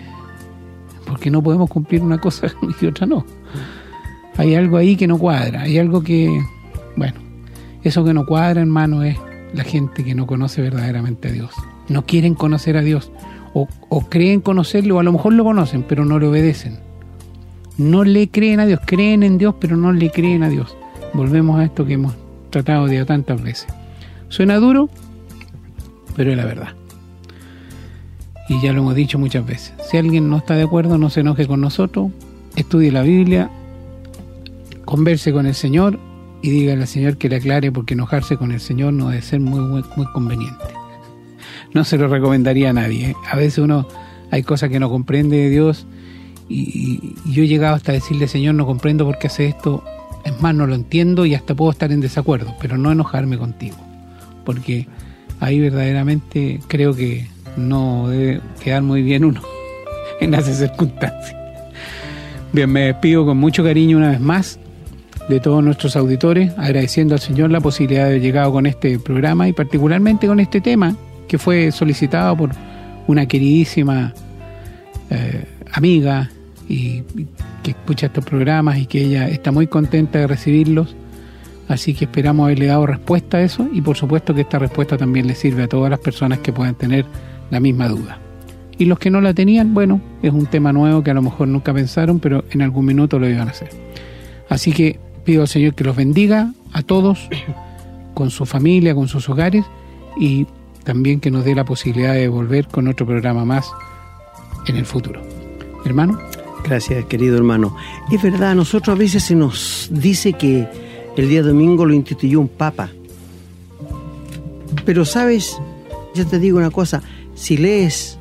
porque 1.07 1.31
no 1.31 1.41
podemos 1.41 1.69
cumplir 1.69 2.01
una 2.01 2.19
cosa 2.19 2.47
y 2.81 2.85
otra 2.85 3.07
no. 3.07 3.25
Hay 4.37 4.55
algo 4.55 4.77
ahí 4.77 4.95
que 4.95 5.07
no 5.07 5.17
cuadra, 5.17 5.63
hay 5.63 5.77
algo 5.77 6.01
que, 6.01 6.41
bueno, 6.95 7.19
eso 7.83 8.03
que 8.03 8.13
no 8.13 8.25
cuadra, 8.25 8.61
hermano, 8.61 9.03
es 9.03 9.17
la 9.53 9.63
gente 9.63 10.03
que 10.03 10.15
no 10.15 10.27
conoce 10.27 10.61
verdaderamente 10.61 11.29
a 11.29 11.31
Dios. 11.31 11.51
No 11.87 12.05
quieren 12.05 12.35
conocer 12.35 12.77
a 12.77 12.81
Dios, 12.81 13.11
o, 13.53 13.67
creen 14.09 14.41
conocerlo, 14.41 14.97
o 14.97 14.99
a 14.99 15.03
lo 15.03 15.11
mejor 15.11 15.33
lo 15.33 15.43
conocen, 15.43 15.83
pero 15.83 16.05
no 16.05 16.19
le 16.19 16.27
obedecen. 16.27 16.79
No 17.77 18.03
le 18.03 18.29
creen 18.29 18.59
a 18.59 18.65
Dios, 18.65 18.79
creen 18.85 19.23
en 19.23 19.37
Dios, 19.37 19.55
pero 19.59 19.77
no 19.77 19.91
le 19.91 20.11
creen 20.11 20.43
a 20.43 20.49
Dios. 20.49 20.75
Volvemos 21.13 21.59
a 21.59 21.63
esto 21.63 21.85
que 21.85 21.93
hemos 21.93 22.13
tratado 22.49 22.87
de 22.87 23.03
tantas 23.05 23.41
veces. 23.41 23.67
Suena 24.27 24.57
duro, 24.57 24.89
pero 26.15 26.31
es 26.31 26.37
la 26.37 26.45
verdad. 26.45 26.73
Y 28.49 28.61
ya 28.61 28.73
lo 28.73 28.81
hemos 28.81 28.95
dicho 28.95 29.19
muchas 29.19 29.45
veces. 29.45 29.73
Si 29.89 29.97
alguien 29.97 30.29
no 30.29 30.37
está 30.37 30.55
de 30.55 30.63
acuerdo, 30.63 30.97
no 30.97 31.09
se 31.09 31.21
enoje 31.21 31.47
con 31.47 31.61
nosotros, 31.61 32.11
estudie 32.55 32.91
la 32.91 33.03
Biblia, 33.03 33.49
converse 34.85 35.31
con 35.31 35.45
el 35.45 35.53
Señor 35.53 35.99
y 36.41 36.49
dígale 36.49 36.81
al 36.81 36.87
Señor 36.87 37.17
que 37.17 37.29
le 37.29 37.37
aclare 37.37 37.71
porque 37.71 37.93
enojarse 37.93 38.37
con 38.37 38.51
el 38.51 38.59
Señor 38.59 38.93
no 38.93 39.09
debe 39.09 39.21
ser 39.21 39.39
muy, 39.39 39.59
muy, 39.61 40.05
conveniente. 40.13 40.65
No 41.73 41.83
se 41.83 41.97
lo 41.97 42.07
recomendaría 42.07 42.71
a 42.71 42.73
nadie. 42.73 43.15
A 43.29 43.35
veces 43.35 43.59
uno 43.59 43.87
hay 44.31 44.43
cosas 44.43 44.69
que 44.69 44.79
no 44.79 44.89
comprende 44.89 45.37
de 45.37 45.49
Dios 45.49 45.87
y, 46.47 47.15
y 47.25 47.31
yo 47.31 47.43
he 47.43 47.47
llegado 47.47 47.75
hasta 47.75 47.91
decirle, 47.91 48.27
Señor, 48.27 48.55
no 48.55 48.65
comprendo 48.65 49.05
por 49.05 49.19
qué 49.19 49.27
hace 49.27 49.47
esto, 49.47 49.83
es 50.25 50.41
más, 50.41 50.55
no 50.55 50.67
lo 50.67 50.75
entiendo 50.75 51.25
y 51.25 51.35
hasta 51.35 51.55
puedo 51.55 51.71
estar 51.71 51.91
en 51.91 52.01
desacuerdo, 52.01 52.55
pero 52.59 52.77
no 52.77 52.91
enojarme 52.91 53.37
contigo, 53.37 53.77
porque 54.45 54.87
ahí 55.39 55.59
verdaderamente 55.59 56.59
creo 56.67 56.95
que 56.95 57.27
no 57.57 58.07
debe 58.09 58.41
quedar 58.63 58.81
muy 58.81 59.01
bien 59.01 59.25
uno 59.25 59.41
en 60.21 60.33
esas 60.33 60.57
circunstancias. 60.57 61.35
Bien, 62.51 62.69
me 62.71 62.85
despido 62.85 63.25
con 63.25 63.37
mucho 63.37 63.63
cariño 63.63 63.97
una 63.97 64.09
vez 64.09 64.19
más 64.19 64.59
de 65.27 65.39
todos 65.39 65.63
nuestros 65.63 65.95
auditores, 65.95 66.51
agradeciendo 66.57 67.13
al 67.13 67.21
Señor 67.21 67.51
la 67.51 67.61
posibilidad 67.61 68.05
de 68.05 68.09
haber 68.09 68.21
llegado 68.21 68.51
con 68.51 68.65
este 68.65 68.97
programa 68.97 69.47
y 69.47 69.53
particularmente 69.53 70.25
con 70.25 70.39
este 70.39 70.59
tema 70.59 70.95
que 71.29 71.37
fue 71.37 71.71
solicitado 71.71 72.35
por 72.35 72.49
una 73.07 73.25
queridísima 73.27 74.13
eh, 75.09 75.45
amiga 75.71 76.29
y, 76.67 77.03
que 77.63 77.71
escucha 77.71 78.07
estos 78.07 78.25
programas 78.25 78.77
y 78.79 78.85
que 78.85 79.03
ella 79.03 79.29
está 79.29 79.51
muy 79.51 79.67
contenta 79.67 80.19
de 80.19 80.27
recibirlos. 80.27 80.95
Así 81.67 81.93
que 81.93 82.05
esperamos 82.05 82.45
haberle 82.45 82.65
dado 82.65 82.87
respuesta 82.87 83.37
a 83.37 83.41
eso 83.41 83.69
y 83.71 83.81
por 83.81 83.95
supuesto 83.95 84.33
que 84.33 84.41
esta 84.41 84.57
respuesta 84.57 84.97
también 84.97 85.27
le 85.27 85.35
sirve 85.35 85.63
a 85.63 85.67
todas 85.67 85.91
las 85.91 85.99
personas 85.99 86.39
que 86.39 86.51
puedan 86.51 86.75
tener 86.75 87.05
la 87.51 87.59
misma 87.59 87.87
duda. 87.87 88.17
Y 88.79 88.85
los 88.85 88.97
que 88.97 89.11
no 89.11 89.21
la 89.21 89.33
tenían, 89.33 89.73
bueno, 89.73 90.01
es 90.23 90.33
un 90.33 90.47
tema 90.47 90.73
nuevo 90.73 91.03
que 91.03 91.11
a 91.11 91.13
lo 91.13 91.21
mejor 91.21 91.47
nunca 91.47 91.73
pensaron, 91.73 92.19
pero 92.19 92.43
en 92.49 92.61
algún 92.63 92.85
minuto 92.85 93.19
lo 93.19 93.29
iban 93.29 93.49
a 93.49 93.51
hacer. 93.51 93.69
Así 94.47 94.71
que 94.71 94.99
pido 95.25 95.43
al 95.43 95.47
Señor 95.47 95.75
que 95.75 95.83
los 95.83 95.95
bendiga 95.95 96.53
a 96.71 96.81
todos, 96.81 97.29
con 98.15 98.31
su 98.31 98.45
familia, 98.45 98.95
con 98.95 99.07
sus 99.07 99.29
hogares, 99.29 99.65
y 100.19 100.47
también 100.83 101.19
que 101.19 101.31
nos 101.31 101.45
dé 101.45 101.55
la 101.55 101.65
posibilidad 101.65 102.13
de 102.13 102.27
volver 102.27 102.67
con 102.67 102.87
otro 102.87 103.05
programa 103.05 103.45
más 103.45 103.71
en 104.67 104.75
el 104.75 104.85
futuro. 104.85 105.21
Hermano. 105.85 106.19
Gracias, 106.63 107.05
querido 107.05 107.37
hermano. 107.37 107.75
Es 108.11 108.21
verdad, 108.21 108.51
a 108.51 108.55
nosotros 108.55 108.95
a 108.95 108.99
veces 108.99 109.23
se 109.23 109.35
nos 109.35 109.89
dice 109.91 110.33
que 110.33 110.67
el 111.15 111.29
día 111.29 111.41
domingo 111.41 111.85
lo 111.85 111.93
instituyó 111.93 112.39
un 112.39 112.49
papa. 112.49 112.89
Pero 114.85 115.05
sabes, 115.05 115.57
yo 116.13 116.27
te 116.27 116.37
digo 116.37 116.57
una 116.57 116.69
cosa, 116.69 117.01
si 117.35 117.57
lees 117.57 118.17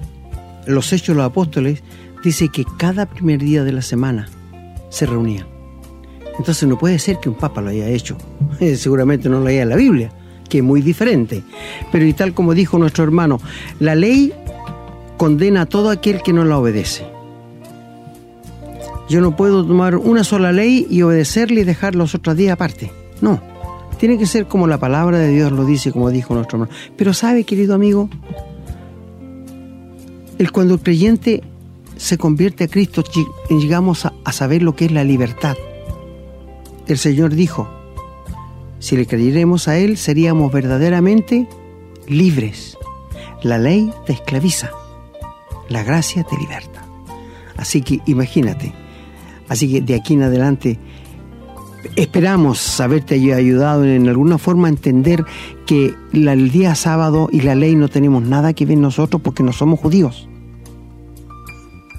los 0.67 0.93
Hechos 0.93 1.09
de 1.09 1.15
los 1.15 1.27
Apóstoles, 1.27 1.83
dice 2.25 2.49
que 2.49 2.65
cada 2.79 3.07
primer 3.07 3.41
día 3.41 3.65
de 3.65 3.73
la 3.73 3.83
semana 3.83 4.29
se 4.89 5.07
reunían. 5.07 5.47
Entonces 6.39 6.69
no 6.69 6.79
puede 6.79 6.99
ser 6.99 7.19
que 7.21 7.29
un 7.29 7.35
papa 7.35 7.61
lo 7.61 7.71
haya 7.71 7.89
hecho. 7.89 8.17
Seguramente 8.77 9.29
no 9.29 9.41
lo 9.41 9.47
haya 9.47 9.63
en 9.63 9.69
la 9.69 9.77
Biblia, 9.77 10.13
que 10.49 10.63
muy 10.63 10.83
diferente. 10.83 11.43
Pero 11.93 12.07
y 12.07 12.13
tal 12.13 12.35
como 12.35 12.55
dijo 12.55 12.79
nuestro 12.79 13.05
hermano, 13.05 13.41
la 13.81 13.95
ley 13.95 14.33
condena 15.17 15.63
a 15.63 15.67
todo 15.67 15.91
aquel 15.91 16.23
que 16.23 16.33
no 16.33 16.45
la 16.45 16.59
obedece. 16.59 17.07
Yo 19.09 19.21
no 19.21 19.37
puedo 19.37 19.67
tomar 19.67 19.97
una 19.97 20.23
sola 20.23 20.53
ley 20.53 20.87
y 20.91 21.03
obedecerle 21.03 21.63
y 21.63 21.65
dejar 21.65 21.95
los 21.95 22.15
otros 22.15 22.37
días 22.37 22.53
aparte. 22.53 22.91
No. 23.21 23.41
Tiene 23.99 24.19
que 24.19 24.27
ser 24.27 24.47
como 24.47 24.67
la 24.67 24.79
palabra 24.79 25.19
de 25.19 25.29
Dios 25.29 25.51
lo 25.51 25.65
dice, 25.65 25.93
como 25.93 26.11
dijo 26.11 26.35
nuestro 26.35 26.57
hermano. 26.57 26.73
Pero 26.97 27.15
sabe, 27.15 27.45
querido 27.45 27.75
amigo, 27.75 28.09
el 30.39 30.53
cuando 30.53 30.75
el 30.75 30.81
creyente 30.81 31.43
se 31.97 32.17
convierte 32.17 32.65
a 32.65 32.69
Cristo, 32.69 33.03
llegamos 33.51 34.07
a 34.07 34.33
saber 34.33 34.63
lo 34.63 34.77
que 34.77 34.85
es 34.85 34.93
la 34.93 35.03
libertad. 35.03 35.57
El 36.87 36.97
Señor 36.97 37.35
dijo, 37.35 37.69
si 38.79 38.97
le 38.97 39.07
creyéramos 39.07 39.69
a 39.69 39.79
Él, 39.79 39.97
seríamos 39.97 40.53
verdaderamente 40.53 41.49
libres. 42.07 42.79
La 43.43 43.59
ley 43.59 43.93
te 44.07 44.13
esclaviza, 44.13 44.71
la 45.69 45.83
gracia 45.83 46.25
te 46.25 46.37
liberta. 46.37 46.85
Así 47.57 47.83
que 47.83 48.01
imagínate, 48.07 48.73
así 49.49 49.71
que 49.71 49.81
de 49.81 49.95
aquí 49.95 50.15
en 50.15 50.23
adelante 50.23 50.79
esperamos 51.97 52.81
haberte 52.81 53.15
ayudado 53.15 53.85
en 53.85 54.09
alguna 54.09 54.39
forma 54.39 54.69
a 54.69 54.71
entender 54.71 55.25
que 55.67 55.95
el 56.13 56.51
día 56.51 56.75
sábado 56.75 57.29
y 57.33 57.41
la 57.41 57.55
ley 57.55 57.75
no 57.75 57.89
tenemos 57.89 58.23
nada 58.23 58.53
que 58.53 58.67
ver 58.67 58.79
nosotros 58.79 59.23
porque 59.23 59.43
no 59.43 59.53
somos 59.53 59.81
judíos. 59.81 60.29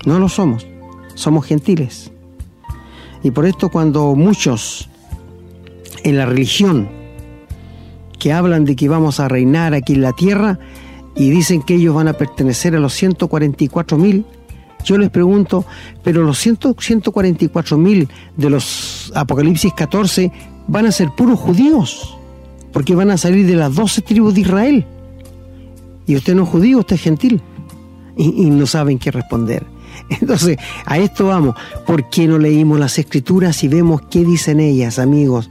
No 0.06 0.18
lo 0.20 0.30
somos, 0.30 0.66
somos 1.16 1.46
gentiles. 1.46 2.12
Y 3.22 3.32
por 3.32 3.46
esto 3.46 3.70
cuando 3.70 4.16
muchos 4.16 4.90
en 6.04 6.18
la 6.18 6.26
religión 6.26 6.90
que 8.20 8.34
hablan 8.34 8.66
de 8.66 8.76
que 8.76 8.90
vamos 8.90 9.20
a 9.20 9.28
reinar 9.28 9.74
aquí 9.74 9.94
en 9.94 10.02
la 10.02 10.14
tierra 10.14 10.60
y 11.16 11.30
dicen 11.30 11.62
que 11.62 11.76
ellos 11.76 11.96
van 11.96 12.08
a 12.08 12.14
pertenecer 12.14 12.76
a 12.76 12.80
los 12.80 12.94
144 12.94 13.98
mil, 13.98 14.26
yo 14.84 14.98
les 14.98 15.10
pregunto, 15.10 15.66
pero 16.04 16.24
los 16.24 16.38
144 16.40 17.78
mil 17.78 18.08
de 18.38 18.50
los 18.50 19.12
Apocalipsis 19.16 19.74
14 19.74 20.32
van 20.68 20.86
a 20.86 20.92
ser 20.92 21.10
puros 21.18 21.40
judíos, 21.40 22.18
porque 22.72 22.96
van 22.96 23.10
a 23.10 23.18
salir 23.18 23.46
de 23.48 23.56
las 23.56 23.74
12 23.76 24.02
tribus 24.02 24.34
de 24.34 24.42
Israel. 24.42 24.86
Y 26.06 26.16
usted 26.16 26.36
no 26.36 26.44
es 26.44 26.50
judío, 26.50 26.80
usted 26.80 26.96
es 26.96 27.02
gentil. 27.02 27.42
Y, 28.16 28.44
y 28.44 28.50
no 28.50 28.66
saben 28.66 29.00
qué 29.00 29.12
responder. 29.12 29.66
Entonces, 30.10 30.58
a 30.86 30.98
esto 30.98 31.28
vamos. 31.28 31.56
¿Por 31.86 32.10
qué 32.10 32.28
no 32.28 32.38
leímos 32.38 32.80
las 32.80 32.98
escrituras 32.98 33.64
y 33.64 33.68
vemos 33.68 34.02
qué 34.10 34.24
dicen 34.24 34.60
ellas, 34.60 35.00
amigos? 35.00 35.50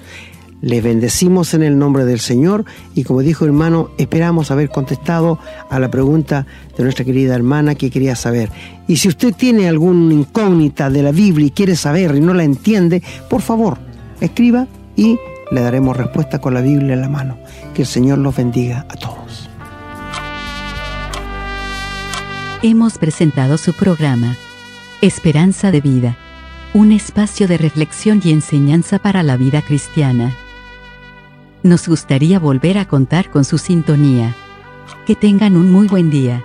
Les 0.61 0.82
bendecimos 0.82 1.54
en 1.54 1.62
el 1.62 1.78
nombre 1.78 2.04
del 2.04 2.18
Señor 2.18 2.64
y 2.94 3.04
como 3.04 3.20
dijo 3.20 3.44
hermano, 3.44 3.90
esperamos 3.96 4.50
haber 4.50 4.70
contestado 4.70 5.38
a 5.70 5.78
la 5.78 5.88
pregunta 5.88 6.46
de 6.76 6.82
nuestra 6.82 7.04
querida 7.04 7.36
hermana 7.36 7.76
que 7.76 7.90
quería 7.90 8.16
saber. 8.16 8.50
Y 8.88 8.96
si 8.96 9.09
usted 9.09 9.34
tiene 9.34 9.68
alguna 9.68 10.14
incógnita 10.14 10.90
de 10.90 11.02
la 11.02 11.12
Biblia 11.12 11.46
y 11.46 11.50
quiere 11.52 11.76
saber 11.76 12.16
y 12.16 12.20
no 12.20 12.34
la 12.34 12.42
entiende, 12.42 13.02
por 13.30 13.40
favor, 13.40 13.78
escriba 14.20 14.66
y 14.96 15.16
le 15.52 15.61
daremos 15.61 15.96
respuesta 15.96 16.40
con 16.40 16.54
la 16.54 16.61
Biblia 16.61 16.94
en 16.94 17.02
la 17.02 17.09
mano. 17.09 17.38
Que 17.72 17.82
el 17.82 17.88
Señor 17.88 18.18
los 18.18 18.36
bendiga 18.36 18.84
a 18.88 18.96
todos. 18.96 19.48
Hemos 22.62 22.98
presentado 22.98 23.56
su 23.56 23.72
programa, 23.74 24.36
Esperanza 25.00 25.70
de 25.70 25.80
Vida, 25.80 26.16
un 26.74 26.90
espacio 26.90 27.46
de 27.46 27.56
reflexión 27.56 28.20
y 28.24 28.32
enseñanza 28.32 28.98
para 28.98 29.22
la 29.22 29.36
vida 29.36 29.62
cristiana. 29.62 30.34
Nos 31.62 31.88
gustaría 31.88 32.38
volver 32.38 32.78
a 32.78 32.86
contar 32.86 33.30
con 33.30 33.44
su 33.44 33.59
sintonía. 33.59 34.36
Que 35.06 35.16
tengan 35.16 35.56
un 35.56 35.72
muy 35.72 35.88
buen 35.88 36.09
día. 36.09 36.44